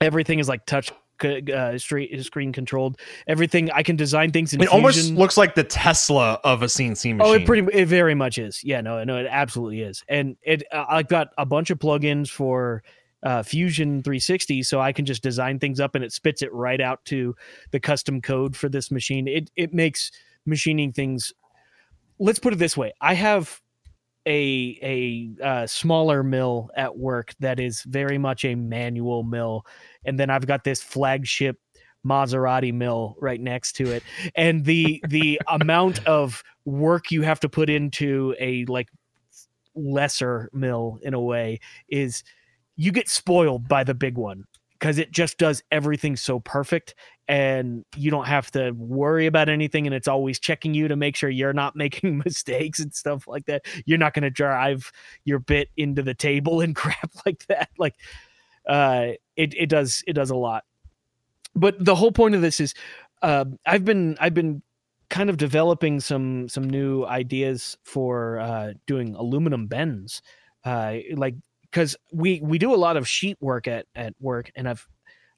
Everything 0.00 0.38
is 0.38 0.48
like 0.48 0.64
touch 0.66 0.92
uh, 1.24 1.78
straight 1.78 2.24
screen 2.24 2.52
controlled. 2.52 2.98
Everything 3.26 3.70
I 3.72 3.82
can 3.82 3.96
design 3.96 4.30
things 4.30 4.52
in. 4.52 4.60
It 4.60 4.68
Fusion. 4.68 4.76
almost 4.76 5.12
looks 5.12 5.36
like 5.36 5.54
the 5.54 5.64
Tesla 5.64 6.40
of 6.44 6.62
a 6.62 6.66
CNC 6.66 7.16
machine. 7.16 7.20
Oh, 7.20 7.32
it 7.32 7.44
pretty 7.44 7.66
it 7.72 7.86
very 7.86 8.14
much 8.14 8.38
is. 8.38 8.62
Yeah, 8.62 8.80
no, 8.80 9.02
no, 9.04 9.18
it 9.18 9.26
absolutely 9.28 9.82
is. 9.82 10.04
And 10.08 10.36
it 10.42 10.62
uh, 10.72 10.84
I've 10.88 11.08
got 11.08 11.28
a 11.38 11.46
bunch 11.46 11.70
of 11.70 11.78
plugins 11.78 12.28
for 12.28 12.82
uh, 13.22 13.42
Fusion 13.42 14.02
360, 14.02 14.62
so 14.62 14.80
I 14.80 14.92
can 14.92 15.04
just 15.04 15.22
design 15.22 15.58
things 15.58 15.80
up 15.80 15.94
and 15.94 16.04
it 16.04 16.12
spits 16.12 16.42
it 16.42 16.52
right 16.52 16.80
out 16.80 17.04
to 17.06 17.34
the 17.72 17.80
custom 17.80 18.20
code 18.20 18.56
for 18.56 18.68
this 18.68 18.90
machine. 18.90 19.26
It 19.26 19.50
it 19.56 19.74
makes 19.74 20.12
machining 20.46 20.92
things. 20.92 21.32
Let's 22.18 22.38
put 22.38 22.52
it 22.52 22.56
this 22.56 22.76
way: 22.76 22.92
I 23.00 23.14
have 23.14 23.60
a 24.28 24.78
a 24.82 25.44
uh, 25.44 25.66
smaller 25.66 26.22
mill 26.22 26.70
at 26.76 26.96
work 26.96 27.34
that 27.40 27.58
is 27.58 27.82
very 27.82 28.18
much 28.18 28.44
a 28.44 28.54
manual 28.54 29.22
mill, 29.22 29.64
and 30.04 30.20
then 30.20 30.30
I've 30.30 30.46
got 30.46 30.64
this 30.64 30.82
flagship 30.82 31.58
Maserati 32.06 32.72
mill 32.72 33.16
right 33.18 33.40
next 33.40 33.72
to 33.76 33.90
it, 33.90 34.02
and 34.36 34.64
the 34.64 35.02
the 35.08 35.40
amount 35.48 36.06
of 36.06 36.42
work 36.64 37.10
you 37.10 37.22
have 37.22 37.40
to 37.40 37.48
put 37.48 37.70
into 37.70 38.34
a 38.38 38.64
like 38.66 38.88
lesser 39.74 40.50
mill 40.52 40.98
in 41.02 41.14
a 41.14 41.20
way 41.20 41.58
is 41.88 42.22
you 42.76 42.92
get 42.92 43.08
spoiled 43.08 43.68
by 43.68 43.82
the 43.82 43.94
big 43.94 44.16
one 44.16 44.44
because 44.78 44.98
it 44.98 45.10
just 45.10 45.38
does 45.38 45.62
everything 45.70 46.16
so 46.16 46.40
perfect 46.40 46.94
and 47.26 47.84
you 47.96 48.10
don't 48.10 48.26
have 48.26 48.50
to 48.50 48.70
worry 48.72 49.26
about 49.26 49.48
anything 49.48 49.86
and 49.86 49.94
it's 49.94 50.08
always 50.08 50.38
checking 50.38 50.72
you 50.72 50.88
to 50.88 50.96
make 50.96 51.16
sure 51.16 51.28
you're 51.28 51.52
not 51.52 51.76
making 51.76 52.18
mistakes 52.18 52.78
and 52.80 52.94
stuff 52.94 53.26
like 53.26 53.46
that. 53.46 53.64
You're 53.84 53.98
not 53.98 54.14
going 54.14 54.22
to 54.22 54.30
drive 54.30 54.92
your 55.24 55.38
bit 55.38 55.68
into 55.76 56.02
the 56.02 56.14
table 56.14 56.60
and 56.62 56.74
crap 56.74 57.10
like 57.26 57.46
that 57.46 57.70
like 57.78 57.94
uh 58.68 59.12
it, 59.36 59.54
it 59.56 59.68
does 59.68 60.02
it 60.06 60.12
does 60.12 60.30
a 60.30 60.36
lot. 60.36 60.64
But 61.54 61.82
the 61.84 61.94
whole 61.94 62.12
point 62.12 62.34
of 62.34 62.40
this 62.40 62.60
is 62.60 62.74
uh, 63.22 63.44
i've 63.66 63.84
been 63.84 64.16
i've 64.20 64.34
been 64.34 64.62
kind 65.10 65.30
of 65.30 65.36
developing 65.36 66.00
some 66.00 66.48
some 66.48 66.68
new 66.68 67.04
ideas 67.04 67.76
for 67.82 68.38
uh 68.38 68.72
doing 68.86 69.14
aluminum 69.14 69.66
bends 69.66 70.22
uh 70.64 70.96
like 71.16 71.34
because 71.70 71.96
we 72.12 72.40
we 72.42 72.58
do 72.58 72.74
a 72.74 72.76
lot 72.76 72.96
of 72.96 73.08
sheet 73.08 73.36
work 73.40 73.68
at 73.68 73.86
at 73.94 74.14
work, 74.20 74.50
and 74.56 74.68
I've 74.68 74.86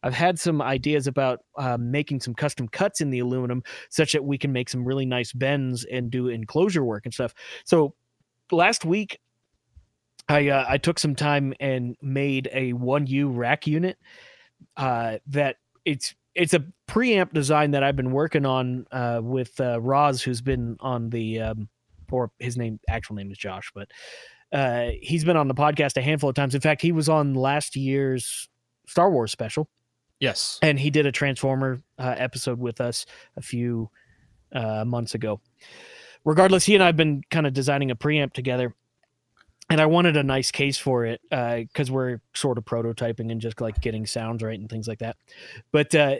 I've 0.02 0.14
had 0.14 0.38
some 0.38 0.62
ideas 0.62 1.06
about 1.06 1.40
uh, 1.58 1.76
making 1.78 2.20
some 2.20 2.34
custom 2.34 2.68
cuts 2.68 3.00
in 3.00 3.10
the 3.10 3.18
aluminum, 3.18 3.62
such 3.90 4.12
that 4.12 4.24
we 4.24 4.38
can 4.38 4.52
make 4.52 4.68
some 4.68 4.84
really 4.84 5.06
nice 5.06 5.32
bends 5.32 5.84
and 5.84 6.10
do 6.10 6.28
enclosure 6.28 6.84
work 6.84 7.04
and 7.04 7.12
stuff. 7.12 7.34
So 7.64 7.94
last 8.50 8.84
week, 8.84 9.18
I 10.28 10.48
uh, 10.48 10.64
I 10.68 10.78
took 10.78 10.98
some 10.98 11.14
time 11.14 11.54
and 11.60 11.96
made 12.00 12.48
a 12.52 12.72
one 12.72 13.06
U 13.06 13.30
rack 13.30 13.66
unit 13.66 13.98
uh, 14.76 15.18
that 15.26 15.56
it's 15.84 16.14
it's 16.34 16.54
a 16.54 16.64
preamp 16.88 17.32
design 17.32 17.72
that 17.72 17.82
I've 17.82 17.96
been 17.96 18.12
working 18.12 18.46
on 18.46 18.86
uh, 18.92 19.20
with 19.22 19.60
uh, 19.60 19.80
Roz, 19.80 20.22
who's 20.22 20.40
been 20.40 20.76
on 20.80 21.10
the 21.10 21.40
um, 21.40 21.68
or 22.10 22.30
his 22.38 22.56
name 22.56 22.80
actual 22.88 23.16
name 23.16 23.30
is 23.30 23.38
Josh, 23.38 23.70
but 23.74 23.88
uh, 24.52 24.90
he's 25.00 25.24
been 25.24 25.36
on 25.36 25.48
the 25.48 25.54
podcast 25.54 25.96
a 25.96 26.02
handful 26.02 26.30
of 26.30 26.36
times. 26.36 26.54
In 26.54 26.60
fact, 26.60 26.82
he 26.82 26.92
was 26.92 27.08
on 27.08 27.34
last 27.34 27.76
year's 27.76 28.48
Star 28.86 29.10
Wars 29.10 29.32
special. 29.32 29.68
Yes, 30.18 30.58
and 30.62 30.78
he 30.78 30.90
did 30.90 31.06
a 31.06 31.12
Transformer 31.12 31.80
uh, 31.98 32.14
episode 32.18 32.58
with 32.58 32.80
us 32.80 33.06
a 33.36 33.42
few 33.42 33.90
uh, 34.52 34.84
months 34.84 35.14
ago. 35.14 35.40
Regardless, 36.24 36.64
he 36.64 36.74
and 36.74 36.82
I 36.82 36.86
have 36.86 36.96
been 36.96 37.22
kind 37.30 37.46
of 37.46 37.54
designing 37.54 37.90
a 37.90 37.96
preamp 37.96 38.34
together, 38.34 38.74
and 39.70 39.80
I 39.80 39.86
wanted 39.86 40.18
a 40.18 40.22
nice 40.22 40.50
case 40.50 40.76
for 40.76 41.06
it 41.06 41.22
because 41.30 41.88
uh, 41.88 41.92
we're 41.92 42.20
sort 42.34 42.58
of 42.58 42.64
prototyping 42.66 43.30
and 43.30 43.40
just 43.40 43.60
like 43.60 43.80
getting 43.80 44.04
sounds 44.04 44.42
right 44.42 44.58
and 44.58 44.68
things 44.68 44.86
like 44.86 44.98
that. 44.98 45.16
But 45.72 45.94
uh, 45.94 46.16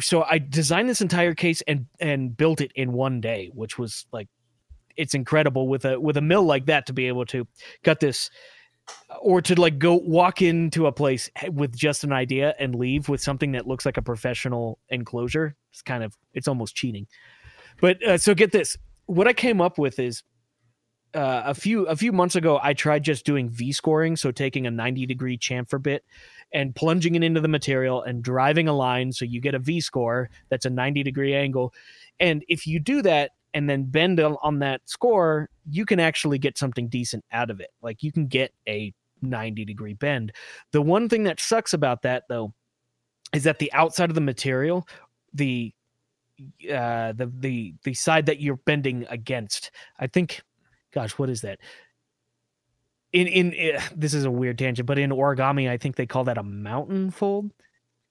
so 0.00 0.24
I 0.24 0.38
designed 0.38 0.88
this 0.88 1.00
entire 1.00 1.34
case 1.34 1.62
and 1.68 1.86
and 2.00 2.36
built 2.36 2.60
it 2.60 2.72
in 2.74 2.92
one 2.92 3.20
day, 3.20 3.50
which 3.54 3.78
was 3.78 4.06
like 4.12 4.28
it's 4.96 5.14
incredible 5.14 5.68
with 5.68 5.84
a 5.84 5.98
with 6.00 6.16
a 6.16 6.22
mill 6.22 6.44
like 6.44 6.66
that 6.66 6.86
to 6.86 6.92
be 6.92 7.06
able 7.08 7.26
to 7.26 7.46
cut 7.82 8.00
this 8.00 8.30
or 9.20 9.40
to 9.42 9.60
like 9.60 9.78
go 9.78 9.94
walk 9.94 10.42
into 10.42 10.86
a 10.86 10.92
place 10.92 11.30
with 11.50 11.76
just 11.76 12.04
an 12.04 12.12
idea 12.12 12.54
and 12.58 12.74
leave 12.74 13.08
with 13.08 13.20
something 13.20 13.52
that 13.52 13.66
looks 13.66 13.84
like 13.84 13.96
a 13.96 14.02
professional 14.02 14.78
enclosure. 14.88 15.56
It's 15.72 15.82
kind 15.82 16.04
of 16.04 16.16
it's 16.34 16.48
almost 16.48 16.74
cheating. 16.74 17.06
But 17.80 18.02
uh, 18.02 18.18
so 18.18 18.34
get 18.34 18.52
this, 18.52 18.76
what 19.06 19.28
I 19.28 19.32
came 19.32 19.60
up 19.60 19.78
with 19.78 19.98
is 19.98 20.22
uh, 21.14 21.42
a 21.46 21.54
few 21.54 21.84
a 21.86 21.96
few 21.96 22.12
months 22.12 22.36
ago, 22.36 22.58
I 22.62 22.74
tried 22.74 23.02
just 23.02 23.24
doing 23.24 23.48
V 23.48 23.72
scoring, 23.72 24.16
so 24.16 24.30
taking 24.30 24.66
a 24.66 24.70
90 24.70 25.06
degree 25.06 25.38
chamfer 25.38 25.82
bit 25.82 26.04
and 26.52 26.74
plunging 26.74 27.14
it 27.14 27.24
into 27.24 27.40
the 27.40 27.48
material 27.48 28.02
and 28.02 28.22
driving 28.22 28.68
a 28.68 28.72
line, 28.72 29.12
so 29.12 29.24
you 29.24 29.40
get 29.40 29.54
a 29.54 29.58
V 29.58 29.80
score 29.80 30.30
that's 30.48 30.66
a 30.66 30.70
90 30.70 31.02
degree 31.02 31.34
angle. 31.34 31.72
And 32.20 32.44
if 32.48 32.66
you 32.66 32.78
do 32.78 33.02
that 33.02 33.32
and 33.56 33.70
then 33.70 33.84
bend 33.84 34.20
on 34.20 34.58
that 34.58 34.82
score, 34.84 35.48
you 35.66 35.86
can 35.86 35.98
actually 35.98 36.38
get 36.38 36.58
something 36.58 36.88
decent 36.88 37.24
out 37.32 37.48
of 37.50 37.58
it. 37.58 37.70
Like 37.80 38.02
you 38.02 38.12
can 38.12 38.26
get 38.26 38.52
a 38.68 38.92
90 39.22 39.64
degree 39.64 39.94
bend. 39.94 40.32
The 40.72 40.82
one 40.82 41.08
thing 41.08 41.22
that 41.22 41.40
sucks 41.40 41.72
about 41.72 42.02
that 42.02 42.24
though 42.28 42.52
is 43.32 43.44
that 43.44 43.58
the 43.58 43.72
outside 43.72 44.10
of 44.10 44.14
the 44.14 44.20
material, 44.20 44.86
the 45.32 45.72
uh 46.70 47.12
the 47.12 47.32
the 47.38 47.74
the 47.82 47.94
side 47.94 48.26
that 48.26 48.42
you're 48.42 48.58
bending 48.58 49.06
against, 49.08 49.70
I 49.98 50.06
think 50.06 50.42
gosh, 50.92 51.12
what 51.12 51.30
is 51.30 51.40
that? 51.40 51.58
In, 53.14 53.26
in 53.26 53.52
in 53.54 53.80
this 53.96 54.12
is 54.12 54.26
a 54.26 54.30
weird 54.30 54.58
tangent, 54.58 54.84
but 54.84 54.98
in 54.98 55.08
origami, 55.08 55.70
I 55.70 55.78
think 55.78 55.96
they 55.96 56.04
call 56.04 56.24
that 56.24 56.36
a 56.36 56.42
mountain 56.42 57.10
fold. 57.10 57.52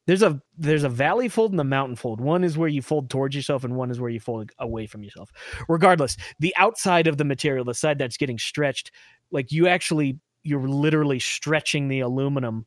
There's 0.07 0.21
a 0.21 0.39
there's 0.57 0.83
a 0.83 0.89
valley 0.89 1.29
fold 1.29 1.51
and 1.51 1.59
a 1.59 1.63
mountain 1.63 1.95
fold. 1.95 2.21
One 2.21 2.43
is 2.43 2.57
where 2.57 2.69
you 2.69 2.81
fold 2.81 3.09
towards 3.09 3.35
yourself, 3.35 3.63
and 3.63 3.75
one 3.75 3.89
is 3.91 3.99
where 3.99 4.09
you 4.09 4.19
fold 4.19 4.51
away 4.59 4.85
from 4.85 5.03
yourself. 5.03 5.31
Regardless, 5.67 6.15
the 6.39 6.55
outside 6.57 7.07
of 7.07 7.17
the 7.17 7.25
material, 7.25 7.65
the 7.65 7.73
side 7.73 7.97
that's 7.97 8.17
getting 8.17 8.37
stretched, 8.37 8.91
like 9.31 9.51
you 9.51 9.67
actually 9.67 10.19
you're 10.43 10.67
literally 10.67 11.19
stretching 11.19 11.87
the 11.87 11.99
aluminum 12.01 12.65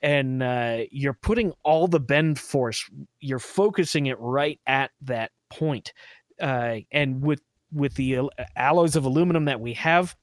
and 0.00 0.42
uh, 0.42 0.78
you're 0.90 1.18
putting 1.20 1.52
all 1.64 1.88
the 1.88 2.00
bend 2.00 2.38
force 2.38 2.88
you're 3.20 3.38
focusing 3.38 4.06
it 4.06 4.16
right 4.20 4.60
at 4.66 4.90
that 5.02 5.32
point 5.50 5.92
uh, 6.40 6.76
and 6.92 7.20
with 7.22 7.42
with 7.72 7.94
the 7.94 8.20
alloys 8.56 8.96
of 8.96 9.04
aluminum 9.04 9.44
that 9.44 9.60
we 9.60 9.74
have 9.74 10.16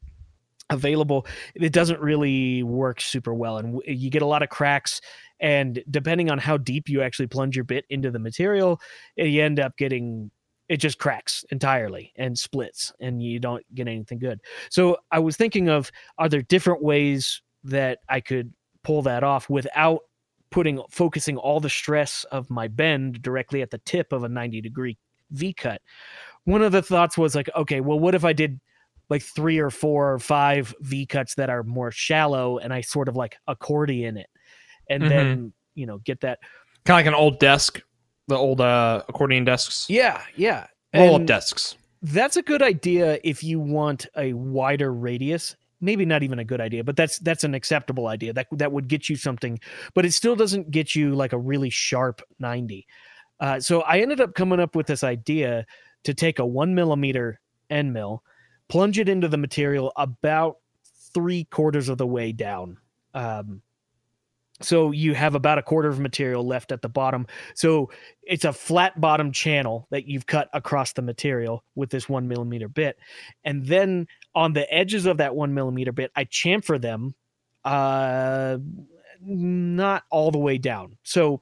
available 0.71 1.27
it 1.53 1.71
doesn't 1.71 1.99
really 1.99 2.63
work 2.63 2.99
super 2.99 3.33
well 3.35 3.57
and 3.57 3.79
you 3.85 4.09
get 4.09 4.23
a 4.23 4.25
lot 4.25 4.41
of 4.41 4.49
cracks 4.49 4.99
and 5.39 5.83
depending 5.89 6.29
on 6.31 6.37
how 6.37 6.57
deep 6.57 6.89
you 6.89 7.01
actually 7.01 7.27
plunge 7.27 7.55
your 7.55 7.65
bit 7.65 7.85
into 7.89 8.11
the 8.11 8.19
material 8.19 8.79
eh, 9.17 9.25
you 9.25 9.41
end 9.41 9.59
up 9.59 9.75
getting 9.77 10.31
it 10.67 10.77
just 10.77 10.97
cracks 10.97 11.45
entirely 11.51 12.11
and 12.15 12.39
splits 12.39 12.91
and 12.99 13.21
you 13.21 13.39
don't 13.39 13.63
get 13.75 13.87
anything 13.87 14.19
good. 14.19 14.39
So 14.69 14.97
i 15.11 15.19
was 15.19 15.37
thinking 15.37 15.69
of 15.69 15.91
are 16.17 16.29
there 16.29 16.41
different 16.41 16.83
ways 16.83 17.41
that 17.63 17.99
i 18.09 18.19
could 18.19 18.53
pull 18.83 19.01
that 19.01 19.23
off 19.23 19.49
without 19.49 20.01
putting 20.51 20.81
focusing 20.89 21.37
all 21.37 21.59
the 21.59 21.69
stress 21.69 22.23
of 22.31 22.49
my 22.49 22.67
bend 22.67 23.21
directly 23.21 23.61
at 23.61 23.71
the 23.71 23.79
tip 23.79 24.13
of 24.13 24.23
a 24.23 24.29
90 24.29 24.61
degree 24.61 24.97
v 25.31 25.53
cut? 25.53 25.81
One 26.45 26.61
of 26.61 26.71
the 26.71 26.83
thoughts 26.83 27.17
was 27.17 27.35
like, 27.35 27.49
okay, 27.55 27.81
well, 27.81 27.99
what 27.99 28.13
if 28.13 28.23
I 28.23 28.33
did 28.33 28.59
like 29.09 29.21
three 29.21 29.59
or 29.59 29.69
four 29.69 30.13
or 30.13 30.19
five 30.19 30.73
V 30.81 31.05
cuts 31.05 31.35
that 31.35 31.49
are 31.49 31.63
more 31.63 31.91
shallow 31.91 32.57
and 32.57 32.73
I 32.73 32.81
sort 32.81 33.07
of 33.07 33.15
like 33.15 33.37
accordion 33.47 34.17
it 34.17 34.27
and 34.89 35.03
mm-hmm. 35.03 35.09
then, 35.09 35.53
you 35.73 35.85
know, 35.85 35.99
get 35.99 36.21
that 36.21 36.39
kind 36.85 36.99
of 36.99 37.05
like 37.05 37.05
an 37.07 37.13
old 37.13 37.39
desk, 37.39 37.81
the 38.27 38.35
old 38.35 38.61
uh, 38.61 39.03
accordion 39.07 39.45
desks. 39.45 39.87
Yeah. 39.89 40.21
Yeah. 40.35 40.67
Roll 40.93 41.15
up 41.15 41.25
desks. 41.25 41.75
That's 42.01 42.37
a 42.37 42.41
good 42.41 42.61
idea 42.61 43.19
if 43.23 43.43
you 43.43 43.59
want 43.59 44.05
a 44.15 44.33
wider 44.33 44.93
radius. 44.93 45.55
Maybe 45.81 46.05
not 46.05 46.23
even 46.23 46.39
a 46.39 46.45
good 46.45 46.61
idea, 46.61 46.83
but 46.83 46.95
that's 46.95 47.19
that's 47.19 47.43
an 47.43 47.53
acceptable 47.53 48.07
idea. 48.07 48.31
That 48.31 48.47
that 48.53 48.71
would 48.71 48.87
get 48.87 49.09
you 49.09 49.17
something, 49.17 49.59
but 49.93 50.05
it 50.05 50.13
still 50.13 50.35
doesn't 50.35 50.71
get 50.71 50.95
you 50.95 51.13
like 51.15 51.33
a 51.33 51.37
really 51.37 51.69
sharp 51.69 52.21
90. 52.39 52.87
Uh, 53.39 53.59
so 53.59 53.81
I 53.81 53.99
ended 53.99 54.21
up 54.21 54.35
coming 54.35 54.59
up 54.59 54.75
with 54.75 54.87
this 54.87 55.03
idea 55.03 55.65
to 56.05 56.13
take 56.13 56.39
a 56.39 56.45
one 56.45 56.75
millimeter 56.75 57.41
end 57.69 57.91
mill, 57.91 58.23
plunge 58.69 58.99
it 58.99 59.09
into 59.09 59.27
the 59.27 59.37
material 59.37 59.91
about 59.97 60.57
three 61.13 61.43
quarters 61.45 61.89
of 61.89 61.97
the 61.97 62.07
way 62.07 62.31
down. 62.31 62.77
Um, 63.13 63.61
so 64.61 64.91
you 64.91 65.13
have 65.15 65.35
about 65.35 65.57
a 65.57 65.63
quarter 65.63 65.89
of 65.89 65.99
material 65.99 66.45
left 66.45 66.71
at 66.71 66.81
the 66.81 66.89
bottom. 66.89 67.27
So 67.55 67.91
it's 68.23 68.45
a 68.45 68.53
flat 68.53 68.99
bottom 68.99 69.31
channel 69.31 69.87
that 69.91 70.07
you've 70.07 70.27
cut 70.27 70.49
across 70.53 70.93
the 70.93 71.01
material 71.01 71.63
with 71.75 71.89
this 71.89 72.07
one 72.07 72.27
millimeter 72.27 72.69
bit. 72.69 72.97
And 73.43 73.65
then 73.65 74.07
on 74.33 74.53
the 74.53 74.71
edges 74.73 75.05
of 75.05 75.17
that 75.17 75.35
one 75.35 75.53
millimeter 75.53 75.91
bit, 75.91 76.11
I 76.15 76.25
chamfer 76.25 76.81
them 76.81 77.15
uh 77.65 78.57
not 79.21 80.03
all 80.11 80.31
the 80.31 80.37
way 80.37 80.57
down. 80.57 80.97
So 81.03 81.41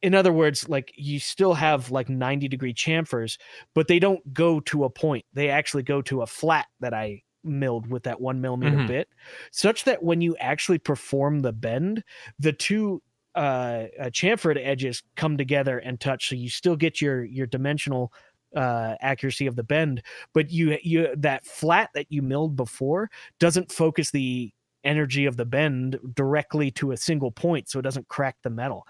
in 0.00 0.14
other 0.14 0.32
words, 0.32 0.68
like 0.68 0.92
you 0.96 1.18
still 1.18 1.54
have 1.54 1.90
like 1.90 2.08
90 2.08 2.46
degree 2.48 2.74
chamfers, 2.74 3.38
but 3.74 3.88
they 3.88 3.98
don't 3.98 4.32
go 4.32 4.60
to 4.60 4.84
a 4.84 4.90
point. 4.90 5.24
They 5.32 5.48
actually 5.48 5.82
go 5.82 6.02
to 6.02 6.22
a 6.22 6.26
flat 6.26 6.66
that 6.80 6.94
I 6.94 7.22
milled 7.44 7.86
with 7.86 8.02
that 8.04 8.20
one 8.20 8.40
millimeter 8.40 8.76
mm-hmm. 8.76 8.86
bit, 8.86 9.08
such 9.50 9.84
that 9.84 10.02
when 10.02 10.20
you 10.20 10.36
actually 10.38 10.78
perform 10.78 11.40
the 11.40 11.52
bend, 11.52 12.02
the 12.38 12.52
two 12.52 13.02
uh, 13.34 13.86
uh, 13.98 14.04
chamfered 14.10 14.58
edges 14.64 15.02
come 15.16 15.36
together 15.36 15.78
and 15.78 16.00
touch. 16.00 16.28
So 16.28 16.36
you 16.36 16.48
still 16.48 16.76
get 16.76 17.00
your 17.00 17.24
your 17.24 17.46
dimensional 17.46 18.12
uh, 18.54 18.94
accuracy 19.00 19.46
of 19.46 19.56
the 19.56 19.64
bend, 19.64 20.02
but 20.32 20.50
you 20.50 20.78
you 20.82 21.08
that 21.16 21.44
flat 21.44 21.90
that 21.94 22.10
you 22.10 22.22
milled 22.22 22.56
before 22.56 23.10
doesn't 23.40 23.72
focus 23.72 24.10
the 24.10 24.52
energy 24.84 25.26
of 25.26 25.36
the 25.36 25.44
bend 25.46 25.98
directly 26.14 26.70
to 26.70 26.92
a 26.92 26.96
single 26.96 27.30
point, 27.30 27.68
so 27.68 27.78
it 27.78 27.82
doesn't 27.82 28.08
crack 28.08 28.36
the 28.42 28.50
metal. 28.50 28.86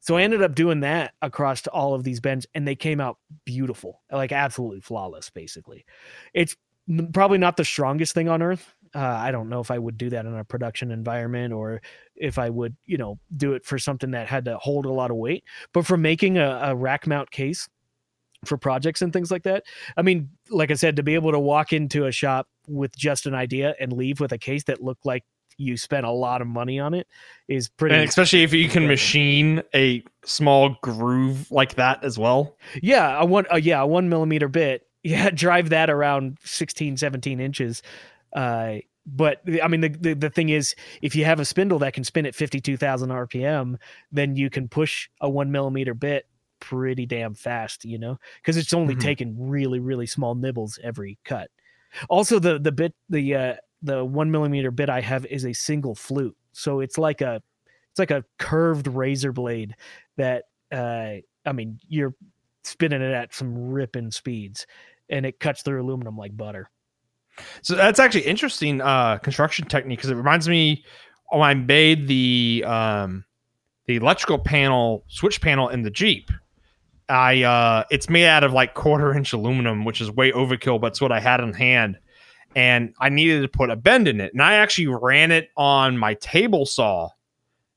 So 0.00 0.16
I 0.16 0.22
ended 0.22 0.42
up 0.42 0.54
doing 0.54 0.80
that 0.80 1.12
across 1.20 1.66
all 1.66 1.94
of 1.94 2.04
these 2.04 2.20
bends, 2.20 2.46
and 2.54 2.66
they 2.66 2.74
came 2.74 3.00
out 3.00 3.18
beautiful, 3.44 4.02
like 4.10 4.32
absolutely 4.32 4.80
flawless. 4.80 5.30
Basically, 5.30 5.84
it's 6.34 6.56
probably 7.12 7.38
not 7.38 7.56
the 7.56 7.64
strongest 7.64 8.14
thing 8.14 8.28
on 8.28 8.42
earth. 8.42 8.74
Uh, 8.94 8.98
I 8.98 9.30
don't 9.30 9.48
know 9.48 9.60
if 9.60 9.70
I 9.70 9.78
would 9.78 9.96
do 9.96 10.10
that 10.10 10.26
in 10.26 10.34
a 10.34 10.44
production 10.44 10.90
environment 10.90 11.52
or 11.52 11.80
if 12.16 12.38
I 12.38 12.50
would, 12.50 12.76
you 12.86 12.96
know, 12.96 13.18
do 13.36 13.52
it 13.52 13.64
for 13.64 13.78
something 13.78 14.10
that 14.12 14.28
had 14.28 14.44
to 14.46 14.58
hold 14.58 14.84
a 14.84 14.90
lot 14.92 15.10
of 15.10 15.16
weight. 15.16 15.44
But 15.72 15.86
for 15.86 15.96
making 15.96 16.38
a, 16.38 16.60
a 16.64 16.74
rack 16.74 17.06
mount 17.06 17.30
case 17.30 17.68
for 18.44 18.56
projects 18.56 19.00
and 19.00 19.12
things 19.12 19.30
like 19.30 19.44
that, 19.44 19.62
I 19.96 20.02
mean, 20.02 20.30
like 20.50 20.72
I 20.72 20.74
said, 20.74 20.96
to 20.96 21.04
be 21.04 21.14
able 21.14 21.30
to 21.30 21.38
walk 21.38 21.72
into 21.72 22.06
a 22.06 22.12
shop 22.12 22.48
with 22.66 22.96
just 22.96 23.26
an 23.26 23.34
idea 23.34 23.74
and 23.78 23.92
leave 23.92 24.18
with 24.18 24.32
a 24.32 24.38
case 24.38 24.64
that 24.64 24.82
looked 24.82 25.06
like 25.06 25.24
you 25.60 25.76
spent 25.76 26.06
a 26.06 26.10
lot 26.10 26.40
of 26.40 26.48
money 26.48 26.80
on 26.80 26.94
it 26.94 27.06
is 27.46 27.68
pretty 27.68 27.94
and 27.94 28.08
especially 28.08 28.42
if 28.42 28.52
you 28.52 28.68
can 28.68 28.86
machine 28.86 29.62
a 29.74 30.02
small 30.24 30.76
groove 30.82 31.50
like 31.50 31.74
that 31.74 32.02
as 32.02 32.18
well 32.18 32.56
yeah 32.82 33.20
a 33.20 33.24
one 33.24 33.44
uh, 33.52 33.56
yeah 33.56 33.80
a 33.80 33.86
one 33.86 34.08
millimeter 34.08 34.48
bit 34.48 34.86
yeah 35.02 35.30
drive 35.34 35.70
that 35.70 35.90
around 35.90 36.38
16 36.44 36.96
17 36.96 37.40
inches 37.40 37.82
uh 38.34 38.76
but 39.06 39.40
I 39.62 39.66
mean, 39.66 39.80
the, 39.80 39.88
the, 39.88 40.14
the 40.14 40.30
thing 40.30 40.50
is, 40.50 40.74
if 41.02 41.16
you 41.16 41.24
have 41.24 41.40
a 41.40 41.44
spindle 41.44 41.78
that 41.80 41.94
can 41.94 42.04
spin 42.04 42.26
at 42.26 42.34
52,000 42.34 43.08
RPM, 43.08 43.76
then 44.12 44.36
you 44.36 44.50
can 44.50 44.68
push 44.68 45.08
a 45.20 45.28
one 45.28 45.50
millimeter 45.50 45.94
bit 45.94 46.26
pretty 46.60 47.06
damn 47.06 47.34
fast, 47.34 47.84
you 47.84 47.98
know, 47.98 48.18
because 48.36 48.56
it's 48.56 48.74
only 48.74 48.94
mm-hmm. 48.94 49.02
taking 49.02 49.48
really, 49.48 49.80
really 49.80 50.06
small 50.06 50.34
nibbles 50.34 50.78
every 50.82 51.18
cut. 51.24 51.50
Also, 52.08 52.38
the 52.38 52.58
the 52.58 52.70
bit 52.70 52.94
the 53.08 53.34
uh, 53.34 53.54
the 53.82 54.04
one 54.04 54.30
millimeter 54.30 54.70
bit 54.70 54.88
I 54.88 55.00
have 55.00 55.26
is 55.26 55.44
a 55.44 55.52
single 55.52 55.96
flute, 55.96 56.36
so 56.52 56.78
it's 56.78 56.98
like 56.98 57.20
a 57.20 57.42
it's 57.90 57.98
like 57.98 58.12
a 58.12 58.24
curved 58.38 58.86
razor 58.86 59.32
blade 59.32 59.74
that 60.16 60.44
uh, 60.70 61.14
I 61.44 61.52
mean 61.52 61.80
you're 61.88 62.14
spinning 62.62 63.02
it 63.02 63.12
at 63.12 63.34
some 63.34 63.70
ripping 63.70 64.12
speeds, 64.12 64.66
and 65.10 65.26
it 65.26 65.40
cuts 65.40 65.62
through 65.62 65.82
aluminum 65.82 66.16
like 66.16 66.36
butter. 66.36 66.70
So 67.62 67.74
that's 67.74 67.98
actually 67.98 68.22
interesting 68.22 68.80
uh, 68.80 69.18
construction 69.18 69.66
technique 69.66 69.98
because 69.98 70.10
it 70.10 70.16
reminds 70.16 70.48
me 70.48 70.84
when 71.30 71.42
I 71.42 71.54
made 71.54 72.06
the 72.06 72.64
um, 72.66 73.24
the 73.86 73.96
electrical 73.96 74.38
panel 74.38 75.04
switch 75.08 75.40
panel 75.40 75.68
in 75.68 75.82
the 75.82 75.90
Jeep. 75.90 76.30
I 77.08 77.42
uh, 77.42 77.84
it's 77.90 78.08
made 78.08 78.26
out 78.26 78.44
of 78.44 78.52
like 78.52 78.74
quarter 78.74 79.14
inch 79.14 79.32
aluminum, 79.32 79.84
which 79.84 80.00
is 80.00 80.10
way 80.10 80.32
overkill, 80.32 80.80
but 80.80 80.88
it's 80.88 81.00
what 81.00 81.12
I 81.12 81.20
had 81.20 81.40
on 81.40 81.52
hand 81.52 81.98
and 82.56 82.94
I 82.98 83.08
needed 83.08 83.42
to 83.42 83.48
put 83.48 83.70
a 83.70 83.76
bend 83.76 84.08
in 84.08 84.20
it. 84.20 84.32
And 84.32 84.42
I 84.42 84.54
actually 84.54 84.88
ran 84.88 85.30
it 85.30 85.50
on 85.56 85.96
my 85.96 86.14
table 86.14 86.66
saw, 86.66 87.10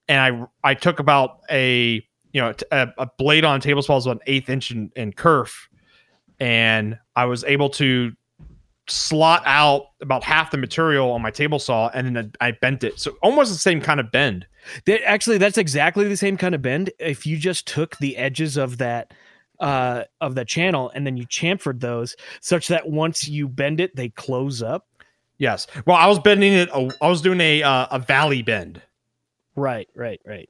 and 0.08 0.20
I 0.64 0.70
I 0.70 0.74
took 0.74 1.00
about 1.00 1.40
a 1.50 2.06
you 2.32 2.42
know 2.42 2.54
a, 2.72 2.90
a 2.98 3.08
blade 3.18 3.46
on 3.46 3.62
table 3.62 3.82
saw 3.82 3.98
is 3.98 4.06
about 4.06 4.18
an 4.18 4.24
eighth 4.28 4.50
inch 4.50 4.72
in, 4.72 4.92
in 4.96 5.14
kerf, 5.14 5.70
and 6.44 7.00
I 7.16 7.24
was 7.24 7.46
able 7.46 7.70
to 7.70 8.12
slot 8.90 9.44
out 9.46 9.86
about 10.02 10.26
half 10.26 10.52
the 10.52 10.58
material 10.58 11.10
on 11.12 11.22
my 11.22 11.32
table 11.32 11.58
saw 11.58 11.90
and 11.94 12.14
then 12.14 12.34
I 12.42 12.52
bent 12.52 12.84
it. 12.84 13.00
So 13.00 13.16
almost 13.22 13.54
the 13.54 13.58
same 13.58 13.80
kind 13.80 14.02
of 14.02 14.12
bend. 14.12 14.46
That, 14.86 15.02
actually, 15.08 15.38
that's 15.38 15.58
exactly 15.58 16.06
the 16.06 16.18
same 16.18 16.36
kind 16.36 16.54
of 16.54 16.62
bend. 16.62 16.92
If 17.00 17.26
you 17.26 17.38
just 17.38 17.66
took 17.66 17.98
the 18.00 18.18
edges 18.18 18.58
of 18.58 18.78
that 18.80 19.14
uh 19.62 20.04
of 20.20 20.36
the 20.36 20.44
channel 20.44 20.92
and 20.94 21.08
then 21.08 21.16
you 21.16 21.26
chamfered 21.28 21.80
those 21.80 22.16
such 22.42 22.68
that 22.68 22.90
once 22.90 23.28
you 23.28 23.48
bend 23.48 23.80
it 23.80 23.96
they 23.96 24.10
close 24.10 24.64
up 24.64 24.88
yes 25.38 25.68
well 25.86 25.96
i 25.96 26.08
was 26.08 26.18
bending 26.18 26.54
it 26.54 26.68
i 26.74 27.08
was 27.08 27.22
doing 27.22 27.40
a 27.40 27.62
uh, 27.62 27.86
a 27.92 28.00
valley 28.00 28.42
bend 28.42 28.82
right 29.56 29.88
right 29.96 30.20
right 30.26 30.50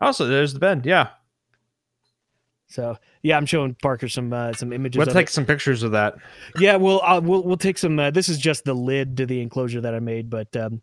also 0.00 0.28
there's 0.28 0.54
the 0.54 0.60
bend 0.60 0.86
yeah 0.86 1.08
so 2.68 2.96
yeah, 3.22 3.36
I'm 3.36 3.46
showing 3.46 3.74
Parker 3.82 4.08
some 4.08 4.32
uh, 4.32 4.52
some 4.52 4.72
images. 4.72 4.98
We'll 4.98 5.14
take 5.14 5.28
it. 5.28 5.32
some 5.32 5.46
pictures 5.46 5.82
of 5.82 5.92
that. 5.92 6.16
Yeah, 6.58 6.76
we'll 6.76 7.00
uh, 7.02 7.20
we'll 7.20 7.42
we'll 7.42 7.56
take 7.56 7.78
some. 7.78 7.98
Uh, 7.98 8.10
this 8.10 8.28
is 8.28 8.38
just 8.38 8.64
the 8.64 8.74
lid 8.74 9.16
to 9.18 9.26
the 9.26 9.40
enclosure 9.40 9.80
that 9.80 9.94
I 9.94 10.00
made, 10.00 10.30
but 10.30 10.54
um, 10.56 10.82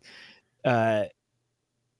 uh, 0.64 1.04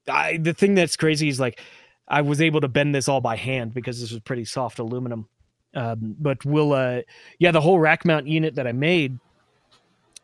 I 0.07 0.37
the 0.37 0.53
thing 0.53 0.75
that's 0.75 0.95
crazy 0.95 1.27
is 1.27 1.39
like 1.39 1.59
I 2.07 2.21
was 2.21 2.41
able 2.41 2.61
to 2.61 2.67
bend 2.67 2.95
this 2.95 3.07
all 3.07 3.21
by 3.21 3.35
hand 3.35 3.73
because 3.73 3.99
this 4.01 4.11
was 4.11 4.19
pretty 4.21 4.45
soft 4.45 4.79
aluminum. 4.79 5.27
Um, 5.75 6.15
but 6.19 6.43
we'll 6.45 6.73
uh, 6.73 7.01
yeah, 7.39 7.51
the 7.51 7.61
whole 7.61 7.79
rack 7.79 8.05
mount 8.05 8.27
unit 8.27 8.55
that 8.55 8.67
I 8.67 8.71
made 8.71 9.19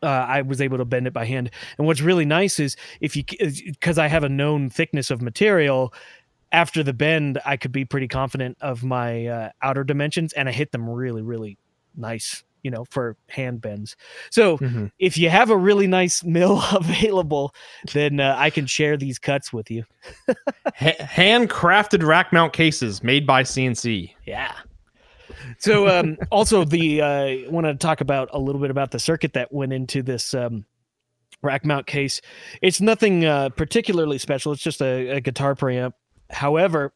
uh, 0.02 0.06
I 0.06 0.42
was 0.42 0.60
able 0.60 0.78
to 0.78 0.84
bend 0.84 1.06
it 1.06 1.12
by 1.12 1.24
hand. 1.24 1.50
And 1.78 1.86
what's 1.86 2.00
really 2.00 2.24
nice 2.24 2.58
is 2.58 2.76
if 3.00 3.16
you, 3.16 3.24
because 3.64 3.98
I 3.98 4.08
have 4.08 4.24
a 4.24 4.28
known 4.28 4.70
thickness 4.70 5.10
of 5.10 5.20
material, 5.20 5.92
after 6.52 6.82
the 6.82 6.92
bend, 6.92 7.40
I 7.44 7.56
could 7.56 7.72
be 7.72 7.84
pretty 7.84 8.08
confident 8.08 8.58
of 8.60 8.82
my 8.82 9.26
uh, 9.26 9.50
outer 9.62 9.84
dimensions, 9.84 10.32
and 10.32 10.48
I 10.48 10.52
hit 10.52 10.72
them 10.72 10.88
really, 10.88 11.22
really 11.22 11.58
nice. 11.96 12.44
You 12.62 12.70
know, 12.70 12.84
for 12.90 13.16
hand 13.30 13.62
bends. 13.62 13.96
So 14.30 14.58
mm-hmm. 14.58 14.86
if 14.98 15.16
you 15.16 15.30
have 15.30 15.48
a 15.48 15.56
really 15.56 15.86
nice 15.86 16.22
mill 16.24 16.62
available, 16.72 17.54
then 17.94 18.20
uh, 18.20 18.34
I 18.36 18.50
can 18.50 18.66
share 18.66 18.98
these 18.98 19.18
cuts 19.18 19.50
with 19.50 19.70
you. 19.70 19.84
handcrafted 20.78 22.06
rack 22.06 22.34
mount 22.34 22.52
cases 22.52 23.02
made 23.02 23.26
by 23.26 23.44
CNC. 23.44 24.12
Yeah. 24.26 24.52
So 25.58 25.88
um, 25.88 26.18
also 26.30 26.64
the 26.64 27.00
uh, 27.00 27.50
want 27.50 27.66
to 27.66 27.74
talk 27.74 28.02
about 28.02 28.28
a 28.32 28.38
little 28.38 28.60
bit 28.60 28.70
about 28.70 28.90
the 28.90 28.98
circuit 28.98 29.32
that 29.32 29.50
went 29.50 29.72
into 29.72 30.02
this 30.02 30.34
um, 30.34 30.66
rack 31.40 31.64
mount 31.64 31.86
case. 31.86 32.20
It's 32.60 32.82
nothing 32.82 33.24
uh, 33.24 33.48
particularly 33.50 34.18
special. 34.18 34.52
It's 34.52 34.62
just 34.62 34.82
a, 34.82 35.16
a 35.16 35.20
guitar 35.22 35.54
preamp 35.54 35.92
However, 36.30 36.92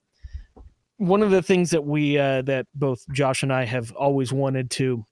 one 0.96 1.22
of 1.22 1.30
the 1.30 1.42
things 1.42 1.70
that 1.70 1.84
we 1.84 2.18
uh, 2.18 2.42
that 2.42 2.66
both 2.74 3.04
Josh 3.12 3.42
and 3.42 3.52
I 3.52 3.64
have 3.64 3.92
always 3.92 4.32
wanted 4.32 4.70
to 4.72 5.04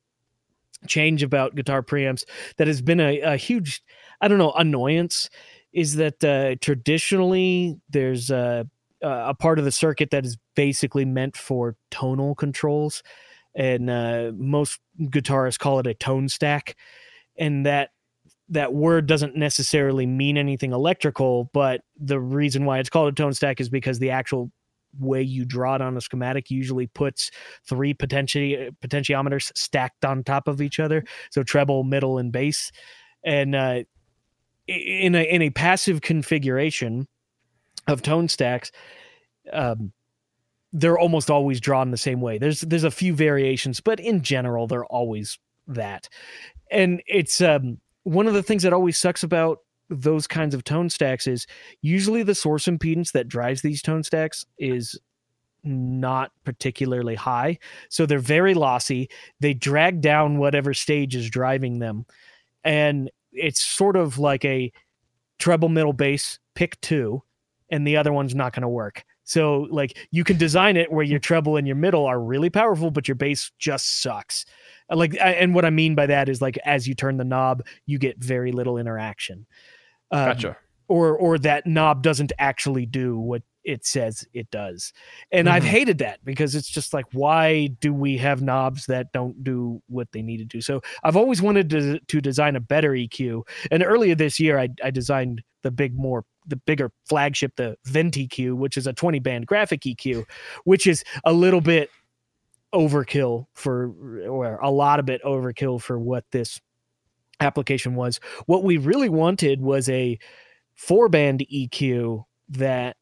change 0.86 1.22
about 1.22 1.54
guitar 1.54 1.82
preamps 1.82 2.24
that 2.56 2.66
has 2.66 2.82
been 2.82 3.00
a, 3.00 3.20
a 3.20 3.36
huge 3.36 3.82
I 4.20 4.28
don't 4.28 4.38
know 4.38 4.52
annoyance 4.52 5.28
is 5.72 5.96
that 5.96 6.22
uh, 6.22 6.56
traditionally 6.60 7.78
there's 7.88 8.30
a, 8.30 8.68
a 9.02 9.34
part 9.34 9.58
of 9.58 9.64
the 9.64 9.72
circuit 9.72 10.10
that 10.10 10.24
is 10.24 10.36
basically 10.54 11.04
meant 11.04 11.36
for 11.36 11.76
tonal 11.90 12.34
controls. 12.34 13.02
And 13.54 13.90
uh, 13.90 14.32
most 14.34 14.80
guitarists 15.00 15.58
call 15.58 15.78
it 15.78 15.86
a 15.86 15.94
tone 15.94 16.28
stack. 16.28 16.76
And 17.38 17.66
that 17.66 17.90
that 18.52 18.74
word 18.74 19.06
doesn't 19.06 19.34
necessarily 19.34 20.06
mean 20.06 20.36
anything 20.36 20.72
electrical, 20.72 21.50
but 21.54 21.80
the 21.98 22.20
reason 22.20 22.64
why 22.64 22.78
it's 22.78 22.90
called 22.90 23.08
a 23.08 23.14
tone 23.14 23.32
stack 23.32 23.60
is 23.60 23.68
because 23.68 23.98
the 23.98 24.10
actual 24.10 24.52
way 24.98 25.22
you 25.22 25.46
draw 25.46 25.74
it 25.74 25.80
on 25.80 25.96
a 25.96 26.00
schematic 26.02 26.50
usually 26.50 26.86
puts 26.86 27.30
three 27.66 27.94
potenti- 27.94 28.70
potentiometers 28.84 29.50
stacked 29.56 30.04
on 30.04 30.22
top 30.22 30.48
of 30.48 30.60
each 30.60 30.78
other, 30.78 31.02
so 31.30 31.42
treble, 31.42 31.82
middle, 31.82 32.18
and 32.18 32.30
bass. 32.30 32.70
And 33.24 33.54
uh, 33.54 33.84
in 34.66 35.14
a 35.14 35.22
in 35.22 35.42
a 35.42 35.50
passive 35.50 36.02
configuration 36.02 37.08
of 37.88 38.02
tone 38.02 38.28
stacks, 38.28 38.70
um, 39.52 39.92
they're 40.72 40.98
almost 40.98 41.30
always 41.30 41.58
drawn 41.58 41.90
the 41.90 41.96
same 41.96 42.20
way. 42.20 42.36
There's 42.36 42.60
there's 42.60 42.84
a 42.84 42.90
few 42.90 43.14
variations, 43.14 43.80
but 43.80 43.98
in 43.98 44.22
general, 44.22 44.66
they're 44.66 44.84
always 44.84 45.38
that. 45.68 46.08
And 46.70 47.02
it's 47.06 47.40
um 47.40 47.78
one 48.04 48.26
of 48.26 48.34
the 48.34 48.42
things 48.42 48.62
that 48.62 48.72
always 48.72 48.98
sucks 48.98 49.22
about 49.22 49.58
those 49.88 50.26
kinds 50.26 50.54
of 50.54 50.64
tone 50.64 50.88
stacks 50.88 51.26
is 51.26 51.46
usually 51.82 52.22
the 52.22 52.34
source 52.34 52.66
impedance 52.66 53.12
that 53.12 53.28
drives 53.28 53.62
these 53.62 53.82
tone 53.82 54.02
stacks 54.02 54.46
is 54.58 54.98
not 55.64 56.32
particularly 56.44 57.14
high. 57.14 57.58
So 57.88 58.06
they're 58.06 58.18
very 58.18 58.54
lossy. 58.54 59.08
They 59.40 59.54
drag 59.54 60.00
down 60.00 60.38
whatever 60.38 60.74
stage 60.74 61.14
is 61.14 61.30
driving 61.30 61.78
them. 61.78 62.06
And 62.64 63.10
it's 63.32 63.62
sort 63.62 63.96
of 63.96 64.18
like 64.18 64.44
a 64.44 64.72
treble 65.38 65.68
middle 65.68 65.92
bass 65.92 66.38
pick 66.54 66.80
two, 66.80 67.22
and 67.70 67.86
the 67.86 67.96
other 67.96 68.12
one's 68.12 68.34
not 68.34 68.52
going 68.52 68.62
to 68.62 68.68
work. 68.68 69.04
So 69.24 69.68
like 69.70 69.96
you 70.10 70.24
can 70.24 70.36
design 70.36 70.76
it 70.76 70.90
where 70.92 71.04
your 71.04 71.18
treble 71.18 71.56
and 71.56 71.66
your 71.66 71.76
middle 71.76 72.04
are 72.06 72.20
really 72.20 72.50
powerful, 72.50 72.90
but 72.90 73.06
your 73.06 73.14
bass 73.14 73.50
just 73.58 74.02
sucks 74.02 74.44
like 74.94 75.16
and 75.20 75.54
what 75.54 75.64
i 75.64 75.70
mean 75.70 75.94
by 75.94 76.06
that 76.06 76.28
is 76.28 76.40
like 76.40 76.58
as 76.64 76.86
you 76.86 76.94
turn 76.94 77.16
the 77.16 77.24
knob 77.24 77.62
you 77.86 77.98
get 77.98 78.18
very 78.18 78.52
little 78.52 78.78
interaction. 78.78 79.46
Um, 80.10 80.26
gotcha. 80.26 80.56
or 80.88 81.16
or 81.16 81.38
that 81.38 81.66
knob 81.66 82.02
doesn't 82.02 82.32
actually 82.38 82.86
do 82.86 83.18
what 83.18 83.42
it 83.64 83.86
says 83.86 84.26
it 84.34 84.50
does. 84.50 84.92
And 85.30 85.46
mm-hmm. 85.46 85.56
i've 85.56 85.64
hated 85.64 85.98
that 85.98 86.24
because 86.24 86.54
it's 86.54 86.68
just 86.68 86.92
like 86.92 87.06
why 87.12 87.68
do 87.80 87.94
we 87.94 88.18
have 88.18 88.42
knobs 88.42 88.86
that 88.86 89.12
don't 89.12 89.42
do 89.42 89.80
what 89.88 90.08
they 90.12 90.22
need 90.22 90.38
to 90.38 90.44
do? 90.44 90.60
So 90.60 90.82
i've 91.02 91.16
always 91.16 91.40
wanted 91.40 91.70
to, 91.70 92.00
to 92.00 92.20
design 92.20 92.56
a 92.56 92.60
better 92.60 92.90
eq 92.90 93.42
and 93.70 93.82
earlier 93.82 94.14
this 94.14 94.38
year 94.38 94.58
I, 94.58 94.68
I 94.84 94.90
designed 94.90 95.42
the 95.62 95.70
big 95.70 95.96
more 95.96 96.24
the 96.46 96.56
bigger 96.56 96.90
flagship 97.08 97.52
the 97.56 97.76
vent 97.84 98.14
eq 98.14 98.52
which 98.54 98.76
is 98.76 98.86
a 98.86 98.92
20 98.92 99.20
band 99.20 99.46
graphic 99.46 99.82
eq 99.82 100.24
which 100.64 100.86
is 100.86 101.04
a 101.24 101.32
little 101.32 101.60
bit 101.60 101.88
overkill 102.74 103.46
for 103.54 103.92
or 104.28 104.56
a 104.56 104.70
lot 104.70 105.00
of 105.00 105.10
it 105.10 105.22
overkill 105.24 105.80
for 105.80 105.98
what 105.98 106.24
this 106.32 106.60
application 107.40 107.94
was. 107.94 108.20
What 108.46 108.64
we 108.64 108.76
really 108.76 109.08
wanted 109.08 109.60
was 109.60 109.88
a 109.88 110.18
four 110.74 111.08
band 111.08 111.44
EQ 111.52 112.24
that 112.50 112.96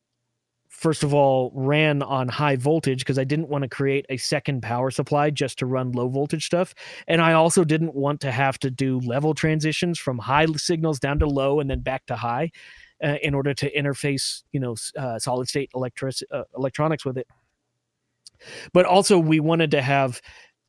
first 0.68 1.02
of 1.02 1.12
all 1.12 1.52
ran 1.54 2.02
on 2.02 2.28
high 2.28 2.56
voltage 2.56 3.00
because 3.00 3.18
I 3.18 3.24
didn't 3.24 3.48
want 3.48 3.62
to 3.62 3.68
create 3.68 4.06
a 4.08 4.16
second 4.16 4.62
power 4.62 4.90
supply 4.90 5.28
just 5.30 5.58
to 5.58 5.66
run 5.66 5.92
low 5.92 6.08
voltage 6.08 6.46
stuff 6.46 6.74
and 7.06 7.20
I 7.20 7.34
also 7.34 7.64
didn't 7.64 7.94
want 7.94 8.20
to 8.22 8.32
have 8.32 8.58
to 8.60 8.70
do 8.70 8.98
level 9.00 9.34
transitions 9.34 9.98
from 9.98 10.18
high 10.18 10.46
signals 10.56 10.98
down 10.98 11.18
to 11.18 11.26
low 11.26 11.60
and 11.60 11.68
then 11.68 11.80
back 11.80 12.06
to 12.06 12.16
high 12.16 12.50
uh, 13.04 13.16
in 13.22 13.34
order 13.34 13.52
to 13.52 13.70
interface 13.76 14.42
you 14.52 14.60
know 14.60 14.74
uh, 14.96 15.18
solid 15.18 15.48
state 15.48 15.70
electric 15.74 16.14
uh, 16.30 16.44
electronics 16.56 17.04
with 17.04 17.18
it 17.18 17.26
but 18.72 18.86
also, 18.86 19.18
we 19.18 19.40
wanted 19.40 19.70
to 19.72 19.82
have 19.82 20.20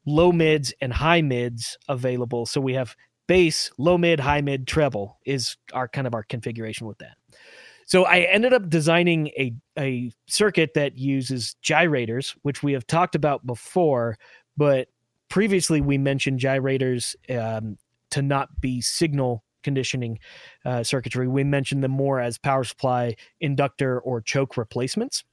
low 0.06 0.32
mids 0.32 0.74
and 0.82 0.92
high 0.92 1.22
mids 1.22 1.78
available. 1.88 2.46
So 2.46 2.60
we 2.60 2.74
have 2.74 2.96
bass, 3.28 3.72
low 3.78 3.98
mid, 3.98 4.20
high 4.20 4.42
mid, 4.42 4.68
treble 4.68 5.20
is 5.26 5.56
our 5.74 5.88
kind 5.88 6.08
of 6.08 6.14
our 6.14 6.24
configuration 6.24 6.88
with 6.88 6.98
that. 7.00 7.18
So 7.86 8.06
I 8.06 8.20
ended 8.20 8.54
up 8.54 8.70
designing 8.70 9.28
a, 9.30 9.54
a 9.78 10.12
circuit 10.28 10.72
that 10.76 10.98
uses 10.98 11.56
gyrators, 11.64 12.36
which 12.42 12.64
we 12.64 12.74
have 12.74 12.88
talked 12.88 13.16
about 13.16 13.46
before, 13.46 14.18
but 14.56 14.88
previously 15.30 15.82
we 15.82 15.98
mentioned 15.98 16.40
gyrators 16.40 17.16
um, 17.30 17.78
to 18.12 18.22
not 18.22 18.62
be 18.62 18.82
signal 18.82 19.44
conditioning 19.64 20.20
uh, 20.66 20.84
circuitry. 20.84 21.28
We 21.28 21.44
mentioned 21.44 21.84
them 21.84 21.92
more 21.92 22.20
as 22.20 22.38
power 22.38 22.64
supply, 22.64 23.16
inductor, 23.40 24.00
or 24.00 24.22
choke 24.22 24.58
replacements. 24.58 25.24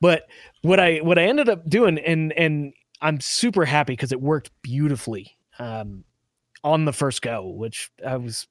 But 0.00 0.26
what 0.62 0.80
I 0.80 0.98
what 0.98 1.18
I 1.18 1.24
ended 1.24 1.48
up 1.48 1.68
doing, 1.68 1.98
and 1.98 2.32
and 2.32 2.72
I'm 3.00 3.20
super 3.20 3.64
happy 3.64 3.92
because 3.92 4.12
it 4.12 4.20
worked 4.20 4.50
beautifully 4.62 5.36
um, 5.58 6.04
on 6.64 6.84
the 6.84 6.92
first 6.92 7.22
go, 7.22 7.46
which 7.46 7.90
I 8.06 8.16
was. 8.16 8.46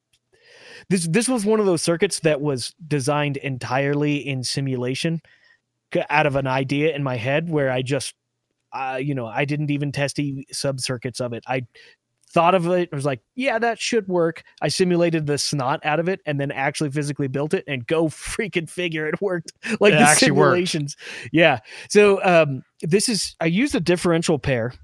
This 0.88 1.06
this 1.06 1.28
was 1.28 1.44
one 1.44 1.60
of 1.60 1.66
those 1.66 1.82
circuits 1.82 2.20
that 2.20 2.40
was 2.40 2.74
designed 2.86 3.36
entirely 3.38 4.16
in 4.16 4.44
simulation, 4.44 5.20
out 6.08 6.26
of 6.26 6.36
an 6.36 6.46
idea 6.46 6.94
in 6.94 7.02
my 7.02 7.16
head 7.16 7.48
where 7.48 7.70
I 7.70 7.82
just, 7.82 8.14
uh, 8.72 8.98
you 9.00 9.14
know, 9.14 9.26
I 9.26 9.44
didn't 9.44 9.70
even 9.70 9.92
test 9.92 10.20
sub 10.52 10.80
circuits 10.80 11.20
of 11.20 11.32
it. 11.32 11.44
I 11.46 11.66
thought 12.36 12.54
of 12.54 12.66
it 12.66 12.90
I 12.92 12.94
was 12.94 13.06
like 13.06 13.22
yeah 13.34 13.58
that 13.58 13.80
should 13.80 14.06
work. 14.08 14.44
I 14.60 14.68
simulated 14.68 15.26
the 15.26 15.38
snot 15.38 15.80
out 15.86 15.98
of 15.98 16.06
it 16.06 16.20
and 16.26 16.38
then 16.38 16.50
actually 16.52 16.90
physically 16.90 17.28
built 17.28 17.54
it 17.54 17.64
and 17.66 17.86
go 17.86 18.08
freaking 18.08 18.68
figure 18.68 19.08
it 19.08 19.20
worked. 19.22 19.52
Like 19.80 19.94
it 19.94 20.00
the 20.00 20.14
simulations 20.14 20.96
worked. 21.00 21.30
yeah. 21.32 21.60
So 21.88 22.22
um 22.22 22.62
this 22.82 23.08
is 23.08 23.34
i 23.40 23.46
used 23.46 23.74
a 23.74 23.80
differential 23.80 24.38
pair 24.38 24.74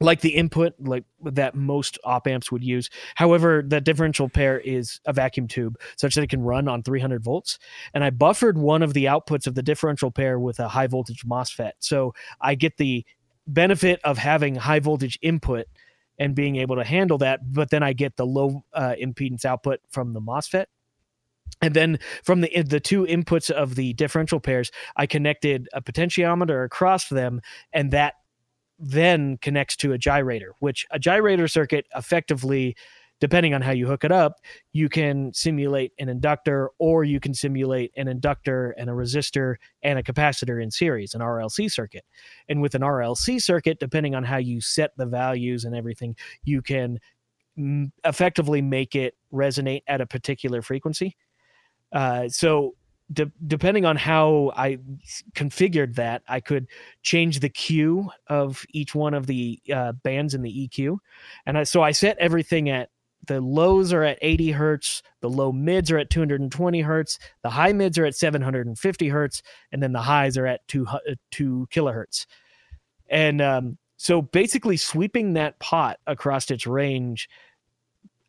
like 0.00 0.20
the 0.20 0.34
input 0.34 0.74
like 0.80 1.04
that 1.22 1.54
most 1.54 1.96
op 2.02 2.26
amps 2.26 2.50
would 2.50 2.64
use. 2.64 2.90
However 3.14 3.62
that 3.68 3.84
differential 3.84 4.28
pair 4.28 4.58
is 4.58 5.00
a 5.06 5.12
vacuum 5.12 5.46
tube 5.46 5.78
such 5.96 6.16
that 6.16 6.22
it 6.22 6.30
can 6.30 6.42
run 6.42 6.66
on 6.66 6.82
300 6.82 7.22
volts. 7.22 7.56
And 7.94 8.02
i 8.02 8.10
buffered 8.10 8.58
one 8.58 8.82
of 8.82 8.94
the 8.94 9.04
outputs 9.04 9.46
of 9.46 9.54
the 9.54 9.62
differential 9.62 10.10
pair 10.10 10.40
with 10.40 10.58
a 10.58 10.66
high 10.66 10.88
voltage 10.88 11.24
mosfet. 11.24 11.72
So 11.78 12.14
i 12.40 12.56
get 12.56 12.78
the 12.78 13.06
benefit 13.46 14.00
of 14.02 14.18
having 14.18 14.56
high 14.56 14.80
voltage 14.80 15.20
input 15.22 15.66
and 16.18 16.34
being 16.34 16.56
able 16.56 16.76
to 16.76 16.84
handle 16.84 17.18
that. 17.18 17.52
But 17.52 17.70
then 17.70 17.82
I 17.82 17.92
get 17.92 18.16
the 18.16 18.26
low 18.26 18.64
uh, 18.72 18.94
impedance 19.00 19.44
output 19.44 19.80
from 19.90 20.12
the 20.12 20.20
MOSFET. 20.20 20.66
And 21.60 21.74
then 21.74 21.98
from 22.22 22.40
the 22.40 22.62
the 22.62 22.80
two 22.80 23.04
inputs 23.04 23.50
of 23.50 23.74
the 23.74 23.92
differential 23.94 24.40
pairs, 24.40 24.70
I 24.96 25.06
connected 25.06 25.68
a 25.72 25.80
potentiometer 25.80 26.64
across 26.64 27.08
them, 27.08 27.40
and 27.72 27.90
that 27.92 28.14
then 28.78 29.38
connects 29.38 29.76
to 29.76 29.92
a 29.92 29.98
gyrator, 29.98 30.50
which 30.58 30.84
a 30.90 30.98
gyrator 30.98 31.50
circuit 31.50 31.86
effectively 31.94 32.76
depending 33.24 33.54
on 33.54 33.62
how 33.62 33.70
you 33.70 33.86
hook 33.86 34.04
it 34.04 34.12
up, 34.12 34.42
you 34.74 34.86
can 34.86 35.32
simulate 35.32 35.92
an 35.98 36.10
inductor 36.10 36.68
or 36.78 37.04
you 37.04 37.18
can 37.18 37.32
simulate 37.32 37.90
an 37.96 38.06
inductor 38.06 38.74
and 38.76 38.90
a 38.90 38.92
resistor 38.92 39.54
and 39.82 39.98
a 39.98 40.02
capacitor 40.02 40.62
in 40.62 40.70
series, 40.70 41.14
an 41.14 41.22
RLC 41.22 41.72
circuit. 41.72 42.04
And 42.50 42.60
with 42.60 42.74
an 42.74 42.82
RLC 42.82 43.40
circuit, 43.40 43.78
depending 43.80 44.14
on 44.14 44.24
how 44.24 44.36
you 44.36 44.60
set 44.60 44.90
the 44.98 45.06
values 45.06 45.64
and 45.64 45.74
everything, 45.74 46.16
you 46.42 46.60
can 46.60 46.98
effectively 48.04 48.60
make 48.60 48.94
it 48.94 49.14
resonate 49.32 49.84
at 49.86 50.02
a 50.02 50.06
particular 50.06 50.60
frequency. 50.60 51.16
Uh, 51.92 52.28
so 52.28 52.74
de- 53.10 53.32
depending 53.46 53.86
on 53.86 53.96
how 53.96 54.52
I 54.54 54.76
configured 55.34 55.94
that, 55.94 56.24
I 56.28 56.40
could 56.40 56.66
change 57.00 57.40
the 57.40 57.48
Q 57.48 58.10
of 58.26 58.66
each 58.74 58.94
one 58.94 59.14
of 59.14 59.26
the 59.26 59.62
uh, 59.72 59.92
bands 59.92 60.34
in 60.34 60.42
the 60.42 60.68
EQ, 60.68 60.98
and 61.46 61.56
I, 61.56 61.62
so 61.62 61.82
I 61.82 61.92
set 61.92 62.18
everything 62.18 62.68
at 62.68 62.90
the 63.26 63.40
lows 63.40 63.92
are 63.92 64.02
at 64.02 64.18
80 64.22 64.52
hertz, 64.52 65.02
the 65.20 65.30
low 65.30 65.52
mids 65.52 65.90
are 65.90 65.98
at 65.98 66.10
220 66.10 66.80
hertz, 66.80 67.18
the 67.42 67.50
high 67.50 67.72
mids 67.72 67.98
are 67.98 68.04
at 68.04 68.14
750 68.14 69.08
hertz, 69.08 69.42
and 69.72 69.82
then 69.82 69.92
the 69.92 70.02
highs 70.02 70.36
are 70.36 70.46
at 70.46 70.66
two, 70.68 70.86
uh, 70.86 70.98
two 71.30 71.66
kilohertz. 71.72 72.26
And 73.08 73.40
um, 73.40 73.78
so 73.96 74.22
basically, 74.22 74.76
sweeping 74.76 75.34
that 75.34 75.58
pot 75.58 75.98
across 76.06 76.50
its 76.50 76.66
range 76.66 77.28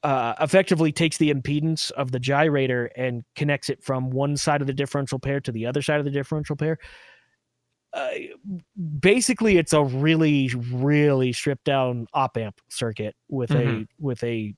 uh, 0.03 0.35
effectively 0.39 0.91
takes 0.91 1.17
the 1.17 1.33
impedance 1.33 1.89
of 1.91 2.11
the 2.11 2.19
gyrator 2.19 2.89
and 2.95 3.23
connects 3.35 3.69
it 3.69 3.83
from 3.83 4.11
one 4.11 4.37
side 4.37 4.61
of 4.61 4.67
the 4.67 4.73
differential 4.73 5.17
pair 5.17 5.39
to 5.39 5.51
the 5.51 5.65
other 5.65 5.81
side 5.81 5.99
of 5.99 6.05
the 6.05 6.11
differential 6.11 6.55
pair. 6.55 6.77
Uh, 7.91 8.09
basically, 8.99 9.57
it's 9.57 9.73
a 9.73 9.81
really, 9.83 10.51
really 10.71 11.31
stripped 11.31 11.63
down 11.63 12.05
op 12.13 12.37
amp 12.37 12.59
circuit 12.67 13.15
with 13.29 13.49
mm-hmm. 13.49 13.81
a 13.81 13.85
with 13.99 14.23
a 14.23 14.53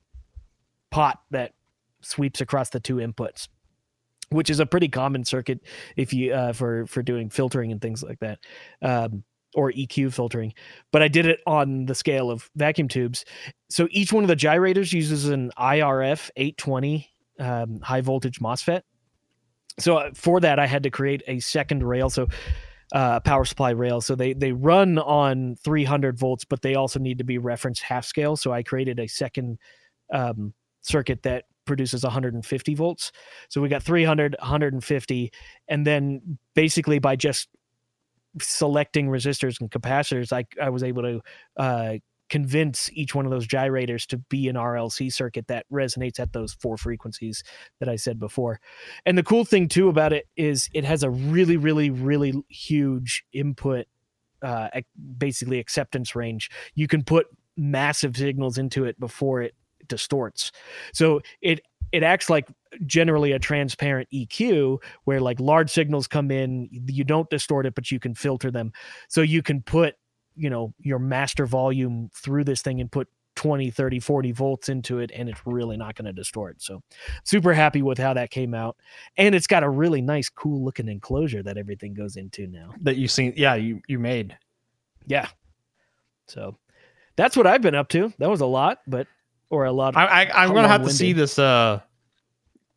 pot 0.91 1.21
that 1.31 1.53
sweeps 2.01 2.41
across 2.41 2.69
the 2.69 2.79
two 2.79 2.95
inputs 2.95 3.47
which 4.29 4.49
is 4.49 4.59
a 4.59 4.65
pretty 4.65 4.89
common 4.89 5.23
circuit 5.23 5.61
if 5.95 6.13
you 6.13 6.33
uh, 6.33 6.51
for 6.51 6.85
for 6.87 7.01
doing 7.01 7.29
filtering 7.29 7.71
and 7.71 7.81
things 7.81 8.03
like 8.03 8.19
that 8.19 8.39
um, 8.81 9.23
or 9.55 9.71
EQ 9.71 10.13
filtering, 10.13 10.53
but 10.91 11.01
I 11.01 11.07
did 11.07 11.25
it 11.25 11.39
on 11.47 11.85
the 11.85 11.95
scale 11.95 12.29
of 12.29 12.49
vacuum 12.55 12.87
tubes. 12.87 13.25
So 13.69 13.87
each 13.91 14.11
one 14.13 14.23
of 14.23 14.27
the 14.27 14.35
gyrators 14.35 14.93
uses 14.93 15.25
an 15.29 15.51
IRF 15.57 16.29
820 16.35 17.09
um, 17.39 17.79
high 17.81 18.01
voltage 18.01 18.39
MOSFET. 18.39 18.81
So 19.79 19.97
uh, 19.97 20.11
for 20.13 20.39
that, 20.41 20.59
I 20.59 20.67
had 20.67 20.83
to 20.83 20.89
create 20.89 21.23
a 21.27 21.39
second 21.39 21.83
rail. 21.83 22.09
So 22.09 22.27
uh, 22.93 23.19
power 23.19 23.45
supply 23.45 23.71
rail. 23.71 23.99
So 23.99 24.15
they 24.15 24.33
they 24.33 24.51
run 24.51 24.97
on 24.97 25.55
300 25.63 26.17
volts, 26.17 26.45
but 26.45 26.61
they 26.61 26.75
also 26.75 26.99
need 26.99 27.17
to 27.17 27.23
be 27.23 27.37
referenced 27.37 27.83
half 27.83 28.05
scale. 28.05 28.35
So 28.37 28.51
I 28.53 28.63
created 28.63 28.99
a 28.99 29.07
second 29.07 29.59
um, 30.13 30.53
circuit 30.81 31.23
that 31.23 31.45
produces 31.65 32.03
150 32.03 32.75
volts. 32.75 33.11
So 33.49 33.61
we 33.61 33.69
got 33.69 33.83
300, 33.83 34.35
150, 34.39 35.31
and 35.67 35.85
then 35.85 36.37
basically 36.55 36.99
by 36.99 37.15
just 37.15 37.49
selecting 38.41 39.07
resistors 39.07 39.59
and 39.59 39.69
capacitors, 39.69 40.31
I 40.31 40.45
I 40.61 40.69
was 40.69 40.83
able 40.83 41.03
to 41.03 41.21
uh, 41.57 41.93
convince 42.29 42.89
each 42.93 43.15
one 43.15 43.25
of 43.25 43.31
those 43.31 43.47
gyrators 43.47 44.05
to 44.07 44.17
be 44.17 44.47
an 44.49 44.55
RLC 44.55 45.11
circuit 45.13 45.47
that 45.47 45.65
resonates 45.71 46.19
at 46.19 46.33
those 46.33 46.53
four 46.53 46.77
frequencies 46.77 47.43
that 47.79 47.87
I 47.87 47.95
said 47.95 48.19
before. 48.19 48.59
And 49.05 49.17
the 49.17 49.23
cool 49.23 49.45
thing 49.45 49.67
too 49.67 49.89
about 49.89 50.13
it 50.13 50.27
is 50.35 50.69
it 50.73 50.83
has 50.83 51.03
a 51.03 51.09
really, 51.09 51.57
really, 51.57 51.89
really 51.89 52.33
huge 52.49 53.23
input, 53.31 53.85
uh, 54.41 54.69
basically 55.17 55.59
acceptance 55.59 56.15
range. 56.15 56.49
You 56.75 56.87
can 56.87 57.03
put 57.03 57.27
massive 57.55 58.17
signals 58.17 58.57
into 58.57 58.85
it 58.85 58.99
before 58.99 59.41
it 59.41 59.55
distorts. 59.87 60.51
So 60.93 61.21
it 61.41 61.61
it 61.91 62.03
acts 62.03 62.29
like 62.29 62.47
generally 62.85 63.31
a 63.31 63.39
transparent 63.39 64.09
EQ 64.13 64.79
where 65.05 65.21
like 65.21 65.39
large 65.39 65.69
signals 65.69 66.07
come 66.07 66.31
in, 66.31 66.67
you 66.71 67.03
don't 67.03 67.29
distort 67.29 67.65
it, 67.65 67.75
but 67.75 67.91
you 67.91 67.99
can 67.99 68.13
filter 68.13 68.51
them. 68.51 68.73
So 69.07 69.21
you 69.21 69.41
can 69.41 69.61
put, 69.61 69.95
you 70.35 70.49
know, 70.49 70.73
your 70.79 70.99
master 70.99 71.45
volume 71.45 72.09
through 72.13 72.43
this 72.43 72.61
thing 72.61 72.81
and 72.81 72.91
put 72.91 73.07
20, 73.37 73.69
30, 73.69 73.99
40 73.99 74.31
volts 74.31 74.67
into 74.67 74.97
it, 74.99 75.11
and 75.13 75.29
it's 75.29 75.39
really 75.45 75.77
not 75.77 75.95
going 75.95 76.05
to 76.05 76.11
distort. 76.11 76.61
So 76.61 76.81
super 77.23 77.53
happy 77.53 77.83
with 77.83 77.99
how 77.99 78.13
that 78.15 78.31
came 78.31 78.53
out. 78.53 78.75
And 79.15 79.35
it's 79.35 79.47
got 79.47 79.63
a 79.63 79.69
really 79.69 80.01
nice, 80.01 80.27
cool 80.27 80.65
looking 80.65 80.89
enclosure 80.89 81.43
that 81.43 81.57
everything 81.57 81.93
goes 81.93 82.17
into 82.17 82.47
now. 82.47 82.73
That 82.81 82.97
you've 82.97 83.11
seen, 83.11 83.33
yeah, 83.37 83.55
you 83.55 83.79
you 83.87 83.99
made. 83.99 84.35
Yeah. 85.05 85.27
So 86.27 86.57
that's 87.15 87.37
what 87.37 87.47
I've 87.47 87.61
been 87.61 87.75
up 87.75 87.89
to. 87.89 88.11
That 88.17 88.29
was 88.29 88.41
a 88.41 88.45
lot, 88.45 88.79
but 88.87 89.07
or 89.49 89.65
a 89.65 89.71
lot. 89.71 89.89
Of, 89.89 89.97
I, 89.97 90.25
I 90.25 90.45
am 90.45 90.53
gonna 90.53 90.67
have 90.67 90.83
to 90.83 90.91
see 90.91 91.13
this 91.13 91.39
uh 91.39 91.81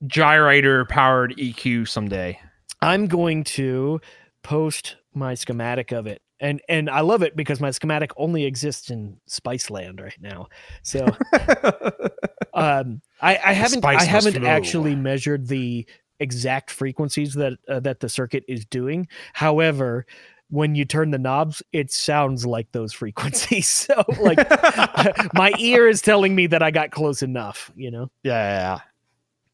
gyrator 0.05 0.89
powered 0.89 1.37
EQ 1.37 1.89
someday. 1.89 2.41
I'm 2.81 3.07
going 3.07 3.45
to 3.45 4.01
post 4.43 4.97
my 5.15 5.35
schematic 5.35 5.93
of 5.93 6.07
it. 6.07 6.23
And 6.41 6.63
and 6.69 6.89
I 6.89 7.01
love 7.01 7.23
it 7.23 7.37
because 7.37 7.61
my 7.61 7.71
schematic 7.71 8.13
only 8.17 8.45
exists 8.47 8.91
in 8.91 9.19
Spiceland 9.29 10.01
right 10.01 10.17
now. 10.21 10.49
So 10.83 11.05
um 12.55 13.03
I, 13.21 13.39
I 13.45 13.53
haven't 13.53 13.85
I 13.85 14.03
haven't 14.03 14.39
flow. 14.39 14.49
actually 14.49 14.97
measured 14.97 15.49
the 15.49 15.87
exact 16.19 16.71
frequencies 16.71 17.35
that 17.35 17.59
uh, 17.69 17.81
that 17.81 18.01
the 18.01 18.09
circuit 18.09 18.45
is 18.49 18.65
doing. 18.65 19.09
However, 19.35 20.07
when 20.51 20.75
you 20.75 20.85
turn 20.85 21.11
the 21.11 21.19
knobs, 21.19 21.63
it 21.73 21.91
sounds 21.91 22.45
like 22.45 22.71
those 22.73 22.93
frequencies. 22.93 23.69
So, 23.91 24.05
like, 24.21 24.39
my 25.35 25.53
ear 25.59 25.89
is 25.89 26.03
telling 26.03 26.35
me 26.35 26.47
that 26.49 26.63
I 26.63 26.71
got 26.71 26.91
close 26.91 27.23
enough, 27.23 27.73
you 27.77 27.91
know? 27.91 28.11
Yeah. 28.23 28.81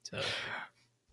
So. 0.03 0.19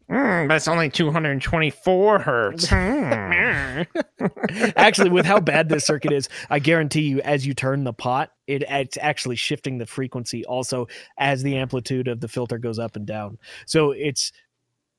Mm, 0.10 0.48
that's 0.48 0.68
only 0.68 0.90
224 0.90 2.20
hertz. 2.20 2.72
actually, 4.76 5.10
with 5.10 5.26
how 5.26 5.40
bad 5.40 5.70
this 5.70 5.86
circuit 5.86 6.12
is, 6.12 6.28
I 6.50 6.60
guarantee 6.60 7.02
you, 7.02 7.22
as 7.22 7.46
you 7.46 7.54
turn 7.54 7.84
the 7.84 7.94
pot, 7.94 8.32
it, 8.48 8.64
it's 8.68 8.98
actually 9.00 9.36
shifting 9.36 9.78
the 9.78 9.86
frequency 9.86 10.46
also 10.46 10.88
as 11.18 11.44
the 11.44 11.58
amplitude 11.58 12.08
of 12.08 12.20
the 12.20 12.28
filter 12.28 12.58
goes 12.58 12.80
up 12.80 12.96
and 12.96 13.06
down. 13.06 13.38
So 13.66 13.92
it's 13.92 14.32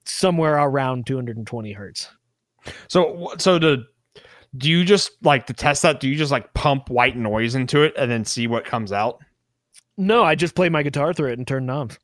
somewhere 0.04 0.54
around 0.54 1.06
220 1.06 1.72
hertz. 1.72 2.08
So, 2.88 3.32
so 3.38 3.58
to 3.58 3.84
do 4.56 4.70
you 4.70 4.84
just 4.84 5.10
like 5.22 5.46
to 5.46 5.52
test 5.52 5.82
that? 5.82 6.00
Do 6.00 6.08
you 6.08 6.16
just 6.16 6.32
like 6.32 6.52
pump 6.54 6.88
white 6.90 7.16
noise 7.16 7.54
into 7.54 7.82
it 7.82 7.94
and 7.98 8.10
then 8.10 8.24
see 8.24 8.46
what 8.46 8.64
comes 8.64 8.92
out? 8.92 9.18
No, 9.96 10.24
I 10.24 10.34
just 10.34 10.54
play 10.54 10.68
my 10.68 10.82
guitar 10.82 11.12
through 11.12 11.32
it 11.32 11.38
and 11.38 11.46
turn 11.46 11.66
knobs. 11.66 11.98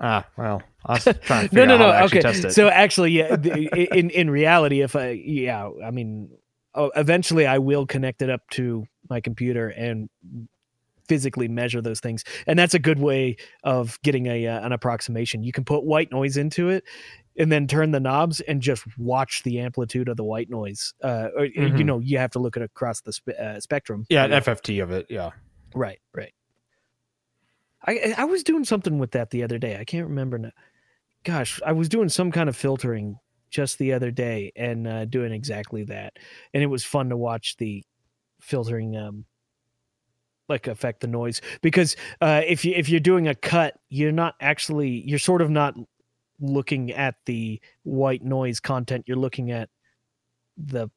Ah, 0.00 0.26
well, 0.36 0.62
I 0.86 0.92
was 0.94 1.04
trying 1.22 1.48
to 1.48 1.54
no, 1.54 1.64
no, 1.64 1.76
no. 1.76 1.92
okay, 2.04 2.32
so 2.50 2.68
actually, 2.68 3.12
yeah, 3.12 3.36
in 3.36 4.10
in 4.10 4.30
reality, 4.30 4.80
if 4.80 4.96
I, 4.96 5.10
yeah, 5.10 5.68
I 5.84 5.90
mean, 5.90 6.30
oh, 6.74 6.90
eventually 6.96 7.46
I 7.46 7.58
will 7.58 7.86
connect 7.86 8.22
it 8.22 8.30
up 8.30 8.48
to 8.52 8.86
my 9.08 9.20
computer 9.20 9.68
and 9.68 10.08
physically 11.08 11.48
measure 11.48 11.82
those 11.82 11.98
things 11.98 12.22
and 12.46 12.56
that's 12.56 12.72
a 12.72 12.78
good 12.78 13.00
way 13.00 13.36
of 13.64 14.00
getting 14.04 14.26
a 14.26 14.46
uh, 14.46 14.64
an 14.64 14.70
approximation 14.70 15.42
you 15.42 15.50
can 15.50 15.64
put 15.64 15.82
white 15.82 16.12
noise 16.12 16.36
into 16.36 16.68
it 16.68 16.84
and 17.38 17.50
then 17.50 17.66
turn 17.66 17.90
the 17.90 18.00
knobs 18.00 18.40
and 18.40 18.60
just 18.60 18.84
watch 18.98 19.42
the 19.42 19.60
amplitude 19.60 20.08
of 20.08 20.16
the 20.16 20.24
white 20.24 20.50
noise. 20.50 20.94
Uh, 21.02 21.28
or, 21.36 21.46
mm-hmm. 21.46 21.76
You 21.76 21.84
know, 21.84 21.98
you 21.98 22.18
have 22.18 22.32
to 22.32 22.38
look 22.38 22.56
at 22.56 22.62
across 22.62 23.00
the 23.00 23.12
spe- 23.12 23.38
uh, 23.40 23.60
spectrum. 23.60 24.06
Yeah, 24.08 24.24
an 24.24 24.32
FFT 24.32 24.82
of 24.82 24.90
it. 24.90 25.06
Yeah. 25.08 25.30
Right. 25.74 26.00
Right. 26.14 26.34
I 27.86 28.14
I 28.18 28.24
was 28.24 28.42
doing 28.42 28.64
something 28.64 28.98
with 28.98 29.12
that 29.12 29.30
the 29.30 29.42
other 29.42 29.58
day. 29.58 29.78
I 29.78 29.84
can't 29.84 30.08
remember 30.08 30.38
now. 30.38 30.50
Gosh, 31.24 31.60
I 31.64 31.72
was 31.72 31.88
doing 31.88 32.08
some 32.08 32.30
kind 32.30 32.48
of 32.48 32.56
filtering 32.56 33.18
just 33.50 33.78
the 33.78 33.92
other 33.92 34.10
day 34.10 34.52
and 34.56 34.86
uh, 34.86 35.04
doing 35.06 35.32
exactly 35.32 35.84
that, 35.84 36.18
and 36.52 36.62
it 36.62 36.66
was 36.66 36.84
fun 36.84 37.08
to 37.10 37.16
watch 37.16 37.56
the 37.56 37.84
filtering 38.40 38.96
um, 38.96 39.24
like 40.48 40.66
affect 40.66 41.00
the 41.00 41.06
noise 41.06 41.40
because 41.62 41.96
uh, 42.20 42.42
if 42.46 42.64
you 42.64 42.74
if 42.76 42.88
you're 42.88 43.00
doing 43.00 43.28
a 43.28 43.34
cut, 43.34 43.78
you're 43.88 44.12
not 44.12 44.34
actually 44.40 45.02
you're 45.06 45.18
sort 45.18 45.40
of 45.40 45.48
not 45.48 45.74
looking 46.40 46.92
at 46.92 47.16
the 47.26 47.60
white 47.82 48.22
noise 48.22 48.60
content, 48.60 49.04
you're 49.06 49.16
looking 49.16 49.50
at 49.50 49.68
the 50.56 50.88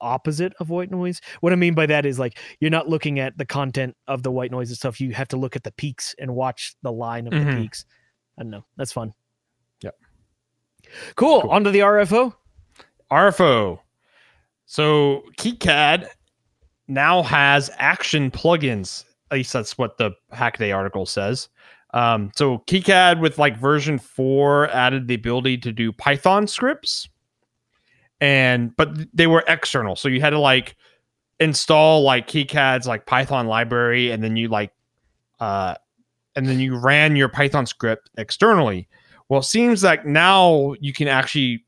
opposite 0.00 0.52
of 0.60 0.70
white 0.70 0.90
noise. 0.90 1.20
What 1.40 1.52
I 1.52 1.56
mean 1.56 1.74
by 1.74 1.86
that 1.86 2.06
is 2.06 2.18
like 2.18 2.38
you're 2.60 2.70
not 2.70 2.88
looking 2.88 3.18
at 3.18 3.36
the 3.36 3.44
content 3.44 3.96
of 4.06 4.22
the 4.22 4.30
white 4.30 4.50
noise 4.50 4.70
and 4.70 4.76
stuff. 4.76 5.00
You 5.00 5.12
have 5.12 5.28
to 5.28 5.36
look 5.36 5.56
at 5.56 5.62
the 5.62 5.72
peaks 5.72 6.14
and 6.18 6.34
watch 6.34 6.74
the 6.82 6.92
line 6.92 7.26
of 7.26 7.32
mm-hmm. 7.32 7.50
the 7.50 7.62
peaks. 7.62 7.84
I 8.38 8.42
don't 8.42 8.50
know. 8.50 8.64
That's 8.76 8.92
fun. 8.92 9.12
Yep. 9.82 9.96
Cool. 11.16 11.42
cool. 11.42 11.50
On 11.50 11.64
to 11.64 11.70
the 11.70 11.80
RFO. 11.80 12.34
RFO. 13.10 13.80
So 14.66 15.24
KiCad 15.36 16.06
now 16.86 17.22
has 17.22 17.70
action 17.78 18.30
plugins 18.30 19.04
At 19.30 19.38
least 19.38 19.52
that's 19.52 19.76
what 19.76 19.98
the 19.98 20.12
Hackaday 20.32 20.74
article 20.74 21.06
says. 21.06 21.48
Um, 21.92 22.30
so 22.36 22.58
KiCad 22.66 23.20
with 23.20 23.38
like 23.38 23.56
version 23.58 23.98
four 23.98 24.68
added 24.70 25.08
the 25.08 25.14
ability 25.14 25.58
to 25.58 25.72
do 25.72 25.92
Python 25.92 26.46
scripts, 26.46 27.08
and 28.20 28.74
but 28.76 28.90
they 29.14 29.26
were 29.26 29.44
external, 29.48 29.96
so 29.96 30.08
you 30.08 30.20
had 30.20 30.30
to 30.30 30.38
like 30.38 30.76
install 31.40 32.02
like 32.02 32.28
KiCad's 32.28 32.86
like 32.86 33.06
Python 33.06 33.46
library, 33.46 34.10
and 34.10 34.22
then 34.22 34.36
you 34.36 34.48
like, 34.48 34.72
uh, 35.40 35.74
and 36.36 36.46
then 36.46 36.60
you 36.60 36.76
ran 36.76 37.16
your 37.16 37.28
Python 37.28 37.66
script 37.66 38.10
externally. 38.16 38.88
Well, 39.28 39.40
it 39.40 39.44
seems 39.44 39.82
like 39.82 40.06
now 40.06 40.74
you 40.80 40.92
can 40.92 41.08
actually 41.08 41.64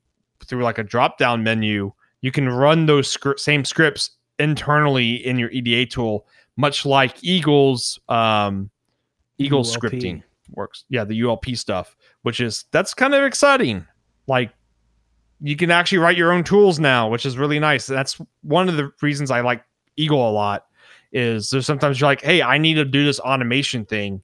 through 0.47 0.62
like 0.62 0.79
a 0.79 0.83
drop 0.83 1.18
down 1.18 1.43
menu, 1.43 1.93
you 2.20 2.33
can 2.33 2.49
run 2.49 2.87
those 2.87 3.16
same 3.37 3.64
scripts 3.64 4.11
internally 4.39 5.14
in 5.27 5.39
your 5.39 5.51
EDA 5.51 5.87
tool, 5.87 6.27
much 6.57 6.85
like 6.85 7.23
Eagle's 7.23 7.99
um, 8.09 8.70
Eagle 9.45 9.62
ULP. 9.62 9.78
scripting 9.78 10.22
works. 10.51 10.84
Yeah, 10.88 11.05
the 11.05 11.20
ULP 11.20 11.57
stuff, 11.57 11.97
which 12.22 12.40
is 12.40 12.64
that's 12.70 12.95
kind 12.95 13.14
of 13.14 13.24
exciting. 13.24 13.86
Like 14.26 14.53
you 15.40 15.57
can 15.57 15.70
actually 15.70 15.99
write 15.99 16.16
your 16.16 16.32
own 16.32 16.45
tools 16.45 16.78
now, 16.78 17.09
which 17.09 17.26
is 17.26 17.36
really 17.36 17.59
nice. 17.59 17.86
That's 17.86 18.20
one 18.43 18.68
of 18.68 18.76
the 18.76 18.93
reasons 19.03 19.30
I 19.30 19.40
like 19.40 19.64
Eagle 19.97 20.28
a 20.28 20.30
lot. 20.30 20.66
Is 21.12 21.51
there's 21.51 21.66
sometimes 21.66 22.01
you're 22.01 22.09
like, 22.09 22.22
hey, 22.22 22.40
I 22.40 22.57
need 22.57 22.74
to 22.74 22.86
do 22.86 23.05
this 23.05 23.20
automation 23.20 23.84
thing. 23.84 24.22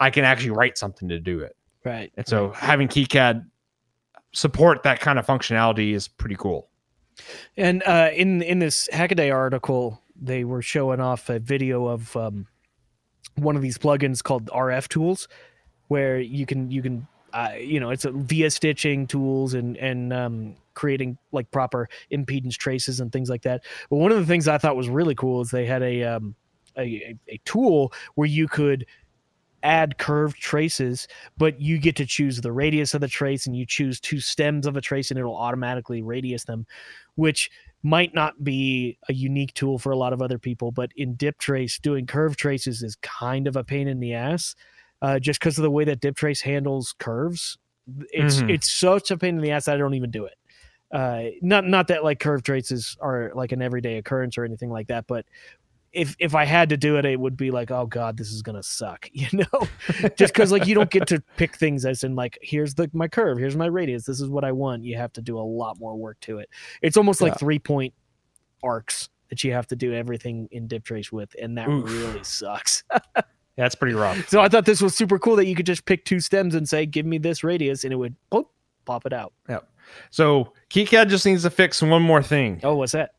I 0.00 0.10
can 0.10 0.24
actually 0.24 0.50
write 0.50 0.76
something 0.76 1.08
to 1.08 1.20
do 1.20 1.40
it. 1.40 1.56
Right. 1.84 2.10
And 2.16 2.26
so 2.26 2.48
right. 2.48 2.56
having 2.56 2.88
KiCad 2.88 3.44
support 4.32 4.82
that 4.82 5.00
kind 5.00 5.18
of 5.18 5.26
functionality 5.26 5.94
is 5.94 6.08
pretty 6.08 6.36
cool. 6.36 6.68
And 7.56 7.82
uh, 7.84 8.10
in 8.14 8.42
in 8.42 8.58
this 8.58 8.88
Hackaday 8.92 9.32
article, 9.32 10.00
they 10.20 10.44
were 10.44 10.62
showing 10.62 11.00
off 11.00 11.28
a 11.28 11.38
video 11.38 11.86
of 11.86 12.16
um, 12.16 12.46
one 13.40 13.56
of 13.56 13.62
these 13.62 13.78
plugins 13.78 14.22
called 14.22 14.46
RF 14.46 14.88
Tools, 14.88 15.28
where 15.88 16.18
you 16.20 16.46
can 16.46 16.70
you 16.70 16.82
can 16.82 17.06
uh, 17.32 17.50
you 17.58 17.80
know 17.80 17.90
it's 17.90 18.04
a 18.04 18.12
via 18.12 18.50
stitching 18.50 19.06
tools 19.06 19.54
and 19.54 19.76
and 19.76 20.12
um, 20.12 20.56
creating 20.74 21.18
like 21.32 21.50
proper 21.50 21.88
impedance 22.12 22.56
traces 22.56 23.00
and 23.00 23.12
things 23.12 23.28
like 23.28 23.42
that. 23.42 23.62
But 23.88 23.96
one 23.96 24.12
of 24.12 24.18
the 24.18 24.26
things 24.26 24.48
I 24.48 24.58
thought 24.58 24.76
was 24.76 24.88
really 24.88 25.14
cool 25.14 25.40
is 25.42 25.50
they 25.50 25.66
had 25.66 25.82
a 25.82 26.04
um, 26.04 26.34
a, 26.76 27.16
a 27.28 27.40
tool 27.44 27.92
where 28.14 28.28
you 28.28 28.48
could 28.48 28.86
add 29.62 29.98
curved 29.98 30.40
traces, 30.40 31.06
but 31.36 31.60
you 31.60 31.78
get 31.78 31.96
to 31.96 32.06
choose 32.06 32.40
the 32.40 32.52
radius 32.52 32.94
of 32.94 33.00
the 33.00 33.08
trace 33.08 33.46
and 33.46 33.54
you 33.54 33.66
choose 33.66 34.00
two 34.00 34.20
stems 34.20 34.66
of 34.66 34.76
a 34.76 34.80
trace 34.80 35.10
and 35.10 35.18
it'll 35.18 35.36
automatically 35.36 36.02
radius 36.02 36.44
them, 36.44 36.66
which 37.16 37.50
might 37.82 38.14
not 38.14 38.44
be 38.44 38.98
a 39.08 39.12
unique 39.12 39.54
tool 39.54 39.78
for 39.78 39.90
a 39.90 39.96
lot 39.96 40.12
of 40.12 40.20
other 40.20 40.38
people, 40.38 40.70
but 40.70 40.90
in 40.96 41.16
DipTrace, 41.16 41.80
doing 41.80 42.06
curve 42.06 42.36
traces 42.36 42.82
is 42.82 42.96
kind 42.96 43.46
of 43.46 43.56
a 43.56 43.64
pain 43.64 43.88
in 43.88 44.00
the 44.00 44.14
ass, 44.14 44.54
uh, 45.02 45.18
just 45.18 45.40
because 45.40 45.58
of 45.58 45.62
the 45.62 45.70
way 45.70 45.84
that 45.84 46.00
DipTrace 46.00 46.42
handles 46.42 46.94
curves. 46.98 47.58
It's 48.12 48.36
mm-hmm. 48.36 48.50
it's 48.50 48.70
such 48.70 49.10
a 49.10 49.16
pain 49.16 49.36
in 49.36 49.40
the 49.40 49.50
ass 49.50 49.64
that 49.64 49.74
I 49.74 49.78
don't 49.78 49.94
even 49.94 50.10
do 50.10 50.26
it. 50.26 50.34
Uh, 50.92 51.30
not 51.40 51.66
not 51.66 51.88
that 51.88 52.04
like 52.04 52.18
curve 52.18 52.42
traces 52.42 52.96
are 53.00 53.32
like 53.34 53.52
an 53.52 53.62
everyday 53.62 53.96
occurrence 53.96 54.36
or 54.36 54.44
anything 54.44 54.70
like 54.70 54.88
that, 54.88 55.06
but 55.06 55.24
if 55.92 56.14
if 56.18 56.34
I 56.34 56.44
had 56.44 56.68
to 56.68 56.76
do 56.76 56.96
it, 56.96 57.04
it 57.04 57.18
would 57.18 57.36
be 57.36 57.50
like, 57.50 57.70
oh 57.70 57.86
god, 57.86 58.16
this 58.16 58.30
is 58.30 58.42
gonna 58.42 58.62
suck, 58.62 59.08
you 59.12 59.26
know, 59.32 59.68
just 60.16 60.32
because 60.32 60.52
like 60.52 60.66
you 60.66 60.74
don't 60.74 60.90
get 60.90 61.06
to 61.08 61.22
pick 61.36 61.56
things 61.56 61.84
as 61.84 62.04
in 62.04 62.14
like 62.14 62.38
here's 62.42 62.74
the 62.74 62.88
my 62.92 63.08
curve, 63.08 63.38
here's 63.38 63.56
my 63.56 63.66
radius, 63.66 64.04
this 64.04 64.20
is 64.20 64.28
what 64.28 64.44
I 64.44 64.52
want. 64.52 64.84
You 64.84 64.96
have 64.96 65.12
to 65.14 65.22
do 65.22 65.38
a 65.38 65.42
lot 65.42 65.78
more 65.78 65.96
work 65.96 66.18
to 66.20 66.38
it. 66.38 66.48
It's 66.82 66.96
almost 66.96 67.20
yeah. 67.20 67.28
like 67.28 67.38
three 67.38 67.58
point 67.58 67.94
arcs 68.62 69.08
that 69.30 69.44
you 69.44 69.52
have 69.52 69.66
to 69.68 69.76
do 69.76 69.94
everything 69.94 70.48
in 70.50 70.68
DipTrace 70.68 71.12
with, 71.12 71.34
and 71.40 71.56
that 71.56 71.68
Oof. 71.68 71.88
really 71.88 72.24
sucks. 72.24 72.84
that's 73.56 73.74
pretty 73.74 73.94
rough. 73.94 74.28
So 74.28 74.40
I 74.40 74.48
thought 74.48 74.66
this 74.66 74.82
was 74.82 74.96
super 74.96 75.18
cool 75.18 75.36
that 75.36 75.46
you 75.46 75.54
could 75.54 75.66
just 75.66 75.84
pick 75.84 76.04
two 76.04 76.20
stems 76.20 76.54
and 76.54 76.68
say, 76.68 76.84
give 76.86 77.06
me 77.06 77.18
this 77.18 77.42
radius, 77.42 77.84
and 77.84 77.92
it 77.92 77.96
would 77.96 78.14
pop, 78.30 78.50
pop 78.84 79.06
it 79.06 79.12
out. 79.12 79.32
Yeah. 79.48 79.60
So 80.10 80.52
KiCad 80.68 81.08
just 81.08 81.24
needs 81.26 81.42
to 81.42 81.50
fix 81.50 81.80
one 81.82 82.02
more 82.02 82.22
thing. 82.22 82.60
Oh, 82.62 82.76
what's 82.76 82.92
that? 82.92 83.12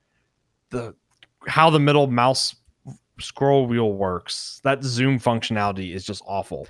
The 0.70 0.96
how 1.48 1.70
the 1.70 1.80
middle 1.80 2.08
mouse 2.08 2.56
scroll 3.22 3.68
wheel 3.68 3.94
works, 3.94 4.60
that 4.64 4.84
zoom 4.84 5.20
functionality 5.20 5.94
is 5.94 6.06
just 6.06 6.24
awful. 6.26 6.68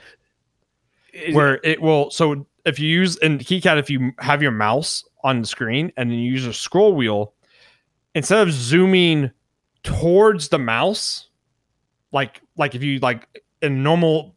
Is 1.13 1.35
Where 1.35 1.55
it, 1.55 1.61
it 1.63 1.81
will 1.81 2.11
so 2.11 2.45
if 2.65 2.79
you 2.79 2.87
use 2.87 3.17
in 3.17 3.39
KiCad, 3.39 3.79
if 3.79 3.89
you 3.89 4.11
have 4.19 4.41
your 4.41 4.51
mouse 4.51 5.03
on 5.23 5.41
the 5.41 5.47
screen 5.47 5.91
and 5.97 6.09
then 6.09 6.17
you 6.17 6.31
use 6.31 6.45
a 6.45 6.53
scroll 6.53 6.93
wheel, 6.93 7.33
instead 8.15 8.45
of 8.47 8.53
zooming 8.53 9.31
towards 9.83 10.49
the 10.49 10.59
mouse, 10.59 11.29
like 12.11 12.41
like 12.57 12.75
if 12.75 12.83
you 12.83 12.99
like 12.99 13.27
a 13.61 13.69
normal 13.69 14.35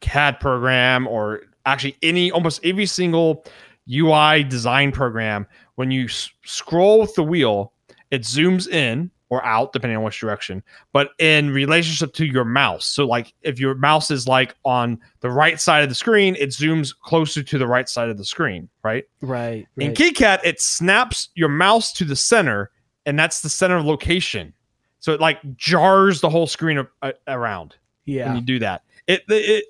CAD 0.00 0.40
program 0.40 1.06
or 1.06 1.42
actually 1.64 1.96
any 2.02 2.30
almost 2.30 2.64
every 2.64 2.86
single 2.86 3.44
UI 3.92 4.44
design 4.44 4.92
program, 4.92 5.46
when 5.76 5.90
you 5.90 6.04
s- 6.04 6.30
scroll 6.44 7.00
with 7.00 7.14
the 7.14 7.22
wheel, 7.22 7.72
it 8.10 8.22
zooms 8.22 8.68
in 8.68 9.10
or 9.28 9.44
out 9.44 9.72
depending 9.72 9.96
on 9.96 10.04
which 10.04 10.20
direction 10.20 10.62
but 10.92 11.10
in 11.18 11.50
relationship 11.50 12.14
to 12.14 12.24
your 12.24 12.44
mouse. 12.44 12.86
So 12.86 13.06
like 13.06 13.32
if 13.42 13.58
your 13.58 13.74
mouse 13.74 14.10
is 14.10 14.28
like 14.28 14.54
on 14.64 14.98
the 15.20 15.30
right 15.30 15.60
side 15.60 15.82
of 15.82 15.88
the 15.88 15.94
screen 15.94 16.36
it 16.36 16.50
zooms 16.50 16.94
closer 16.96 17.42
to 17.42 17.58
the 17.58 17.66
right 17.66 17.88
side 17.88 18.08
of 18.08 18.18
the 18.18 18.24
screen 18.24 18.68
right? 18.82 19.04
Right, 19.20 19.66
right. 19.76 19.86
in 19.86 19.94
KiCad 19.94 20.40
it 20.44 20.60
snaps 20.60 21.28
your 21.34 21.48
mouse 21.48 21.92
to 21.94 22.04
the 22.04 22.16
center 22.16 22.70
and 23.06 23.18
that's 23.18 23.40
the 23.40 23.48
center 23.48 23.76
of 23.76 23.86
location. 23.86 24.52
So 24.98 25.12
it 25.12 25.20
like 25.20 25.38
jars 25.56 26.20
the 26.20 26.28
whole 26.28 26.48
screen 26.48 26.84
a- 27.02 27.14
around 27.28 27.76
yeah. 28.04 28.26
when 28.26 28.36
you 28.36 28.42
do 28.42 28.58
that. 28.58 28.82
It 29.06 29.22
it 29.28 29.64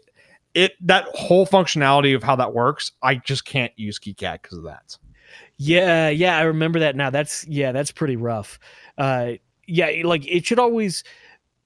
it 0.55 0.73
that 0.87 1.05
whole 1.13 1.47
functionality 1.47 2.17
of 2.17 2.23
how 2.23 2.35
that 2.37 2.55
works 2.55 2.93
i 3.03 3.17
just 3.17 3.45
can't 3.45 3.73
use 3.77 3.99
KiCad 3.99 4.41
because 4.41 4.59
of 4.59 4.65
that. 4.65 4.97
Yeah 5.59 6.09
yeah 6.09 6.39
i 6.39 6.43
remember 6.43 6.81
that 6.81 6.97
now. 6.97 7.11
That's 7.11 7.47
yeah 7.47 7.73
that's 7.73 7.93
pretty 7.93 8.17
rough. 8.17 8.59
Uh 8.97 9.33
yeah, 9.67 9.91
like 10.05 10.27
it 10.27 10.47
should 10.47 10.59
always 10.59 11.05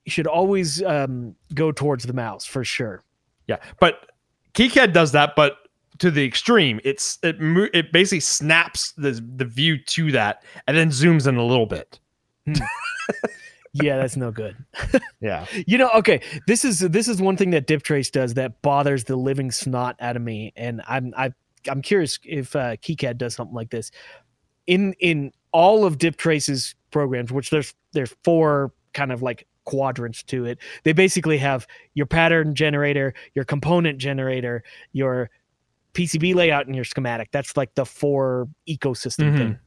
should 0.06 0.26
always 0.26 0.82
um, 0.82 1.34
go 1.54 1.72
towards 1.72 2.04
the 2.04 2.12
mouse 2.12 2.44
for 2.44 2.64
sure. 2.64 3.02
Yeah, 3.46 3.58
but 3.80 4.10
KiCad 4.54 4.92
does 4.92 5.12
that, 5.12 5.34
but 5.36 5.58
to 5.98 6.10
the 6.10 6.24
extreme. 6.24 6.80
It's 6.82 7.18
it 7.22 7.36
it 7.72 7.92
basically 7.92 8.20
snaps 8.20 8.92
the 8.92 9.12
the 9.36 9.44
view 9.44 9.78
to 9.78 10.10
that 10.12 10.42
and 10.66 10.76
then 10.76 10.90
zooms 10.90 11.26
in 11.26 11.36
a 11.36 11.44
little 11.44 11.66
bit. 11.66 12.00
Hmm. 12.46 12.54
yeah, 13.72 13.96
that's 13.96 14.16
no 14.16 14.30
good. 14.30 14.56
yeah. 15.20 15.46
You 15.66 15.78
know, 15.78 15.90
okay, 15.90 16.20
this 16.46 16.64
is 16.64 16.80
this 16.80 17.08
is 17.08 17.20
one 17.20 17.36
thing 17.36 17.50
that 17.50 17.66
DipTrace 17.66 18.10
does 18.10 18.34
that 18.34 18.60
bothers 18.62 19.04
the 19.04 19.16
living 19.16 19.50
snot 19.50 19.96
out 20.00 20.16
of 20.16 20.22
me, 20.22 20.52
and 20.56 20.82
I'm 20.88 21.14
I 21.16 21.32
I'm 21.68 21.82
curious 21.82 22.18
if 22.24 22.56
uh, 22.56 22.76
KiCad 22.76 23.18
does 23.18 23.34
something 23.34 23.54
like 23.54 23.70
this. 23.70 23.90
In 24.66 24.94
in 24.94 25.32
all 25.52 25.84
of 25.84 25.98
DipTrace's 25.98 26.74
programs, 26.90 27.32
which 27.32 27.50
there's 27.50 27.74
there's 27.92 28.14
four 28.24 28.72
kind 28.92 29.12
of 29.12 29.22
like 29.22 29.46
quadrants 29.64 30.22
to 30.24 30.46
it. 30.46 30.58
They 30.84 30.92
basically 30.92 31.38
have 31.38 31.66
your 31.94 32.06
pattern 32.06 32.54
generator, 32.54 33.14
your 33.34 33.44
component 33.44 33.98
generator, 33.98 34.64
your 34.92 35.30
PCB 35.94 36.34
layout, 36.34 36.66
and 36.66 36.74
your 36.74 36.84
schematic. 36.84 37.30
That's 37.30 37.56
like 37.56 37.74
the 37.74 37.86
four 37.86 38.48
ecosystem 38.68 39.26
mm-hmm. 39.26 39.36
thing. 39.36 39.58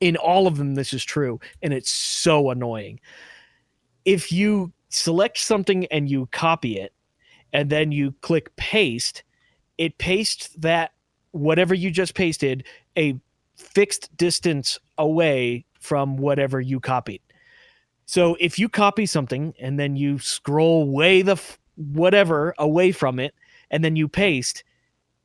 In 0.00 0.16
all 0.16 0.46
of 0.46 0.56
them, 0.56 0.74
this 0.74 0.92
is 0.92 1.04
true, 1.04 1.40
and 1.62 1.72
it's 1.72 1.90
so 1.90 2.50
annoying. 2.50 3.00
If 4.04 4.30
you 4.30 4.72
select 4.88 5.38
something 5.38 5.86
and 5.86 6.08
you 6.08 6.26
copy 6.32 6.78
it, 6.78 6.92
and 7.52 7.70
then 7.70 7.92
you 7.92 8.12
click 8.20 8.54
paste, 8.56 9.24
it 9.78 9.98
pastes 9.98 10.48
that 10.58 10.92
whatever 11.32 11.74
you 11.74 11.90
just 11.90 12.14
pasted 12.14 12.64
a 12.96 13.18
fixed 13.56 14.14
distance 14.16 14.78
away 14.98 15.65
from 15.86 16.16
whatever 16.16 16.60
you 16.60 16.80
copied. 16.80 17.22
So 18.06 18.36
if 18.40 18.58
you 18.58 18.68
copy 18.68 19.06
something 19.06 19.54
and 19.60 19.78
then 19.78 19.96
you 19.96 20.18
scroll 20.18 20.90
way 20.90 21.22
the 21.22 21.32
f- 21.32 21.58
whatever 21.76 22.54
away 22.58 22.92
from 22.92 23.18
it 23.20 23.34
and 23.70 23.84
then 23.84 23.94
you 23.96 24.08
paste, 24.08 24.64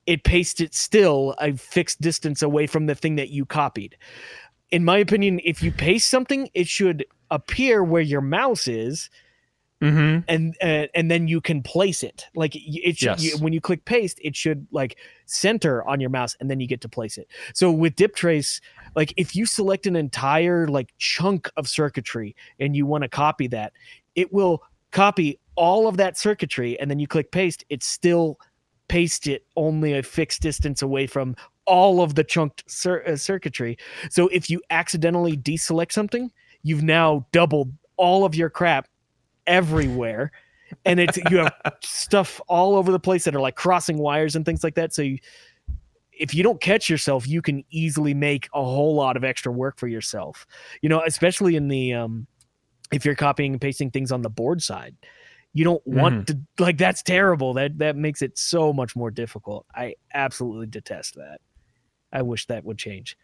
it 0.05 0.23
pastes 0.23 0.61
it 0.61 0.73
still 0.73 1.35
a 1.39 1.53
fixed 1.53 1.99
distance 2.01 2.41
away 2.41 2.67
from 2.67 2.85
the 2.85 2.95
thing 2.95 3.15
that 3.15 3.29
you 3.29 3.45
copied. 3.45 3.97
In 4.69 4.85
my 4.85 4.97
opinion, 4.97 5.41
if 5.43 5.61
you 5.61 5.71
paste 5.71 6.09
something, 6.09 6.49
it 6.53 6.67
should 6.67 7.05
appear 7.29 7.83
where 7.83 8.01
your 8.01 8.21
mouse 8.21 8.67
is 8.67 9.09
mm-hmm. 9.81 10.19
and 10.27 10.55
uh, 10.61 10.87
and 10.93 11.09
then 11.09 11.27
you 11.27 11.41
can 11.41 11.61
place 11.61 12.03
it. 12.03 12.25
Like 12.35 12.55
it 12.55 12.97
should 12.97 13.21
yes. 13.21 13.23
you, 13.23 13.37
when 13.37 13.53
you 13.53 13.59
click 13.59 13.85
paste, 13.85 14.19
it 14.23 14.35
should 14.35 14.67
like 14.71 14.97
center 15.25 15.83
on 15.87 15.99
your 15.99 16.09
mouse, 16.09 16.35
and 16.39 16.49
then 16.49 16.59
you 16.59 16.67
get 16.67 16.81
to 16.81 16.89
place 16.89 17.17
it. 17.17 17.27
So 17.53 17.71
with 17.71 17.95
DipTrace, 17.95 18.61
like 18.95 19.13
if 19.17 19.35
you 19.35 19.45
select 19.45 19.87
an 19.87 19.95
entire 19.95 20.67
like 20.67 20.89
chunk 20.97 21.49
of 21.57 21.67
circuitry 21.67 22.35
and 22.59 22.75
you 22.75 22.85
want 22.85 23.03
to 23.03 23.09
copy 23.09 23.47
that, 23.47 23.73
it 24.15 24.31
will 24.33 24.63
copy 24.91 25.39
all 25.55 25.87
of 25.87 25.97
that 25.97 26.17
circuitry, 26.17 26.79
and 26.79 26.89
then 26.89 26.99
you 26.99 27.07
click 27.07 27.31
paste. 27.31 27.63
It 27.69 27.83
still 27.83 28.39
paste 28.87 29.27
it 29.27 29.45
only 29.55 29.93
a 29.93 30.03
fixed 30.03 30.41
distance 30.41 30.81
away 30.81 31.07
from 31.07 31.35
all 31.65 32.01
of 32.01 32.15
the 32.15 32.23
chunked 32.23 32.63
cir- 32.67 33.03
uh, 33.07 33.15
circuitry. 33.15 33.77
So 34.09 34.27
if 34.29 34.49
you 34.49 34.61
accidentally 34.69 35.37
deselect 35.37 35.91
something, 35.91 36.31
you've 36.63 36.83
now 36.83 37.25
doubled 37.31 37.71
all 37.95 38.25
of 38.25 38.35
your 38.35 38.49
crap 38.49 38.87
everywhere. 39.47 40.31
And 40.85 40.99
it's 40.99 41.17
you 41.29 41.37
have 41.37 41.53
stuff 41.83 42.41
all 42.47 42.75
over 42.75 42.91
the 42.91 42.99
place 42.99 43.23
that 43.25 43.35
are 43.35 43.41
like 43.41 43.55
crossing 43.55 43.97
wires 43.97 44.35
and 44.35 44.45
things 44.45 44.63
like 44.63 44.75
that. 44.75 44.93
So 44.93 45.01
you, 45.01 45.19
if 46.21 46.35
you 46.35 46.43
don't 46.43 46.61
catch 46.61 46.87
yourself, 46.87 47.27
you 47.27 47.41
can 47.41 47.63
easily 47.71 48.13
make 48.13 48.47
a 48.53 48.63
whole 48.63 48.93
lot 48.93 49.17
of 49.17 49.23
extra 49.23 49.51
work 49.51 49.79
for 49.79 49.87
yourself. 49.87 50.45
You 50.81 50.89
know, 50.89 51.01
especially 51.05 51.55
in 51.55 51.67
the 51.67 51.93
um 51.95 52.27
if 52.93 53.05
you're 53.05 53.15
copying 53.15 53.53
and 53.53 53.61
pasting 53.61 53.89
things 53.89 54.11
on 54.11 54.21
the 54.21 54.29
board 54.29 54.61
side. 54.61 54.95
You 55.53 55.65
don't 55.65 55.85
want 55.85 56.27
to 56.27 56.39
like 56.59 56.77
that's 56.77 57.03
terrible. 57.03 57.53
That 57.55 57.79
that 57.79 57.97
makes 57.97 58.21
it 58.21 58.37
so 58.37 58.71
much 58.71 58.95
more 58.95 59.11
difficult. 59.11 59.65
I 59.75 59.95
absolutely 60.13 60.67
detest 60.67 61.15
that. 61.15 61.41
I 62.13 62.21
wish 62.21 62.45
that 62.47 62.63
would 62.63 62.77
change. 62.77 63.17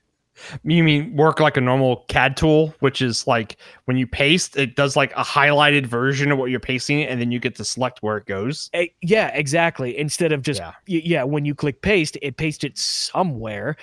You 0.64 0.84
mean 0.84 1.16
work 1.16 1.40
like 1.40 1.58
a 1.58 1.62
normal 1.62 2.06
CAD 2.10 2.38
tool, 2.38 2.74
which 2.80 3.02
is 3.02 3.26
like 3.28 3.58
when 3.86 3.98
you 3.98 4.06
paste, 4.08 4.56
it 4.58 4.76
does 4.76 4.96
like 4.96 5.12
a 5.14 5.24
highlighted 5.24 5.86
version 5.88 6.32
of 6.32 6.38
what 6.38 6.52
you're 6.52 6.60
pasting, 6.60 7.04
and 7.04 7.20
then 7.20 7.32
you 7.32 7.40
get 7.40 7.56
to 7.56 7.64
select 7.64 8.00
where 8.02 8.18
it 8.18 8.26
goes. 8.26 8.70
Eh, 8.74 8.88
yeah, 9.02 9.28
exactly. 9.34 9.98
Instead 9.98 10.32
of 10.32 10.42
just 10.44 10.60
Yeah. 10.60 10.74
y- 10.88 11.02
yeah, 11.04 11.24
when 11.24 11.46
you 11.46 11.56
click 11.56 11.82
paste, 11.82 12.18
it 12.22 12.38
pastes 12.38 12.64
it 12.64 12.78
somewhere. 12.78 13.76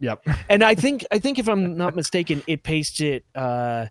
Yep. 0.00 0.26
And 0.50 0.62
I 0.62 0.74
think 0.74 1.04
I 1.10 1.18
think 1.18 1.38
if 1.38 1.48
I'm 1.48 1.76
not 1.76 1.96
mistaken, 1.96 2.42
it 2.46 2.62
pastes 2.62 3.00
it 3.00 3.24
uh 3.34 3.86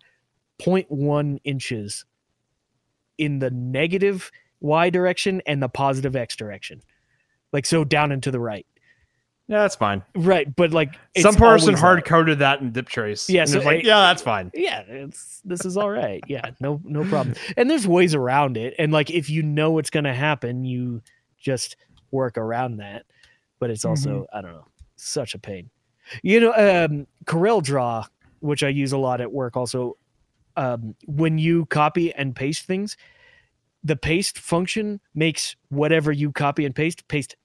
0.1 0.61 1.39
inches 1.43 2.05
in 3.17 3.39
the 3.39 3.49
negative 3.49 4.31
y 4.61 4.89
direction 4.89 5.41
and 5.45 5.61
the 5.61 5.69
positive 5.69 6.15
x 6.15 6.35
direction. 6.35 6.81
Like 7.51 7.65
so 7.65 7.83
down 7.83 8.11
and 8.11 8.21
to 8.23 8.31
the 8.31 8.39
right. 8.39 8.65
Yeah, 9.47 9.59
that's 9.59 9.75
fine. 9.75 10.01
Right, 10.15 10.53
but 10.55 10.71
like 10.71 10.95
it's 11.13 11.21
Some 11.23 11.35
person 11.35 11.75
hard 11.75 12.03
coded 12.03 12.39
that. 12.39 12.61
in 12.61 12.71
DipTrace. 12.71 13.29
Yeah, 13.29 13.41
and 13.41 13.49
so 13.49 13.57
it's 13.57 13.65
like, 13.65 13.79
it- 13.79 13.85
yeah, 13.85 13.99
that's 14.01 14.23
fine. 14.23 14.49
yeah 14.55 14.81
it's 14.87 15.41
this 15.45 15.65
is 15.65 15.77
all 15.77 15.89
right. 15.91 16.23
Yeah 16.27 16.49
no 16.59 16.81
no 16.83 17.03
problem. 17.05 17.35
And 17.55 17.69
there's 17.69 17.87
ways 17.87 18.15
around 18.15 18.57
it. 18.57 18.73
And 18.79 18.91
like 18.91 19.11
if 19.11 19.29
you 19.29 19.43
know 19.43 19.71
what's 19.71 19.89
going 19.91 20.05
to 20.05 20.13
happen 20.15 20.65
you 20.65 21.01
just 21.37 21.75
work 22.11 22.37
around 22.37 22.77
that. 22.77 23.05
But 23.59 23.69
it's 23.69 23.85
also 23.85 24.25
i 24.33 24.41
don't 24.41 24.51
know 24.53 24.65
such 24.95 25.35
a 25.35 25.39
pain. 25.39 25.69
You 26.23 26.39
know 26.39 26.53
um 26.53 27.05
CorelDRAW 27.25 28.05
which 28.39 28.63
i 28.63 28.67
use 28.67 28.91
a 28.93 28.97
lot 28.97 29.21
at 29.21 29.31
work 29.31 29.55
also 29.55 29.97
um 30.57 30.95
when 31.05 31.37
you 31.37 31.65
copy 31.67 32.11
and 32.13 32.35
paste 32.35 32.65
things 32.65 32.97
the 33.83 33.95
paste 33.95 34.39
function 34.39 34.99
makes 35.13 35.55
whatever 35.69 36.11
you 36.11 36.31
copy 36.31 36.65
and 36.65 36.73
paste 36.75 37.07
paste 37.07 37.35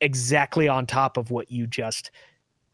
exactly 0.00 0.68
on 0.68 0.86
top 0.86 1.16
of 1.16 1.30
what 1.30 1.50
you 1.50 1.66
just 1.66 2.10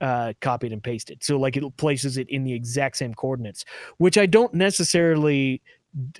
uh, 0.01 0.33
copied 0.41 0.73
and 0.73 0.83
pasted. 0.83 1.25
So 1.25 1.39
like 1.39 1.57
it 1.57 1.77
places 1.77 2.19
it 2.19 2.29
in 2.29 2.45
the 2.45 2.53
exact 2.53 2.97
same 2.99 3.15
coordinates, 3.15 3.65
which 3.99 4.19
I 4.19 4.27
don't 4.27 4.53
necessarily 4.55 5.63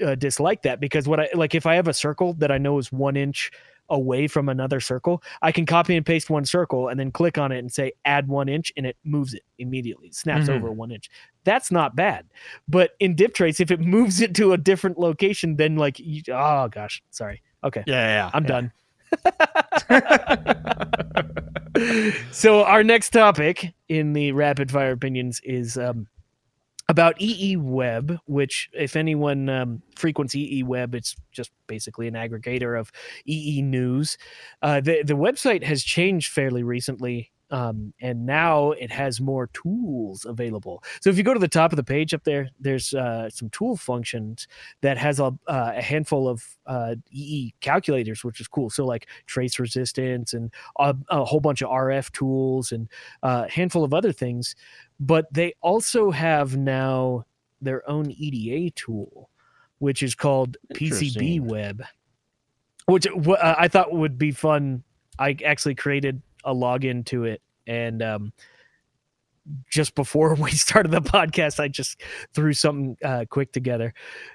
uh, 0.05 0.15
dislike 0.15 0.63
that 0.63 0.81
because 0.81 1.07
what 1.07 1.21
I 1.21 1.29
like 1.35 1.55
if 1.55 1.67
I 1.67 1.75
have 1.75 1.87
a 1.89 1.93
circle 1.95 2.33
that 2.35 2.51
I 2.51 2.57
know 2.59 2.79
is 2.79 2.91
one 2.91 3.17
inch 3.17 3.51
away 3.91 4.27
from 4.27 4.49
another 4.49 4.81
circle, 4.81 5.23
I 5.43 5.53
can 5.53 5.65
copy 5.67 5.95
and 5.95 6.05
paste 6.05 6.29
one 6.31 6.45
circle 6.45 6.89
and 6.89 6.99
then 6.99 7.13
click 7.13 7.39
on 7.39 7.53
it 7.53 7.59
and 7.59 7.71
say 7.71 7.93
add 8.05 8.27
one 8.27 8.49
inch 8.49 8.73
and 8.77 8.85
it 8.87 8.97
moves 9.05 9.35
it 9.35 9.43
immediately, 9.59 10.11
snaps 10.11 10.49
Mhm. 10.49 10.57
over 10.57 10.73
one 10.73 10.91
inch. 10.91 11.09
That's 11.45 11.71
not 11.71 11.95
bad. 11.95 12.27
But 12.67 12.93
in 12.99 13.15
DipTrace, 13.15 13.61
if 13.61 13.71
it 13.71 13.79
moves 13.97 14.21
it 14.21 14.35
to 14.37 14.53
a 14.55 14.59
different 14.59 14.99
location, 14.99 15.57
then 15.57 15.77
like 15.77 16.01
you, 16.01 16.23
oh 16.33 16.67
gosh, 16.69 17.03
sorry. 17.11 17.43
Okay, 17.63 17.85
Yeah, 17.87 17.95
yeah, 17.95 18.09
yeah. 18.25 18.31
I'm 18.33 18.45
yeah. 18.45 18.49
done. 18.49 18.73
so 22.33 22.65
our 22.65 22.83
next 22.83 23.11
topic 23.11 23.75
in 23.89 24.13
the 24.13 24.33
rapid 24.33 24.71
fire 24.71 24.93
opinions 24.93 25.41
is 25.45 25.79
um, 25.79 26.07
about 26.89 27.21
EE 27.21 27.57
Web, 27.57 28.19
which 28.27 28.71
if 28.73 28.97
anyone 28.97 29.49
um, 29.49 29.83
frequents 29.97 30.35
EE 30.35 30.63
Web, 30.63 30.95
it's 30.95 31.17
just 31.33 31.51
basically 31.67 32.09
an 32.09 32.15
aggregator 32.15 32.79
of 32.79 32.93
EE 33.27 33.63
news. 33.63 34.17
Uh, 34.63 34.81
the 34.81 35.03
the 35.03 35.15
website 35.15 35.65
has 35.65 35.83
changed 35.83 36.33
fairly 36.33 36.63
recently. 36.63 37.33
Um, 37.51 37.93
and 38.01 38.27
now 38.27 38.73
it 38.73 38.91
has 38.91 39.21
more 39.21 39.47
tools 39.49 40.25
available. 40.25 40.83
So 41.01 41.11
if 41.11 41.17
you 41.17 41.23
go 41.23 41.33
to 41.33 41.39
the 41.39 41.47
top 41.47 41.73
of 41.73 41.77
the 41.77 41.85
page 41.85 42.13
up 42.13 42.25
there, 42.25 42.49
there's 42.59 42.93
uh, 42.93 43.31
some 43.31 43.51
tool 43.51 43.77
functions 43.77 44.49
that 44.81 44.99
has 44.99 45.21
a, 45.21 45.27
uh, 45.47 45.73
a 45.77 45.83
handful 45.83 46.29
of 46.29 46.45
uh, 46.67 46.97
EE 47.11 47.55
calculators, 47.61 48.25
which 48.25 48.41
is 48.41 48.49
cool. 48.49 48.69
So 48.69 48.85
like 48.85 49.07
trace 49.27 49.59
resistance 49.61 50.35
and 50.35 50.53
a, 50.79 50.97
a 51.09 51.25
whole 51.25 51.41
bunch 51.41 51.63
of 51.63 51.71
RF 51.71 52.11
tools 52.13 52.73
and 52.73 52.89
uh, 53.23 53.45
a 53.47 53.51
handful 53.51 53.85
of 53.85 53.95
other 53.95 54.13
things. 54.13 54.57
But 54.99 55.33
they 55.33 55.55
also 55.61 56.11
have 56.11 56.57
now 56.57 57.27
their 57.61 57.89
own 57.89 58.11
EDA 58.11 58.73
tool, 58.75 59.31
which 59.79 60.03
is 60.03 60.15
called 60.15 60.57
PCB 60.75 61.41
Web, 61.41 61.83
which 62.87 63.07
uh, 63.07 63.55
I 63.59 63.69
thought 63.69 63.93
would 63.93 64.19
be 64.19 64.33
fun. 64.33 64.83
I 65.19 65.37
actually 65.45 65.75
created 65.75 66.23
a 66.47 66.55
login 66.55 67.05
to 67.07 67.25
it 67.25 67.43
and 67.67 68.03
um, 68.03 68.33
just 69.71 69.95
before 69.95 70.35
we 70.41 70.51
started 70.51 70.91
the 70.91 71.03
podcast, 71.03 71.61
I 71.61 71.69
just 71.69 72.01
threw 72.35 72.53
something 72.53 72.97
uh, 73.05 73.25
quick 73.29 73.53
together. 73.53 73.95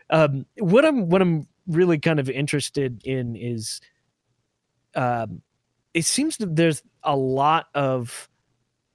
Um, 0.09 0.45
what 0.57 0.85
I'm 0.85 1.09
what 1.09 1.21
I'm 1.21 1.47
really 1.67 1.99
kind 1.99 2.19
of 2.19 2.29
interested 2.29 3.01
in 3.05 3.35
is, 3.35 3.81
um, 4.95 5.41
it 5.93 6.05
seems 6.05 6.37
that 6.37 6.55
there's 6.55 6.83
a 7.03 7.15
lot 7.15 7.67
of 7.73 8.29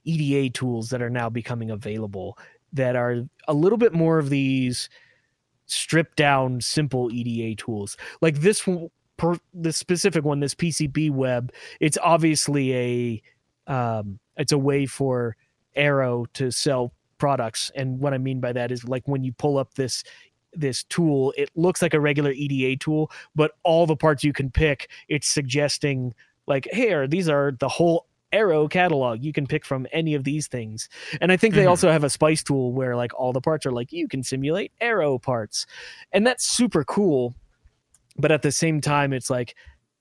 EDA 0.05 0.51
tools 0.51 0.91
that 0.91 1.03
are 1.03 1.11
now 1.11 1.29
becoming 1.29 1.71
available 1.71 2.39
that 2.73 2.97
are 2.97 3.25
a 3.49 3.55
little 3.55 3.79
bit 3.79 3.93
more 3.93 4.19
of 4.19 4.31
these 4.31 4.89
stripped 5.67 6.17
down 6.17 6.61
simple 6.61 7.11
EDA 7.13 7.61
tools. 7.61 7.97
Like 8.21 8.37
this 8.37 8.67
one, 8.67 8.89
per, 9.17 9.39
the 9.55 9.73
specific 9.73 10.25
one, 10.25 10.41
this 10.41 10.55
PCB 10.55 11.11
web, 11.11 11.53
it's 11.81 11.99
obviously 12.03 12.75
a 12.75 13.23
um, 13.73 14.19
it's 14.37 14.53
a 14.53 14.59
way 14.59 14.87
for 14.87 15.37
Arrow 15.75 16.27
to 16.35 16.51
sell 16.51 16.93
products. 17.19 17.71
And 17.75 17.99
what 17.99 18.15
I 18.15 18.19
mean 18.19 18.41
by 18.41 18.53
that 18.53 18.71
is 18.71 18.85
like 18.85 19.07
when 19.07 19.25
you 19.25 19.33
pull 19.33 19.59
up 19.59 19.75
this 19.75 20.05
this 20.53 20.85
tool, 20.85 21.35
it 21.37 21.51
looks 21.55 21.83
like 21.83 21.93
a 21.95 22.01
regular 22.01 22.31
EDA 22.31 22.77
tool, 22.77 23.11
but 23.35 23.53
all 23.63 23.87
the 23.87 23.97
parts 23.97 24.25
you 24.25 24.33
can 24.33 24.51
pick, 24.51 24.89
it's 25.09 25.29
suggesting 25.29 26.15
like, 26.47 26.67
here, 26.73 27.07
these 27.07 27.29
are 27.29 27.53
the 27.59 27.69
whole 27.69 28.07
Arrow 28.33 28.67
catalog. 28.69 29.23
You 29.23 29.33
can 29.33 29.47
pick 29.47 29.65
from 29.65 29.87
any 29.93 30.15
of 30.15 30.25
these 30.25 30.47
things. 30.47 30.89
And 31.21 31.31
I 31.31 31.37
think 31.37 31.55
they 31.55 31.65
Mhm. 31.65 31.69
also 31.71 31.91
have 31.91 32.05
a 32.05 32.11
spice 32.11 32.43
tool 32.43 32.73
where 32.73 32.97
like 32.97 33.13
all 33.15 33.33
the 33.33 33.41
parts 33.41 33.67
are 33.67 33.71
like 33.73 33.93
you 33.93 34.09
can 34.09 34.23
simulate 34.23 34.73
Arrow 34.81 35.19
parts. 35.19 35.67
And 36.13 36.27
that's 36.27 36.45
super 36.47 36.85
cool. 36.85 37.35
But 38.19 38.33
at 38.33 38.43
the 38.43 38.53
same 38.53 38.81
time, 38.81 39.13
it's 39.13 39.31
like, 39.31 39.55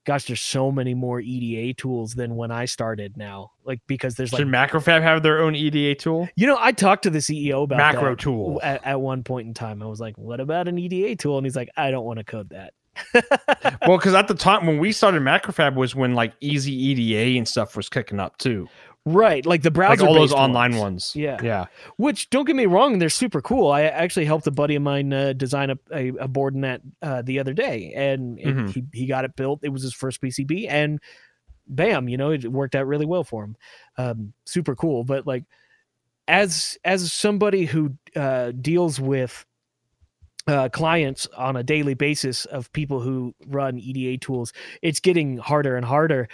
gosh, 0.06 0.26
there's 0.26 0.40
so 0.40 0.72
many 0.72 0.94
more 0.94 1.20
EDA 1.20 1.74
tools 1.74 2.14
than 2.14 2.36
when 2.36 2.50
I 2.50 2.64
started 2.64 3.16
now. 3.16 3.52
Like 3.64 3.80
because 3.86 4.14
there's 4.14 4.32
like 4.32 4.44
Macrofab 4.44 5.02
have 5.02 5.22
their 5.22 5.42
own 5.42 5.54
EDA 5.54 5.96
tool? 5.96 6.28
you 6.36 6.46
know, 6.46 6.56
I 6.58 6.72
talked 6.72 7.02
to 7.02 7.10
the 7.10 7.18
CEO 7.18 7.64
about 7.64 7.78
Macrofab 7.78 8.18
tool. 8.18 8.60
at, 8.62 8.84
at 8.86 9.00
one 9.00 9.22
point 9.22 9.48
in 9.48 9.54
time. 9.54 9.82
I 9.82 9.86
was 9.86 10.00
like, 10.00 10.16
"What 10.16 10.40
about 10.40 10.68
an 10.68 10.78
EDA 10.78 11.16
tool?" 11.16 11.36
And 11.36 11.44
he's 11.44 11.56
like, 11.56 11.68
"I 11.76 11.90
don't 11.90 12.04
want 12.04 12.18
to 12.18 12.24
code 12.24 12.50
that." 12.50 12.72
well, 13.86 13.98
because 13.98 14.14
at 14.14 14.28
the 14.28 14.34
time 14.34 14.66
when 14.66 14.78
we 14.78 14.90
started 14.92 15.20
Macrofab 15.20 15.74
was 15.74 15.94
when 15.94 16.14
like 16.14 16.32
Easy 16.40 16.72
EDA 16.72 17.36
and 17.36 17.46
stuff 17.46 17.76
was 17.76 17.88
kicking 17.88 18.20
up 18.20 18.38
too, 18.38 18.68
right, 19.06 19.46
like 19.46 19.62
the 19.62 19.70
browser, 19.70 20.02
like 20.02 20.08
all 20.08 20.14
those 20.14 20.32
online 20.32 20.76
ones. 20.76 21.14
Yeah. 21.16 21.38
yeah. 21.42 21.66
Which 21.96 22.28
don't 22.28 22.44
get 22.44 22.56
me 22.56 22.66
wrong, 22.66 22.98
they're 22.98 23.08
super 23.08 23.40
cool. 23.40 23.70
I 23.70 23.82
actually 23.84 24.26
helped 24.26 24.46
a 24.46 24.50
buddy 24.50 24.74
of 24.74 24.82
mine 24.82 25.12
uh, 25.12 25.32
design 25.32 25.70
a, 25.70 25.78
a, 25.94 26.08
a 26.24 26.28
board 26.28 26.54
in 26.54 26.60
that 26.62 26.82
uh, 27.00 27.22
the 27.22 27.38
other 27.38 27.54
day, 27.54 27.92
and 27.96 28.38
it, 28.38 28.46
Mhm. 28.46 28.70
he 28.74 28.84
he 28.92 29.06
got 29.06 29.24
it 29.24 29.34
built. 29.36 29.60
It 29.62 29.70
was 29.70 29.82
his 29.82 29.94
first 29.94 30.20
PCB, 30.20 30.66
and 30.68 31.00
bam, 31.68 32.08
you 32.08 32.16
know, 32.16 32.30
it 32.32 32.44
worked 32.50 32.74
out 32.74 32.86
really 32.86 33.06
well 33.06 33.24
for 33.24 33.44
him. 33.44 33.56
Um, 33.96 34.32
super 34.44 34.76
cool. 34.76 35.04
But 35.04 35.26
like, 35.26 35.44
as 36.28 36.76
as 36.84 37.12
somebody 37.12 37.64
who 37.64 37.94
uh, 38.14 38.52
deals 38.60 39.00
with 39.00 39.44
uh, 40.48 40.68
clients 40.68 41.26
on 41.36 41.56
a 41.56 41.62
daily 41.64 41.94
basis 41.94 42.44
of 42.44 42.72
people 42.72 43.00
who 43.00 43.34
run 43.46 43.78
EDA 43.78 44.18
tools, 44.18 44.52
it's 44.82 45.00
getting 45.00 45.38
harder 45.38 45.76
and 45.76 45.84
harder. 45.84 46.28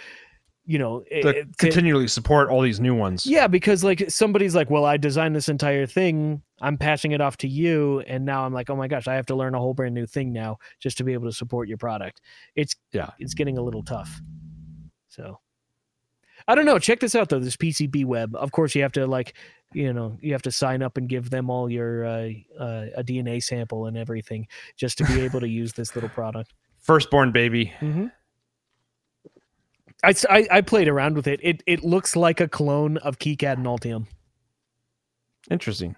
You 0.65 0.79
know, 0.79 1.03
To 1.11 1.45
continually 1.57 2.07
support 2.07 2.49
all 2.49 2.61
these 2.61 2.79
new 2.79 2.95
ones. 2.95 3.25
yeah, 3.25 3.47
because 3.47 3.83
like 3.83 4.09
somebody's 4.09 4.55
like, 4.55 4.69
well, 4.69 4.85
I 4.85 4.95
designed 4.95 5.35
this 5.35 5.49
entire 5.49 5.85
thing. 5.85 6.41
I'm 6.61 6.77
passing 6.77 7.11
it 7.11 7.19
off 7.19 7.35
to 7.37 7.49
you, 7.49 7.99
and 8.07 8.23
now 8.23 8.45
I'm 8.45 8.53
like, 8.53 8.69
oh 8.69 8.75
my 8.77 8.87
gosh, 8.87 9.07
I 9.09 9.15
have 9.15 9.25
to 9.25 9.35
learn 9.35 9.55
a 9.55 9.59
whole 9.59 9.73
brand 9.73 9.93
new 9.93 10.05
thing 10.05 10.31
now 10.31 10.59
just 10.79 10.97
to 10.99 11.03
be 11.03 11.11
able 11.11 11.27
to 11.27 11.33
support 11.35 11.67
your 11.67 11.77
product. 11.77 12.21
It's 12.55 12.75
Yeah. 12.93 13.09
it's 13.19 13.33
getting 13.33 13.57
a 13.57 13.61
little 13.61 13.83
tough. 13.83 14.21
So 15.09 15.39
I 16.47 16.55
don't 16.55 16.65
know. 16.65 16.79
Check 16.79 16.99
this 17.01 17.13
out 17.15 17.27
though. 17.29 17.39
This 17.39 17.57
PCB 17.57 18.05
web. 18.05 18.33
Of 18.35 18.51
course, 18.53 18.73
you 18.73 18.81
have 18.83 18.91
to 18.93 19.05
like, 19.05 19.33
you 19.73 19.91
know, 19.91 20.17
you 20.21 20.31
have 20.31 20.41
to 20.43 20.51
sign 20.51 20.81
up 20.81 20.97
and 20.97 21.09
give 21.09 21.29
them 21.29 21.49
all 21.49 21.69
your 21.69 22.05
uh, 22.05 22.29
uh, 22.57 22.85
a 22.95 23.03
DNA 23.03 23.43
sample 23.43 23.85
and 23.87 23.97
everything 23.97 24.47
just 24.77 24.97
to 24.99 25.03
be 25.05 25.19
able 25.21 25.39
to 25.41 25.47
use 25.47 25.73
this 25.73 25.93
little 25.95 26.09
product. 26.09 26.53
Firstborn 26.79 27.31
baby. 27.33 27.73
Mm-hmm. 27.81 28.07
I, 30.03 30.09
s- 30.09 30.25
I 30.29 30.47
I 30.51 30.61
played 30.61 30.87
around 30.87 31.15
with 31.15 31.27
it. 31.27 31.39
It 31.43 31.63
it 31.65 31.83
looks 31.83 32.15
like 32.15 32.39
a 32.41 32.47
clone 32.47 32.97
of 32.97 33.19
KiCad 33.19 33.53
and 33.53 33.65
Altium. 33.65 34.07
Interesting. 35.49 35.95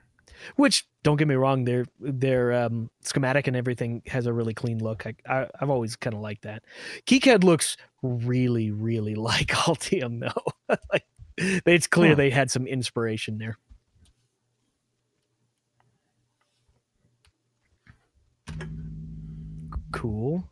which 0.58 0.86
don't 1.04 1.18
get 1.18 1.28
me 1.28 1.36
wrong, 1.36 1.66
their 1.66 1.86
their 2.00 2.52
um, 2.54 2.90
schematic 3.02 3.48
and 3.48 3.56
everything 3.56 4.02
has 4.08 4.26
a 4.26 4.34
really 4.34 4.54
clean 4.54 4.80
look. 4.80 5.06
I, 5.06 5.16
I 5.28 5.48
have 5.60 5.70
always 5.70 5.96
kind 5.96 6.14
of 6.16 6.20
liked 6.22 6.44
that. 6.44 6.64
KiCad 7.06 7.44
looks 7.44 7.78
really 8.02 8.72
really 8.72 9.16
like 9.30 9.48
Altium 9.48 10.20
though. 10.20 10.76
like 10.92 11.06
it's 11.38 11.88
clear 11.88 12.12
Huh. 12.12 12.16
they 12.16 12.30
had 12.30 12.50
some 12.52 12.66
inspiration 12.68 13.38
there. 13.40 13.58
Cool. 19.92 20.44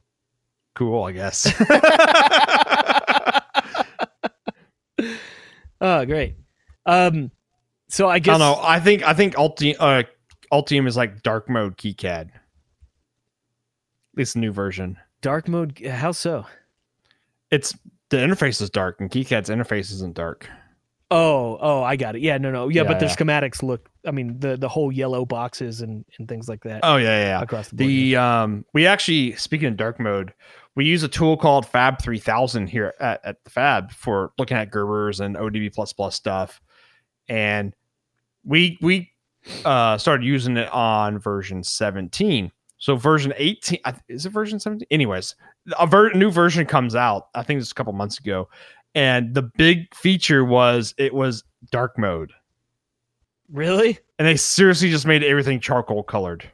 Cool, 0.76 1.04
I 1.04 1.12
guess. 1.12 1.46
Oh, 5.82 6.06
great. 6.06 6.36
Um, 6.86 7.30
so 7.90 8.08
I 8.08 8.14
I 8.16 8.20
guess 8.20 8.38
don't 8.38 8.40
know. 8.40 8.62
I 8.64 8.80
think 8.80 9.04
I 9.04 9.14
think 9.14 9.36
Altium 9.36 9.76
uh, 9.80 10.04
Altium 10.52 10.88
is 10.88 10.96
like 10.96 11.22
dark 11.24 11.50
mode 11.50 11.76
KiCad. 11.78 12.28
At 12.30 12.32
least 14.16 14.36
the 14.36 14.40
new 14.40 14.52
version. 14.54 14.98
dark 15.22 15.48
mode. 15.50 15.80
How 15.86 16.12
so? 16.14 16.46
It's 17.52 17.78
the 18.10 18.18
interface 18.18 18.62
is 18.62 18.70
dark 18.70 19.02
and 19.02 19.10
KiCad's 19.12 19.50
interface 19.50 19.92
isn't 19.92 20.16
dark. 20.16 20.48
Oh, 21.12 21.58
oh, 21.62 21.84
I 21.84 21.96
got 21.96 22.16
it. 22.16 22.22
Yeah, 22.22 22.38
no, 22.38 22.50
no, 22.50 22.70
yeah, 22.70 22.82
Yeah, 22.82 22.88
but 22.88 23.00
their 23.00 23.10
yeah. 23.10 23.16
schematics 23.16 23.62
look. 23.62 23.90
I 24.06 24.12
mean, 24.12 24.40
the 24.40 24.56
the 24.58 24.70
whole 24.70 24.92
yellow 24.92 25.26
boxes 25.26 25.82
and 25.82 26.06
and 26.18 26.28
things 26.30 26.48
like 26.48 26.64
that 26.64 26.80
Oh 26.84 26.96
yeah, 26.98 27.20
yeah. 27.26 27.42
across 27.42 27.68
the 27.70 27.76
board. 27.76 27.90
The 27.90 28.16
um 28.16 28.66
we 28.74 28.88
actually 28.88 29.36
speaking 29.36 29.68
of 29.68 29.78
dark 29.78 30.00
mode, 30.00 30.34
we 30.76 30.86
use 30.86 31.04
a 31.04 31.08
tool 31.08 31.38
called 31.38 31.66
Fab 31.66 32.02
3000 32.02 32.68
here 32.68 32.94
at, 33.00 33.24
at 33.24 33.44
the 33.44 33.50
Fab 33.50 33.92
for 33.92 34.32
looking 34.38 34.58
at 34.58 34.72
Gerbers 34.72 35.20
and 35.20 35.36
ODB 35.36 35.74
plus 35.74 36.16
stuff. 36.16 36.62
And 37.30 37.76
we 38.44 38.78
we 38.82 39.12
uh 39.66 39.98
started 39.98 40.26
using 40.26 40.58
it 40.58 40.72
on 40.72 41.20
version 41.20 41.64
17. 41.64 42.52
So 42.78 42.96
version 42.96 43.34
18 43.38 43.80
is 44.10 44.26
it 44.26 44.30
version 44.30 44.60
17? 44.60 44.88
Anyways, 44.92 45.36
a 45.80 45.88
ver- 45.88 46.12
new 46.14 46.32
version 46.32 46.66
comes 46.66 46.96
out. 46.96 47.28
I 47.36 47.44
think 47.44 47.62
it's 47.62 47.72
a 47.72 47.76
couple 47.76 47.94
months 47.94 48.20
ago. 48.20 48.50
And 48.96 49.34
the 49.34 49.44
big 49.44 49.94
feature 49.96 50.44
was 50.44 50.94
it 50.98 51.14
was 51.14 51.44
dark 51.72 51.98
mode. 51.98 52.34
really 53.52 54.00
And 54.20 54.28
they 54.28 54.38
seriously 54.38 54.90
just 54.90 55.06
made 55.06 55.24
everything 55.24 55.60
charcoal 55.60 56.04
colored 56.04 56.50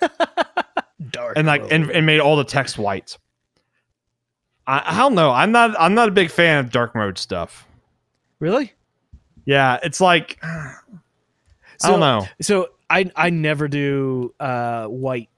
dark 1.10 1.36
and 1.36 1.46
like 1.46 1.62
and, 1.70 1.90
and 1.90 2.04
made 2.04 2.20
all 2.20 2.36
the 2.36 2.44
text 2.44 2.76
white. 2.76 3.16
I, 4.70 4.94
I 4.94 4.98
don't 4.98 5.14
know. 5.14 5.30
I'm 5.32 5.50
not 5.52 5.74
I'm 5.78 5.94
not 5.94 6.08
a 6.08 6.12
big 6.12 6.30
fan 6.30 6.58
of 6.64 6.70
dark 6.70 6.94
mode 6.94 7.18
stuff. 7.18 7.66
really. 8.38 8.72
Yeah, 9.44 9.78
it's 9.82 10.00
like 10.00 10.38
I 10.42 10.74
So, 11.78 11.90
don't 11.90 12.00
know. 12.00 12.26
So 12.40 12.68
I 12.88 13.10
I 13.16 13.30
never 13.30 13.66
do 13.68 14.32
uh 14.38 14.86
white 14.86 15.28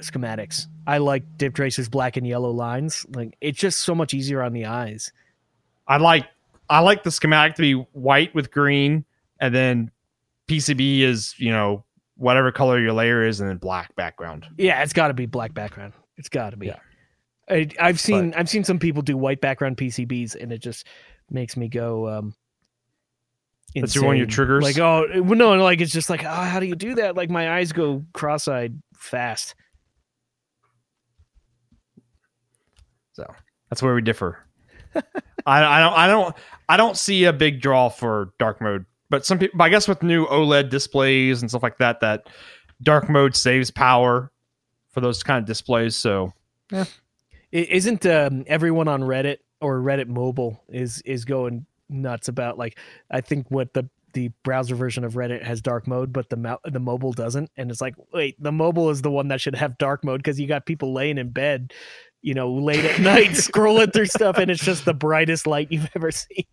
schematics. 0.00 0.66
I 0.86 0.98
like 0.98 1.22
DipTrace's 1.38 1.88
black 1.88 2.16
and 2.16 2.26
yellow 2.26 2.50
lines. 2.50 3.06
Like 3.14 3.36
it's 3.40 3.58
just 3.58 3.80
so 3.80 3.94
much 3.94 4.12
easier 4.12 4.42
on 4.42 4.52
the 4.52 4.66
eyes. 4.66 5.12
I 5.86 5.98
like 5.98 6.26
I 6.68 6.80
like 6.80 7.04
the 7.04 7.10
schematic 7.10 7.54
to 7.56 7.62
be 7.62 7.74
white 7.92 8.34
with 8.34 8.50
green, 8.50 9.04
and 9.38 9.54
then 9.54 9.90
PCB 10.48 11.00
is 11.00 11.34
you 11.38 11.52
know 11.52 11.84
whatever 12.16 12.50
color 12.50 12.80
your 12.80 12.92
layer 12.92 13.24
is, 13.24 13.40
and 13.40 13.48
then 13.48 13.58
black 13.58 13.94
background. 13.94 14.46
Yeah, 14.56 14.82
it's 14.82 14.92
got 14.92 15.08
to 15.08 15.14
be 15.14 15.26
black 15.26 15.54
background. 15.54 15.92
It's 16.16 16.28
got 16.28 16.50
to 16.50 16.56
be. 16.56 16.66
Yeah. 16.68 16.78
I, 17.48 17.68
I've 17.80 18.00
seen 18.00 18.32
I've 18.34 18.48
seen 18.48 18.64
some 18.64 18.78
people 18.78 19.02
do 19.02 19.16
white 19.16 19.40
background 19.40 19.76
PCBs, 19.76 20.34
and 20.40 20.52
it 20.52 20.58
just 20.58 20.86
makes 21.30 21.56
me 21.56 21.68
go. 21.68 22.08
um 22.08 22.34
That's 23.74 23.94
your- 23.94 24.04
one 24.04 24.14
of 24.14 24.18
your 24.18 24.26
triggers? 24.26 24.62
Like 24.62 24.78
oh 24.78 25.04
no, 25.06 25.52
like 25.54 25.80
it's 25.80 25.92
just 25.92 26.08
like 26.10 26.24
oh 26.24 26.28
how 26.28 26.58
do 26.60 26.66
you 26.66 26.74
do 26.76 26.94
that? 26.96 27.16
Like 27.16 27.28
my 27.30 27.56
eyes 27.58 27.72
go 27.72 28.04
cross-eyed 28.14 28.80
fast. 28.96 29.54
So 33.12 33.26
that's 33.70 33.82
where 33.82 33.94
we 33.94 34.02
differ. 34.02 34.38
I, 35.46 35.62
I 35.64 35.80
don't 35.80 35.92
I 35.92 36.06
don't 36.06 36.36
I 36.68 36.76
don't 36.76 36.96
see 36.96 37.24
a 37.24 37.32
big 37.32 37.60
draw 37.60 37.88
for 37.88 38.32
dark 38.38 38.60
mode, 38.60 38.86
but 39.10 39.26
some 39.26 39.38
people 39.38 39.60
I 39.60 39.68
guess 39.68 39.86
with 39.88 40.02
new 40.02 40.26
OLED 40.26 40.70
displays 40.70 41.42
and 41.42 41.50
stuff 41.50 41.62
like 41.62 41.78
that, 41.78 42.00
that 42.00 42.28
dark 42.82 43.08
mode 43.10 43.36
saves 43.36 43.70
power 43.70 44.30
for 44.90 45.00
those 45.00 45.22
kind 45.22 45.38
of 45.42 45.46
displays. 45.46 45.94
So 45.96 46.32
I- 46.72 46.86
Isn't 47.54 48.04
um, 48.04 48.42
everyone 48.48 48.88
on 48.88 49.02
Reddit 49.02 49.38
or 49.60 49.78
Reddit 49.78 50.08
mobile 50.08 50.60
is 50.68 51.00
is 51.02 51.24
going 51.24 51.66
nuts 51.88 52.26
about 52.26 52.58
like 52.58 52.78
I 53.12 53.20
think 53.20 53.48
what 53.48 53.72
the 53.74 53.88
the 54.12 54.32
browser 54.42 54.74
version 54.74 55.04
of 55.04 55.14
Reddit 55.14 55.44
has 55.44 55.60
dark 55.60 55.86
mode, 55.86 56.12
but 56.12 56.28
the 56.30 56.36
mo- 56.36 56.58
the 56.64 56.80
mobile 56.80 57.12
doesn't, 57.12 57.52
and 57.56 57.70
it's 57.70 57.80
like 57.80 57.94
wait, 58.12 58.42
the 58.42 58.50
mobile 58.50 58.90
is 58.90 59.02
the 59.02 59.10
one 59.10 59.28
that 59.28 59.40
should 59.40 59.54
have 59.54 59.78
dark 59.78 60.04
mode 60.04 60.18
because 60.18 60.40
you 60.40 60.48
got 60.48 60.66
people 60.66 60.92
laying 60.92 61.16
in 61.16 61.30
bed, 61.30 61.72
you 62.22 62.34
know, 62.34 62.52
late 62.52 62.84
at 62.84 63.00
night 63.00 63.30
scrolling 63.30 63.92
through 63.92 64.06
stuff, 64.06 64.36
and 64.36 64.50
it's 64.50 64.64
just 64.64 64.84
the 64.84 64.92
brightest 64.92 65.46
light 65.46 65.70
you've 65.70 65.90
ever 65.94 66.10
seen. 66.10 66.44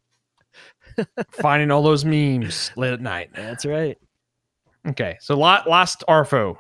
finding 1.32 1.72
all 1.72 1.82
those 1.82 2.06
memes 2.06 2.72
late 2.76 2.94
at 2.94 3.02
night. 3.02 3.32
That's 3.34 3.66
right. 3.66 3.98
Okay, 4.88 5.18
so 5.20 5.36
la- 5.36 5.64
last 5.66 6.04
RFO. 6.08 6.58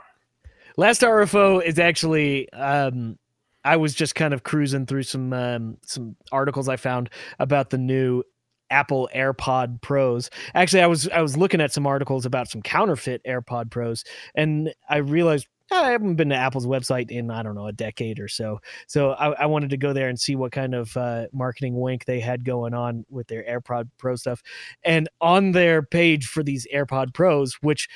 Last 0.77 1.01
RFO 1.01 1.63
is 1.63 1.77
actually 1.77 2.51
um 2.53 3.19
I 3.63 3.77
was 3.77 3.93
just 3.93 4.15
kind 4.15 4.33
of 4.33 4.43
cruising 4.43 4.85
through 4.85 5.03
some 5.03 5.33
um 5.33 5.77
some 5.85 6.15
articles 6.31 6.67
I 6.69 6.77
found 6.77 7.09
about 7.39 7.69
the 7.69 7.77
new 7.77 8.23
Apple 8.69 9.09
AirPod 9.13 9.81
Pros. 9.81 10.29
Actually, 10.55 10.81
I 10.81 10.87
was 10.87 11.07
I 11.09 11.21
was 11.21 11.37
looking 11.37 11.61
at 11.61 11.73
some 11.73 11.85
articles 11.85 12.25
about 12.25 12.49
some 12.49 12.61
counterfeit 12.61 13.21
AirPod 13.25 13.69
Pros 13.69 14.03
and 14.35 14.73
I 14.89 14.97
realized 14.97 15.47
I 15.73 15.91
haven't 15.91 16.15
been 16.15 16.29
to 16.29 16.35
Apple's 16.35 16.67
website 16.67 17.11
in 17.11 17.31
I 17.31 17.43
don't 17.43 17.55
know 17.55 17.67
a 17.67 17.73
decade 17.73 18.19
or 18.19 18.27
so. 18.27 18.59
So 18.87 19.11
I, 19.11 19.43
I 19.43 19.45
wanted 19.45 19.69
to 19.69 19.77
go 19.77 19.93
there 19.93 20.09
and 20.09 20.19
see 20.19 20.35
what 20.35 20.51
kind 20.51 20.75
of 20.75 20.95
uh, 20.97 21.27
marketing 21.31 21.79
wink 21.79 22.05
they 22.05 22.19
had 22.19 22.43
going 22.43 22.73
on 22.73 23.05
with 23.09 23.27
their 23.27 23.43
AirPod 23.43 23.89
Pro 23.97 24.15
stuff. 24.15 24.41
And 24.83 25.07
on 25.21 25.53
their 25.53 25.81
page 25.81 26.27
for 26.27 26.43
these 26.43 26.67
AirPod 26.73 27.13
Pros, 27.13 27.55
which 27.61 27.87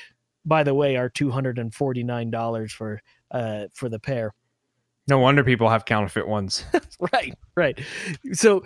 by 0.44 0.62
the 0.62 0.74
way 0.74 0.96
are 0.96 1.08
two 1.10 1.30
hundred 1.30 1.58
and 1.58 1.74
forty 1.74 2.02
nine 2.02 2.30
dollars 2.30 2.72
for 2.72 3.00
uh 3.30 3.64
for 3.74 3.88
the 3.88 3.98
pair. 3.98 4.32
No 5.08 5.18
wonder 5.18 5.44
people 5.44 5.68
have 5.68 5.84
counterfeit 5.84 6.26
ones. 6.26 6.64
Right, 7.12 7.34
right. 7.54 7.78
So, 8.32 8.64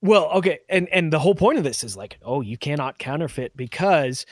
well, 0.00 0.30
okay, 0.30 0.60
and 0.70 0.88
and 0.88 1.12
the 1.12 1.18
whole 1.18 1.34
point 1.34 1.58
of 1.58 1.64
this 1.64 1.84
is 1.84 1.98
like, 1.98 2.18
oh, 2.22 2.40
you 2.40 2.56
cannot 2.56 2.98
counterfeit 2.98 3.54
because 3.56 4.24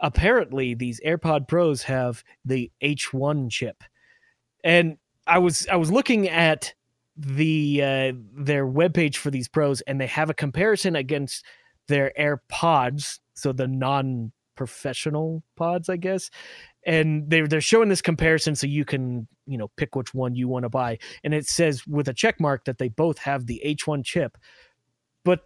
apparently 0.00 0.74
these 0.74 1.00
AirPod 1.00 1.48
Pros 1.48 1.82
have 1.84 2.22
the 2.44 2.70
H1 2.82 3.50
chip, 3.50 3.84
and 4.62 4.98
I 5.26 5.38
was 5.38 5.66
I 5.68 5.76
was 5.76 5.90
looking 5.90 6.28
at 6.28 6.74
the 7.16 7.82
uh, 7.82 8.12
their 8.36 8.66
webpage 8.66 9.16
for 9.16 9.30
these 9.30 9.48
pros, 9.48 9.80
and 9.82 10.00
they 10.00 10.06
have 10.06 10.30
a 10.30 10.34
comparison 10.34 10.96
against 10.96 11.44
their 11.88 12.12
AirPods, 12.18 13.20
so 13.34 13.52
the 13.52 13.68
non 13.68 14.32
professional 14.56 15.42
pods, 15.56 15.88
I 15.88 15.96
guess. 15.96 16.30
And 16.86 17.28
they're 17.30 17.46
they're 17.46 17.60
showing 17.60 17.88
this 17.88 18.02
comparison 18.02 18.54
so 18.54 18.66
you 18.66 18.84
can 18.84 19.26
you 19.46 19.58
know 19.58 19.68
pick 19.76 19.94
which 19.96 20.14
one 20.14 20.34
you 20.34 20.48
want 20.48 20.64
to 20.64 20.68
buy 20.68 20.98
and 21.22 21.34
it 21.34 21.46
says 21.46 21.86
with 21.86 22.08
a 22.08 22.14
check 22.14 22.40
mark 22.40 22.64
that 22.64 22.78
they 22.78 22.88
both 22.88 23.18
have 23.18 23.46
the 23.46 23.60
H1 23.64 24.04
chip, 24.04 24.36
but 25.24 25.40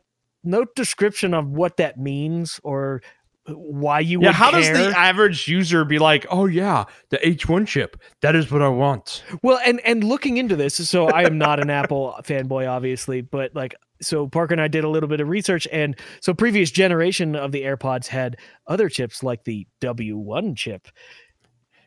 no 0.45 0.65
description 0.77 1.35
of 1.35 1.49
what 1.49 1.77
that 1.77 1.99
means 1.99 2.61
or 2.63 3.03
uh, 3.49 3.53
why 3.53 4.01
you 4.01 4.21
yeah, 4.21 4.29
would 4.29 4.35
how 4.35 4.51
does 4.51 4.69
the 4.69 4.97
average 4.97 5.49
user 5.49 5.85
be 5.85 5.99
like, 5.99 6.27
oh 6.31 6.47
yeah, 6.47 6.85
the 7.11 7.19
H1 7.19 7.67
chip, 7.67 7.97
that 8.23 8.35
is 8.35 8.51
what 8.51 8.63
I 8.63 8.69
want. 8.69 9.23
Well, 9.43 9.59
and 9.65 9.81
and 9.81 10.05
looking 10.05 10.37
into 10.37 10.57
this, 10.57 10.75
so 10.75 11.09
I 11.09 11.25
am 11.25 11.39
not 11.39 11.61
an 11.61 11.71
Apple 11.79 12.15
fanboy, 12.23 12.69
obviously, 12.69 13.21
but 13.21 13.55
like, 13.55 13.75
so 14.01 14.29
Parker 14.29 14.55
and 14.55 14.61
I 14.61 14.69
did 14.69 14.85
a 14.85 14.89
little 14.89 15.09
bit 15.09 15.21
of 15.21 15.29
research, 15.29 15.67
and 15.73 15.99
so 16.21 16.35
previous 16.35 16.71
generation 16.71 17.37
of 17.37 17.53
the 17.53 17.63
AirPods 17.63 18.07
had 18.07 18.37
other 18.67 18.89
chips 18.89 19.23
like 19.23 19.45
the 19.45 19.67
W1 19.81 20.57
chip. 20.57 20.89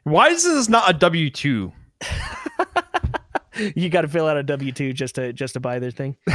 Why 0.04 0.30
is 0.30 0.44
this 0.44 0.70
not 0.70 0.90
a 0.90 0.98
W2? 0.98 1.72
You 3.76 3.90
got 3.90 4.02
to 4.02 4.08
fill 4.08 4.28
out 4.28 4.38
a 4.38 4.44
W 4.44 4.72
two 4.72 4.94
just 4.94 5.16
to 5.16 5.34
just 5.34 5.54
to 5.54 5.60
buy 5.60 5.80
their 5.80 5.92
thing. 5.92 6.16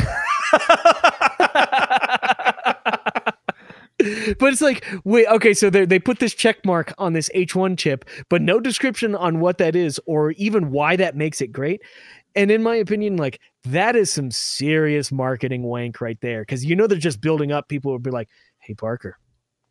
but 4.38 4.52
it's 4.52 4.60
like 4.60 4.84
wait 5.04 5.26
okay 5.26 5.54
so 5.54 5.70
they 5.70 5.86
they 5.86 5.98
put 5.98 6.18
this 6.18 6.34
check 6.34 6.64
mark 6.64 6.92
on 6.98 7.14
this 7.14 7.30
h1 7.34 7.76
chip 7.78 8.04
but 8.28 8.42
no 8.42 8.60
description 8.60 9.14
on 9.14 9.40
what 9.40 9.58
that 9.58 9.74
is 9.74 9.98
or 10.06 10.32
even 10.32 10.70
why 10.70 10.94
that 10.94 11.16
makes 11.16 11.40
it 11.40 11.48
great 11.48 11.82
and 12.36 12.50
in 12.50 12.62
my 12.62 12.76
opinion 12.76 13.16
like 13.16 13.40
that 13.64 13.96
is 13.96 14.12
some 14.12 14.30
serious 14.30 15.10
marketing 15.10 15.62
wank 15.62 16.00
right 16.00 16.20
there 16.20 16.42
because 16.42 16.64
you 16.64 16.76
know 16.76 16.86
they're 16.86 16.98
just 16.98 17.22
building 17.22 17.50
up 17.50 17.68
people 17.68 17.90
would 17.90 18.02
be 18.02 18.10
like 18.10 18.28
hey 18.60 18.74
parker 18.74 19.18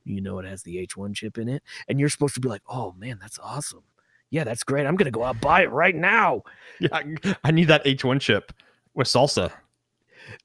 you 0.05 0.21
know 0.21 0.39
it 0.39 0.45
has 0.45 0.63
the 0.63 0.87
h1 0.87 1.13
chip 1.13 1.37
in 1.37 1.49
it 1.49 1.61
and 1.87 1.99
you're 1.99 2.09
supposed 2.09 2.35
to 2.35 2.39
be 2.39 2.49
like 2.49 2.61
oh 2.69 2.93
man 2.97 3.17
that's 3.19 3.39
awesome 3.39 3.83
yeah 4.29 4.43
that's 4.43 4.63
great 4.63 4.85
i'm 4.85 4.95
gonna 4.95 5.11
go 5.11 5.23
out 5.23 5.39
buy 5.41 5.63
it 5.63 5.71
right 5.71 5.95
now 5.95 6.41
yeah, 6.79 7.01
I 7.43 7.51
need 7.51 7.65
that 7.65 7.83
H1 7.85 8.21
chip 8.21 8.53
with 8.93 9.07
salsa. 9.07 9.51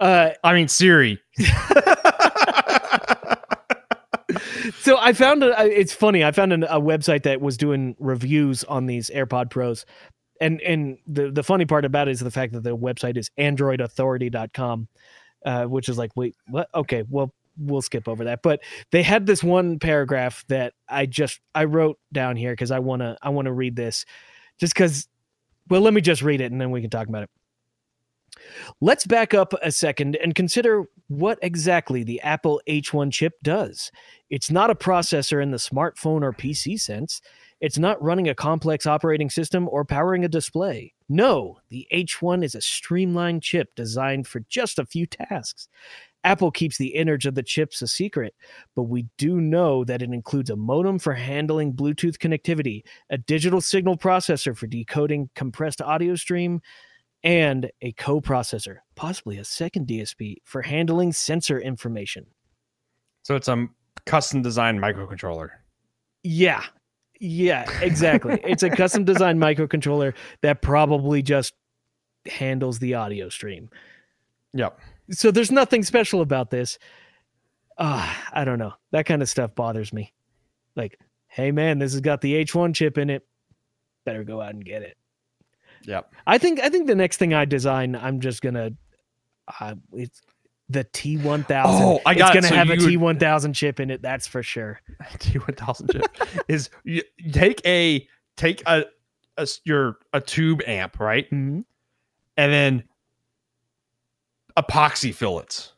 uh 0.00 0.30
I 0.42 0.54
mean 0.54 0.68
Siri. 0.68 1.20
so 4.80 4.98
I 4.98 5.12
found 5.12 5.42
a, 5.42 5.66
it's 5.66 5.92
funny. 5.92 6.24
I 6.24 6.32
found 6.32 6.52
an, 6.52 6.64
a 6.64 6.80
website 6.80 7.22
that 7.24 7.40
was 7.40 7.56
doing 7.56 7.96
reviews 7.98 8.64
on 8.64 8.86
these 8.86 9.10
AirPod 9.10 9.50
Pros. 9.50 9.84
And 10.40 10.60
and 10.62 10.98
the, 11.06 11.30
the 11.30 11.42
funny 11.42 11.66
part 11.66 11.84
about 11.84 12.08
it 12.08 12.12
is 12.12 12.20
the 12.20 12.30
fact 12.30 12.52
that 12.54 12.62
the 12.62 12.76
website 12.76 13.16
is 13.18 13.30
androidauthority.com, 13.38 14.88
uh, 15.44 15.64
which 15.64 15.88
is 15.88 15.98
like, 15.98 16.16
wait, 16.16 16.34
what? 16.48 16.68
Okay, 16.74 17.04
well, 17.08 17.34
we'll 17.60 17.82
skip 17.82 18.08
over 18.08 18.24
that. 18.24 18.42
But 18.42 18.60
they 18.90 19.02
had 19.02 19.26
this 19.26 19.42
one 19.42 19.78
paragraph 19.78 20.44
that 20.48 20.74
I 20.88 21.06
just 21.06 21.40
I 21.54 21.64
wrote 21.64 21.98
down 22.12 22.36
here 22.36 22.52
because 22.52 22.70
I 22.70 22.78
wanna 22.78 23.16
I 23.22 23.28
wanna 23.28 23.52
read 23.52 23.76
this, 23.76 24.04
just 24.58 24.74
because. 24.74 25.06
Well, 25.68 25.82
let 25.82 25.94
me 25.94 26.00
just 26.00 26.22
read 26.22 26.40
it 26.40 26.50
and 26.50 26.60
then 26.60 26.72
we 26.72 26.80
can 26.80 26.90
talk 26.90 27.06
about 27.06 27.22
it. 27.22 27.30
Let's 28.80 29.06
back 29.06 29.34
up 29.34 29.54
a 29.62 29.70
second 29.70 30.16
and 30.16 30.34
consider 30.34 30.84
what 31.08 31.38
exactly 31.42 32.02
the 32.02 32.20
Apple 32.22 32.60
H1 32.68 33.12
chip 33.12 33.34
does. 33.42 33.90
It's 34.30 34.50
not 34.50 34.70
a 34.70 34.74
processor 34.74 35.42
in 35.42 35.50
the 35.50 35.58
smartphone 35.58 36.22
or 36.22 36.32
PC 36.32 36.80
sense. 36.80 37.20
It's 37.60 37.78
not 37.78 38.02
running 38.02 38.28
a 38.28 38.34
complex 38.34 38.86
operating 38.86 39.28
system 39.28 39.68
or 39.68 39.84
powering 39.84 40.24
a 40.24 40.28
display. 40.28 40.94
No, 41.08 41.58
the 41.68 41.86
H1 41.92 42.44
is 42.44 42.54
a 42.54 42.60
streamlined 42.60 43.42
chip 43.42 43.74
designed 43.74 44.26
for 44.26 44.40
just 44.48 44.78
a 44.78 44.86
few 44.86 45.06
tasks. 45.06 45.68
Apple 46.24 46.50
keeps 46.50 46.76
the 46.76 46.88
innards 46.88 47.24
of 47.26 47.34
the 47.34 47.42
chips 47.42 47.80
a 47.82 47.86
secret, 47.86 48.34
but 48.76 48.84
we 48.84 49.06
do 49.16 49.40
know 49.40 49.84
that 49.84 50.02
it 50.02 50.10
includes 50.12 50.50
a 50.50 50.56
modem 50.56 50.98
for 50.98 51.14
handling 51.14 51.72
Bluetooth 51.72 52.18
connectivity, 52.18 52.82
a 53.08 53.18
digital 53.18 53.60
signal 53.60 53.96
processor 53.96 54.56
for 54.56 54.66
decoding 54.66 55.30
compressed 55.34 55.80
audio 55.80 56.14
stream, 56.14 56.60
and 57.22 57.70
a 57.82 57.92
coprocessor, 57.92 58.76
possibly 58.96 59.38
a 59.38 59.44
second 59.44 59.86
DSP 59.86 60.36
for 60.44 60.62
handling 60.62 61.12
sensor 61.12 61.58
information. 61.58 62.26
So 63.22 63.36
it's 63.36 63.48
a 63.48 63.66
custom 64.06 64.42
designed 64.42 64.80
microcontroller. 64.80 65.50
Yeah. 66.22 66.64
Yeah, 67.20 67.70
exactly. 67.82 68.40
it's 68.44 68.62
a 68.62 68.70
custom 68.70 69.04
designed 69.04 69.40
microcontroller 69.40 70.14
that 70.40 70.62
probably 70.62 71.22
just 71.22 71.52
handles 72.26 72.78
the 72.78 72.94
audio 72.94 73.28
stream. 73.28 73.68
Yep. 74.54 74.78
So 75.10 75.30
there's 75.30 75.50
nothing 75.50 75.82
special 75.82 76.20
about 76.20 76.50
this. 76.50 76.78
Uh, 77.78 78.12
I 78.32 78.44
don't 78.44 78.58
know. 78.58 78.74
That 78.92 79.06
kind 79.06 79.22
of 79.22 79.28
stuff 79.28 79.54
bothers 79.54 79.92
me. 79.92 80.12
Like, 80.76 80.98
hey 81.28 81.50
man, 81.50 81.78
this 81.78 81.92
has 81.92 82.00
got 82.00 82.20
the 82.20 82.34
H1 82.44 82.74
chip 82.74 82.98
in 82.98 83.10
it. 83.10 83.26
Better 84.04 84.24
go 84.24 84.40
out 84.40 84.54
and 84.54 84.64
get 84.64 84.82
it. 84.82 84.96
Yep. 85.84 86.12
I 86.26 86.38
think 86.38 86.60
I 86.60 86.68
think 86.68 86.86
the 86.86 86.94
next 86.94 87.16
thing 87.16 87.32
I 87.34 87.44
design, 87.46 87.96
I'm 87.96 88.20
just 88.20 88.42
gonna 88.42 88.72
uh, 89.60 89.74
it's 89.94 90.20
the 90.68 90.84
T1000. 90.84 91.46
Oh, 91.66 92.00
I 92.06 92.14
got 92.14 92.36
it's 92.36 92.46
it. 92.46 92.48
gonna 92.48 92.48
So 92.48 92.54
have 92.54 92.70
a 92.70 92.76
you 92.90 93.00
would- 93.00 93.18
T1000 93.18 93.54
chip 93.54 93.80
in 93.80 93.90
it. 93.90 94.02
That's 94.02 94.26
for 94.28 94.42
sure. 94.42 94.80
T1000 95.18 95.92
chip 95.92 96.42
is 96.48 96.70
you 96.84 97.02
take 97.32 97.60
a 97.66 98.06
take 98.36 98.62
a 98.66 98.84
your 99.64 99.96
a 100.12 100.20
tube 100.20 100.60
amp 100.66 101.00
right 101.00 101.28
Mhm. 101.30 101.64
and 102.36 102.52
then 102.52 102.84
epoxy 104.56 105.14
fillets. 105.14 105.72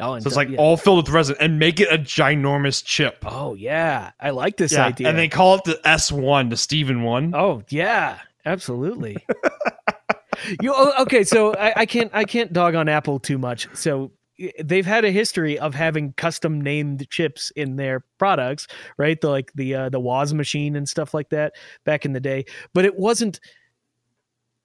Oh, 0.00 0.12
and 0.14 0.22
So 0.22 0.28
it's 0.28 0.36
like 0.36 0.50
yeah. 0.50 0.58
all 0.58 0.76
filled 0.76 1.04
with 1.04 1.12
resin 1.12 1.36
and 1.40 1.58
make 1.58 1.80
it 1.80 1.88
a 1.90 1.98
ginormous 1.98 2.84
chip. 2.84 3.24
oh 3.26 3.54
yeah, 3.54 4.12
I 4.20 4.30
like 4.30 4.56
this 4.56 4.72
yeah, 4.72 4.86
idea. 4.86 5.08
and 5.08 5.18
they 5.18 5.28
call 5.28 5.56
it 5.56 5.64
the 5.64 5.80
S1, 5.84 6.50
the 6.50 6.56
Steven 6.56 7.02
one. 7.02 7.34
Oh 7.34 7.62
yeah, 7.68 8.20
absolutely. 8.46 9.16
you 10.60 10.72
oh, 10.74 11.02
okay? 11.02 11.24
So 11.24 11.54
I, 11.54 11.80
I 11.80 11.86
can't 11.86 12.12
I 12.14 12.24
can't 12.24 12.52
dog 12.52 12.76
on 12.76 12.88
Apple 12.88 13.18
too 13.18 13.38
much. 13.38 13.68
So 13.74 14.12
they've 14.62 14.86
had 14.86 15.04
a 15.04 15.10
history 15.10 15.58
of 15.58 15.74
having 15.74 16.12
custom 16.12 16.60
named 16.60 17.08
chips 17.10 17.50
in 17.56 17.74
their 17.74 18.04
products, 18.18 18.68
right? 18.98 19.20
The 19.20 19.30
like 19.30 19.52
the 19.54 19.74
uh, 19.74 19.88
the 19.88 20.00
Woz 20.00 20.32
machine 20.32 20.76
and 20.76 20.88
stuff 20.88 21.12
like 21.12 21.30
that 21.30 21.54
back 21.84 22.04
in 22.04 22.12
the 22.12 22.20
day. 22.20 22.44
But 22.72 22.84
it 22.84 22.96
wasn't 22.96 23.40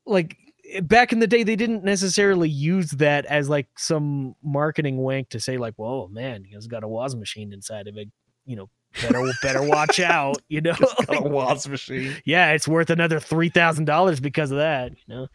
like 0.05 0.37
back 0.81 1.11
in 1.11 1.19
the 1.19 1.27
day 1.27 1.43
they 1.43 1.55
didn't 1.55 1.83
necessarily 1.83 2.49
use 2.49 2.91
that 2.91 3.25
as 3.25 3.49
like 3.49 3.67
some 3.77 4.35
marketing 4.43 4.97
wank 4.97 5.29
to 5.29 5.39
say 5.39 5.57
like, 5.57 5.73
"Whoa, 5.75 6.07
man, 6.07 6.43
he's 6.43 6.67
got 6.67 6.83
a 6.83 6.87
Woz 6.87 7.15
machine 7.15 7.53
inside 7.53 7.87
of 7.87 7.97
it." 7.97 8.09
You 8.45 8.55
know, 8.55 8.69
better 9.01 9.23
better 9.41 9.63
watch 9.63 9.99
out. 9.99 10.41
You 10.47 10.61
know, 10.61 10.75
Got 11.07 11.17
a 11.17 11.21
Woz 11.29 11.67
machine. 11.67 12.15
yeah, 12.25 12.51
it's 12.51 12.67
worth 12.67 12.89
another 12.89 13.19
three 13.19 13.49
thousand 13.49 13.85
dollars 13.85 14.19
because 14.19 14.51
of 14.51 14.57
that. 14.57 14.91
You 14.91 15.15
know, 15.15 15.27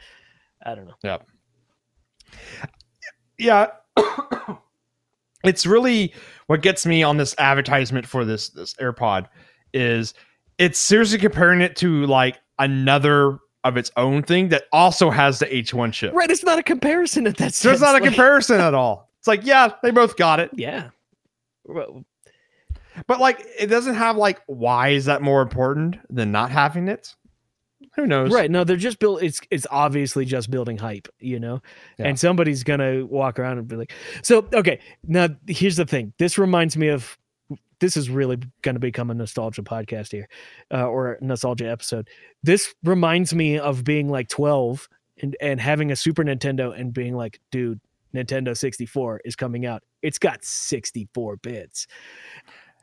I 0.64 0.74
don't 0.74 0.86
know. 0.86 0.94
Yeah. 1.02 1.18
Yeah. 3.38 3.68
it's 5.44 5.66
really 5.66 6.12
what 6.46 6.62
gets 6.62 6.84
me 6.86 7.02
on 7.02 7.16
this 7.16 7.34
advertisement 7.38 8.06
for 8.06 8.24
this 8.24 8.48
this 8.50 8.74
AirPod 8.74 9.26
is 9.72 10.14
it's 10.58 10.78
seriously 10.78 11.18
comparing 11.18 11.60
it 11.60 11.76
to 11.76 12.04
like 12.06 12.38
another 12.58 13.38
of 13.64 13.76
its 13.76 13.90
own 13.96 14.22
thing 14.22 14.48
that 14.48 14.64
also 14.72 15.10
has 15.10 15.38
the 15.40 15.46
H1 15.46 15.92
chip. 15.92 16.14
Right, 16.14 16.30
it's 16.30 16.44
not 16.44 16.58
a 16.58 16.62
comparison 16.62 17.26
at 17.26 17.36
that. 17.38 17.54
So 17.54 17.70
it's 17.72 17.80
not 17.80 17.90
a 17.90 17.92
like- 17.94 18.04
comparison 18.04 18.60
at 18.60 18.74
all. 18.74 19.06
It's 19.18 19.26
like, 19.26 19.44
yeah, 19.44 19.72
they 19.82 19.90
both 19.90 20.16
got 20.16 20.38
it. 20.38 20.50
Yeah. 20.54 20.90
Well, 21.64 22.04
But 23.08 23.18
like 23.18 23.44
it 23.58 23.66
doesn't 23.66 23.96
have 23.96 24.16
like 24.16 24.40
why 24.46 24.90
is 24.90 25.06
that 25.06 25.22
more 25.22 25.42
important 25.42 25.96
than 26.08 26.30
not 26.30 26.52
having 26.52 26.86
it? 26.86 27.16
Who 27.96 28.06
knows? 28.06 28.30
Right. 28.32 28.48
No, 28.48 28.62
they're 28.62 28.76
just 28.76 29.00
built. 29.00 29.22
It's 29.24 29.40
it's 29.50 29.66
obviously 29.72 30.24
just 30.24 30.52
building 30.52 30.78
hype, 30.78 31.08
you 31.18 31.40
know. 31.40 31.60
Yeah. 31.98 32.06
And 32.06 32.18
somebody's 32.18 32.62
gonna 32.62 33.04
walk 33.04 33.40
around 33.40 33.58
and 33.58 33.66
be 33.66 33.74
like, 33.74 33.92
"So 34.22 34.46
okay, 34.52 34.78
now 35.02 35.28
here's 35.48 35.76
the 35.76 35.84
thing. 35.84 36.12
This 36.18 36.38
reminds 36.38 36.76
me 36.76 36.88
of. 36.88 37.17
This 37.80 37.96
is 37.96 38.10
really 38.10 38.38
gonna 38.62 38.78
become 38.78 39.10
a 39.10 39.14
nostalgia 39.14 39.62
podcast 39.62 40.12
here, 40.12 40.28
uh, 40.72 40.86
or 40.86 41.12
a 41.14 41.24
nostalgia 41.24 41.68
episode. 41.70 42.08
This 42.42 42.74
reminds 42.84 43.34
me 43.34 43.58
of 43.58 43.84
being 43.84 44.08
like 44.08 44.28
12 44.28 44.88
and 45.22 45.36
and 45.40 45.60
having 45.60 45.90
a 45.90 45.96
Super 45.96 46.24
Nintendo 46.24 46.78
and 46.78 46.92
being 46.92 47.14
like, 47.16 47.40
dude, 47.50 47.80
Nintendo 48.14 48.56
64 48.56 49.20
is 49.24 49.36
coming 49.36 49.66
out. 49.66 49.82
It's 50.02 50.18
got 50.18 50.44
64 50.44 51.36
bits. 51.38 51.86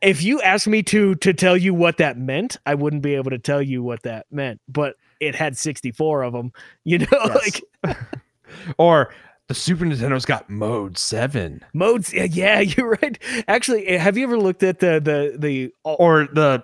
If 0.01 0.21
you 0.21 0.41
asked 0.41 0.67
me 0.67 0.83
to 0.83 1.15
to 1.15 1.33
tell 1.33 1.57
you 1.57 1.73
what 1.73 1.97
that 1.97 2.17
meant, 2.17 2.57
I 2.65 2.75
wouldn't 2.75 3.01
be 3.01 3.15
able 3.15 3.31
to 3.31 3.39
tell 3.39 3.61
you 3.61 3.81
what 3.81 4.03
that 4.03 4.25
meant. 4.31 4.59
But 4.67 4.95
it 5.19 5.33
had 5.35 5.57
64 5.57 6.23
of 6.23 6.33
them. 6.33 6.51
You 6.83 6.99
know, 6.99 7.07
Yes. 7.11 7.61
like 7.85 7.97
Or 8.77 9.13
the 9.47 9.53
Super 9.53 9.85
Nintendo's 9.85 10.25
got 10.25 10.49
mode 10.49 10.97
seven. 10.97 11.63
modes. 11.73 12.13
Yeah, 12.13 12.23
yeah, 12.23 12.59
you're 12.61 12.97
right. 13.01 13.17
Actually, 13.47 13.87
eh, 13.87 13.97
have 13.97 14.17
you 14.17 14.23
ever 14.23 14.37
looked 14.37 14.63
at 14.63 14.79
the 14.79 14.99
the 14.99 15.35
the 15.37 15.71
Or 15.83 16.27
the 16.31 16.63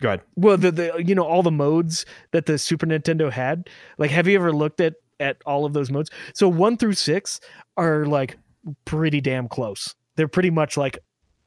go 0.00 0.08
ahead. 0.08 0.20
well 0.36 0.56
the 0.56 0.70
the 0.70 1.02
you 1.04 1.14
know 1.14 1.24
all 1.24 1.42
the 1.42 1.50
modes 1.50 2.04
that 2.32 2.46
the 2.46 2.58
Super 2.58 2.86
Nintendo 2.86 3.30
had? 3.30 3.68
Like, 3.98 4.10
have 4.10 4.26
you 4.28 4.36
ever 4.36 4.52
looked 4.52 4.80
at 4.80 4.94
at 5.18 5.38
all 5.46 5.64
of 5.64 5.72
those 5.72 5.90
modes? 5.90 6.10
So 6.34 6.48
one 6.48 6.76
through 6.76 6.92
six 6.94 7.40
are 7.76 8.06
like 8.06 8.38
pretty 8.84 9.20
damn 9.20 9.48
close. 9.48 9.94
They're 10.16 10.28
pretty 10.28 10.50
much 10.50 10.76
like 10.76 10.98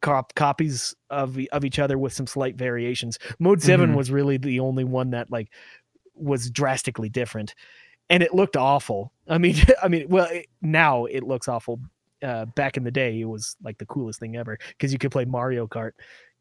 cop- 0.01 0.33
copies 0.35 0.93
of 1.09 1.37
of 1.51 1.63
each 1.65 1.79
other 1.79 1.97
with 1.97 2.13
some 2.13 2.27
slight 2.27 2.55
variations. 2.55 3.17
Mode 3.39 3.61
7 3.61 3.91
Mhm. 3.91 3.95
was 3.95 4.11
really 4.11 4.37
the 4.37 4.59
only 4.59 4.83
one 4.83 5.11
that 5.11 5.31
like 5.31 5.49
was 6.15 6.49
drastically 6.49 7.09
different, 7.09 7.55
and 8.09 8.21
it 8.23 8.33
looked 8.33 8.57
awful. 8.57 9.13
I 9.29 9.37
mean, 9.37 9.55
I 9.83 9.87
mean, 9.87 10.07
well, 10.09 10.27
it, 10.29 10.47
now 10.61 11.05
it 11.05 11.23
looks 11.23 11.47
awful. 11.47 11.79
Uh, 12.21 12.43
back 12.45 12.75
in 12.75 12.83
the 12.83 12.91
day, 12.91 13.21
it 13.21 13.25
was 13.25 13.55
like 13.63 13.77
the 13.77 13.85
coolest 13.85 14.19
thing 14.19 14.35
ever 14.35 14.57
because 14.69 14.91
you 14.91 14.99
could 14.99 15.11
play 15.11 15.23
Mario 15.23 15.67
Kart 15.67 15.91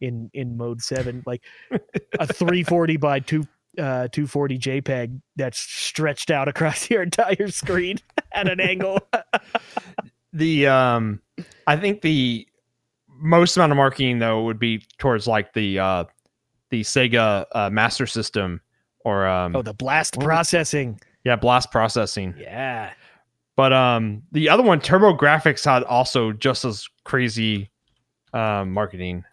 in 0.00 0.28
in 0.34 0.56
mode 0.56 0.82
seven, 0.82 1.22
like 1.24 1.44
a 2.18 2.26
340 2.32 2.96
by 2.96 3.20
two 3.20 3.42
uh 3.78 4.08
240 4.08 4.58
JPEG 4.58 5.20
that's 5.36 5.58
stretched 5.58 6.32
out 6.32 6.48
across 6.48 6.90
your 6.90 7.02
entire 7.02 7.48
screen 7.48 7.98
at 8.32 8.48
an 8.48 8.58
angle. 8.58 8.98
the 10.32 10.66
um 10.66 11.20
i 11.66 11.74
think 11.76 12.02
the 12.02 12.46
most 13.08 13.56
amount 13.56 13.72
of 13.72 13.76
marketing 13.76 14.18
though 14.18 14.42
would 14.42 14.58
be 14.58 14.82
towards 14.98 15.26
like 15.26 15.52
the 15.54 15.78
uh 15.78 16.04
the 16.70 16.82
sega 16.82 17.46
uh, 17.52 17.70
master 17.70 18.06
system 18.06 18.60
or 19.04 19.26
um 19.26 19.56
oh, 19.56 19.62
the 19.62 19.72
blast 19.72 20.18
processing. 20.20 21.00
Yeah 21.28 21.36
blast 21.36 21.70
processing 21.70 22.34
Yeah. 22.38 22.90
but 23.56 23.72
um 23.72 24.22
the 24.32 24.48
other 24.48 24.62
one 24.62 24.80
TurboGrafx 24.80 25.64
had 25.64 25.82
also 25.84 26.32
just 26.32 26.64
as 26.64 26.88
crazy 27.04 27.70
um 28.32 28.72
marketing 28.72 29.24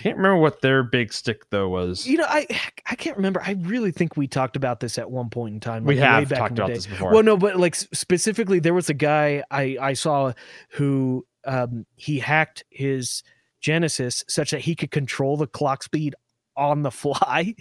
can't 0.00 0.16
remember 0.16 0.38
what 0.38 0.60
their 0.62 0.82
big 0.82 1.12
stick 1.12 1.48
though 1.50 1.68
was 1.68 2.06
You 2.06 2.16
know, 2.18 2.26
I 2.26 2.46
I 2.86 2.94
can't 2.94 3.16
remember. 3.16 3.42
I 3.44 3.52
really 3.60 3.90
think 3.92 4.16
we 4.16 4.26
talked 4.26 4.56
about 4.56 4.80
this 4.80 4.96
at 4.98 5.10
one 5.10 5.28
point 5.30 5.54
in 5.54 5.60
time. 5.60 5.84
we 5.84 5.94
like, 6.00 6.02
way 6.10 6.20
have 6.20 6.28
talked 6.30 6.52
about 6.58 6.68
day. 6.68 6.74
this 6.74 6.86
before 6.86 7.12
Well, 7.12 7.22
no, 7.22 7.36
but 7.36 7.56
like 7.58 7.74
specifically, 7.74 8.60
there 8.60 8.72
was 8.74 8.88
a 8.88 8.94
guy 8.94 9.44
I 9.50 9.76
I 9.80 9.92
saw 9.92 10.32
who 10.70 11.26
um 11.44 11.84
he 11.96 12.18
hacked 12.18 12.64
his 12.70 13.22
Genesis 13.60 14.24
such 14.28 14.50
that 14.52 14.60
he 14.60 14.74
could 14.74 14.90
control 14.90 15.36
the 15.36 15.46
clock 15.46 15.82
speed 15.82 16.14
on 16.56 16.82
the 16.82 16.90
fly, 16.92 17.54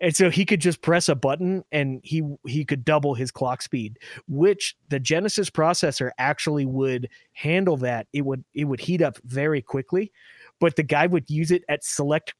and 0.00 0.14
so 0.14 0.30
he 0.30 0.44
could 0.44 0.60
just 0.60 0.82
press 0.82 1.08
a 1.08 1.14
button 1.14 1.64
and 1.72 2.00
he 2.04 2.22
he 2.46 2.64
could 2.64 2.84
double 2.84 3.14
his 3.14 3.30
clock 3.30 3.62
speed, 3.62 3.98
which 4.28 4.76
the 4.88 5.00
Genesis 5.00 5.50
processor 5.50 6.10
actually 6.18 6.66
would 6.66 7.08
handle 7.32 7.76
that. 7.78 8.06
It 8.12 8.24
would 8.24 8.44
it 8.54 8.64
would 8.64 8.80
heat 8.80 9.02
up 9.02 9.18
very 9.24 9.62
quickly. 9.62 10.12
but 10.60 10.76
the 10.76 10.82
guy 10.82 11.06
would 11.06 11.28
use 11.30 11.50
it 11.50 11.62
at 11.68 11.84
select 11.84 12.34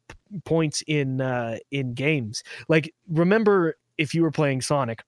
points 0.45 0.83
in 0.87 1.21
uh, 1.21 1.59
in 1.71 1.95
games. 1.95 2.43
Like 2.69 2.93
remember 3.09 3.77
if 3.97 4.15
you 4.15 4.23
were 4.23 4.31
playing 4.31 4.61
Sonic 4.61 5.03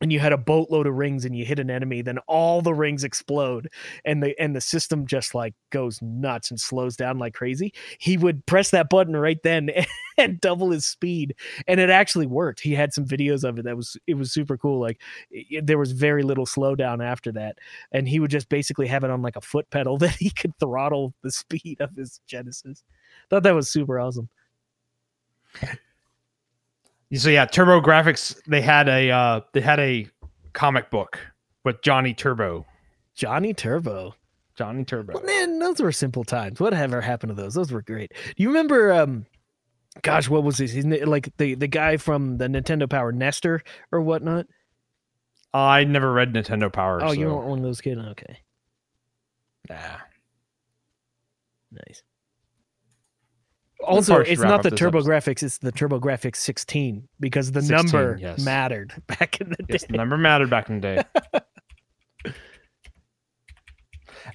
and 0.00 0.12
you 0.12 0.20
had 0.20 0.32
a 0.32 0.38
boatload 0.38 0.86
of 0.86 0.94
rings 0.94 1.24
and 1.24 1.36
you 1.36 1.44
hit 1.44 1.58
an 1.58 1.70
enemy 1.70 2.02
then 2.02 2.18
all 2.26 2.62
the 2.62 2.74
rings 2.74 3.04
explode 3.04 3.68
and 4.04 4.22
the 4.22 4.38
and 4.40 4.54
the 4.54 4.60
system 4.60 5.06
just 5.06 5.34
like 5.34 5.54
goes 5.70 6.00
nuts 6.02 6.50
and 6.50 6.60
slows 6.60 6.96
down 6.96 7.18
like 7.18 7.34
crazy. 7.34 7.72
He 7.98 8.16
would 8.16 8.46
press 8.46 8.70
that 8.70 8.88
button 8.88 9.16
right 9.16 9.42
then 9.42 9.70
and 10.18 10.40
double 10.40 10.70
his 10.70 10.86
speed 10.86 11.34
and 11.66 11.80
it 11.80 11.90
actually 11.90 12.26
worked. 12.26 12.60
He 12.60 12.74
had 12.74 12.92
some 12.92 13.06
videos 13.06 13.44
of 13.44 13.58
it 13.58 13.64
that 13.64 13.76
was 13.76 13.96
it 14.06 14.14
was 14.14 14.32
super 14.32 14.56
cool 14.56 14.80
like 14.80 15.00
it, 15.30 15.66
there 15.66 15.78
was 15.78 15.92
very 15.92 16.22
little 16.22 16.46
slowdown 16.46 17.04
after 17.04 17.32
that 17.32 17.58
and 17.92 18.08
he 18.08 18.20
would 18.20 18.30
just 18.30 18.48
basically 18.48 18.86
have 18.86 19.04
it 19.04 19.10
on 19.10 19.22
like 19.22 19.36
a 19.36 19.40
foot 19.40 19.68
pedal 19.70 19.98
that 19.98 20.16
he 20.16 20.30
could 20.30 20.52
throttle 20.58 21.14
the 21.22 21.32
speed 21.32 21.80
of 21.80 21.94
his 21.96 22.20
genesis. 22.26 22.82
Thought 23.30 23.42
that 23.42 23.54
was 23.54 23.70
super 23.70 23.98
awesome 23.98 24.28
So 27.14 27.30
yeah, 27.30 27.46
TurboGrafx 27.46 28.44
they 28.46 28.60
had 28.60 28.88
a 28.88 29.10
uh, 29.10 29.40
they 29.52 29.60
had 29.60 29.80
a 29.80 30.08
comic 30.52 30.90
book 30.90 31.18
with 31.64 31.80
Johnny 31.82 32.14
Turbo. 32.14 32.66
johnny 33.14 33.54
turbo 33.54 34.14
Johnny 34.58 34.84
Turbo. 34.84 35.12
Well, 35.14 35.22
man, 35.22 35.60
those 35.60 35.80
were 35.80 35.92
simple 35.92 36.24
times. 36.24 36.58
Whatever 36.58 37.00
happened 37.00 37.30
to 37.30 37.40
those? 37.40 37.54
Those 37.54 37.70
were 37.70 37.80
great. 37.80 38.12
Do 38.36 38.42
you 38.42 38.48
remember? 38.48 38.92
Um, 38.92 39.24
gosh, 40.02 40.28
what 40.28 40.42
was 40.42 40.58
his? 40.58 40.84
like 40.84 41.30
the 41.38 41.54
the 41.54 41.68
guy 41.68 41.96
from 41.96 42.38
the 42.38 42.48
Nintendo 42.48 42.90
Power, 42.90 43.12
Nester 43.12 43.62
or 43.92 44.00
whatnot. 44.00 44.46
I 45.54 45.84
never 45.84 46.12
read 46.12 46.32
Nintendo 46.34 46.72
Power. 46.72 47.02
Oh, 47.04 47.08
so. 47.08 47.12
you 47.12 47.26
weren't 47.28 47.46
one 47.46 47.58
of 47.60 47.64
those 47.64 47.80
kids. 47.80 48.00
Okay, 48.00 48.40
Nah. 49.70 49.76
nice. 51.70 52.02
Also, 53.86 54.18
it's 54.20 54.40
not 54.40 54.62
the 54.62 54.70
this 54.70 54.78
Turbo. 54.78 55.02
Graphics; 55.02 55.42
it's 55.42 55.58
the 55.58 55.70
TurboGrafx 55.72 56.36
16 56.36 57.08
because 57.20 57.52
the 57.52 57.62
16, 57.62 57.76
number 57.76 58.18
yes. 58.20 58.44
mattered 58.44 58.92
back 59.06 59.40
in 59.40 59.50
the 59.50 59.56
Yes, 59.68 59.82
day. 59.82 59.86
the 59.90 59.96
number 59.98 60.16
mattered 60.18 60.50
back 60.50 60.68
in 60.68 60.80
the 60.80 60.80
day. 60.80 61.02
if 62.24 62.34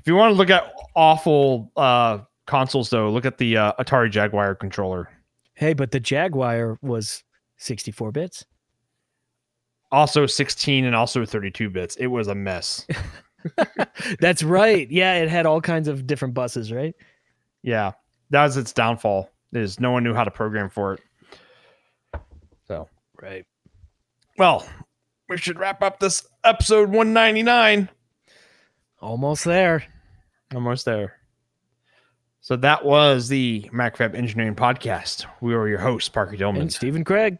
you 0.06 0.16
want 0.16 0.32
to 0.32 0.38
look 0.38 0.50
at 0.50 0.72
awful 0.96 1.72
uh, 1.76 2.20
consoles, 2.48 2.90
though, 2.90 3.10
look 3.10 3.26
at 3.26 3.38
the 3.38 3.58
uh, 3.58 3.74
Atari 3.80 4.10
Jaguar 4.10 4.56
controller. 4.56 5.10
Hey, 5.56 5.74
but 5.74 5.92
the 5.92 6.00
Jaguar 6.00 6.78
was 6.82 7.24
64 7.58 8.12
bits. 8.12 8.46
Also 9.92 10.26
16 10.26 10.86
and 10.86 10.96
also 10.96 11.24
32 11.26 11.70
bits. 11.70 11.96
It 11.98 12.08
was 12.08 12.28
a 12.28 12.34
mess. 12.34 12.88
That's 14.20 14.42
right. 14.42 14.90
Yeah, 14.90 15.16
it 15.16 15.30
had 15.30 15.46
all 15.46 15.62
kinds 15.62 15.88
of 15.88 16.08
different 16.08 16.34
buses, 16.34 16.72
right? 16.72 16.96
Yeah, 17.62 17.92
that 18.32 18.44
was 18.44 18.58
its 18.58 18.74
downfall. 18.74 19.30
Is 19.56 19.80
no 19.80 19.92
one 19.92 20.04
knew 20.04 20.14
how 20.14 20.24
to 20.24 20.32
program 20.32 20.70
for 20.70 20.94
it. 20.94 21.02
So, 22.68 22.90
Right. 23.22 23.46
well, 24.38 24.68
we 25.30 25.38
should 25.38 25.60
wrap 25.60 25.82
up 25.84 26.00
this 26.00 26.26
episode 26.44 26.90
199. 26.90 27.90
Almost 29.02 29.46
there. 29.46 29.84
Almost 30.54 30.86
there. 30.86 31.14
So 32.42 32.56
that 32.58 32.84
was 32.84 33.28
the 33.30 33.70
Macrofab 33.74 34.16
Engineering 34.16 34.56
Podcast. 34.56 35.26
We 35.40 35.56
were 35.56 35.68
your 35.70 35.80
hosts, 35.80 36.10
Parker 36.10 36.36
Dillmann. 36.36 36.62
And 36.62 36.74
Stephen 36.74 37.04
Kraig. 37.04 37.38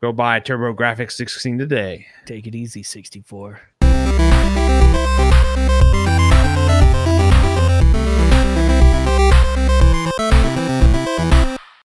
Go 0.00 0.12
buy 0.12 0.40
TurboGrafx 0.40 1.12
16 1.12 1.58
today. 1.58 2.06
Take 2.26 2.46
it 2.46 2.54
easy, 2.54 2.82
64. 2.82 3.60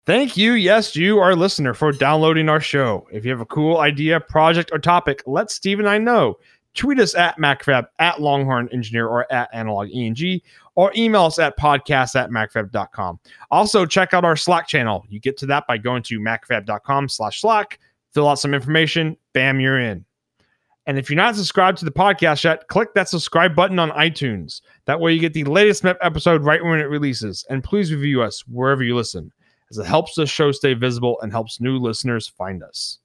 Thank 0.06 0.36
you, 0.36 0.54
yes, 0.54 0.96
you, 0.96 1.20
our 1.20 1.36
listener, 1.36 1.76
for 1.76 1.92
downloading 1.92 2.50
our 2.50 2.60
show. 2.60 3.08
If 3.12 3.24
you 3.24 3.30
have 3.30 3.42
a 3.42 3.46
cool 3.46 3.78
idea, 3.78 4.20
project, 4.20 4.72
or 4.74 4.80
topic, 4.80 5.22
let 5.28 5.52
Steve 5.52 5.80
and 5.80 5.88
I 5.88 6.00
know. 6.00 6.38
Tweet 6.74 7.00
us 7.00 7.14
at 7.14 7.38
Macrofab, 7.38 7.86
at 8.00 8.20
Longhorn 8.20 8.68
Engineer, 8.72 9.08
or 9.08 9.32
at 9.32 9.50
Analog 9.54 9.90
ENG, 9.94 10.42
or 10.76 10.92
email 10.96 11.26
us 11.26 11.38
at 11.38 11.58
podcast 11.58 12.16
at 12.16 12.30
Macrofab.com. 12.32 13.20
Also, 13.52 13.86
check 13.86 14.14
out 14.14 14.26
our 14.26 14.36
Slack 14.36 14.68
channel. 14.68 15.06
You 15.08 15.20
get 15.20 15.38
to 15.38 15.46
that 15.48 15.68
by 15.68 15.78
going 15.78 16.02
to 16.04 16.20
Macrofab.com 16.20 17.10
slash 17.10 17.42
Slack, 17.42 17.80
fill 18.12 18.28
out 18.28 18.40
some 18.40 18.54
information, 18.54 19.18
bam, 19.34 19.60
you're 19.60 19.80
in. 19.80 20.06
And 20.88 20.98
if 20.98 21.10
you're 21.10 21.18
not 21.18 21.36
subscribed 21.36 21.78
to 21.80 21.86
the 21.86 21.92
podcast 21.92 22.44
yet, 22.44 22.68
click 22.68 22.94
that 22.96 23.08
subscribe 23.08 23.56
button 23.56 23.78
on 23.78 23.92
iTunes. 23.92 24.62
That 24.86 25.00
way 25.00 25.14
you 25.14 25.20
get 25.20 25.34
the 25.34 25.44
latest 25.44 25.86
episode 25.86 26.44
right 26.44 26.64
when 26.64 26.80
it 26.80 26.90
releases. 26.90 27.46
And 27.50 27.64
please 27.64 27.94
review 27.94 28.24
us 28.24 28.42
wherever 28.48 28.82
you 28.84 28.96
listen, 28.96 29.32
as 29.72 29.78
it 29.78 29.86
helps 29.86 30.16
the 30.16 30.26
show 30.26 30.52
stay 30.52 30.74
visible 30.74 31.20
and 31.22 31.32
helps 31.32 31.60
new 31.60 31.78
listeners 31.78 32.28
find 32.28 32.62
us. 32.62 33.00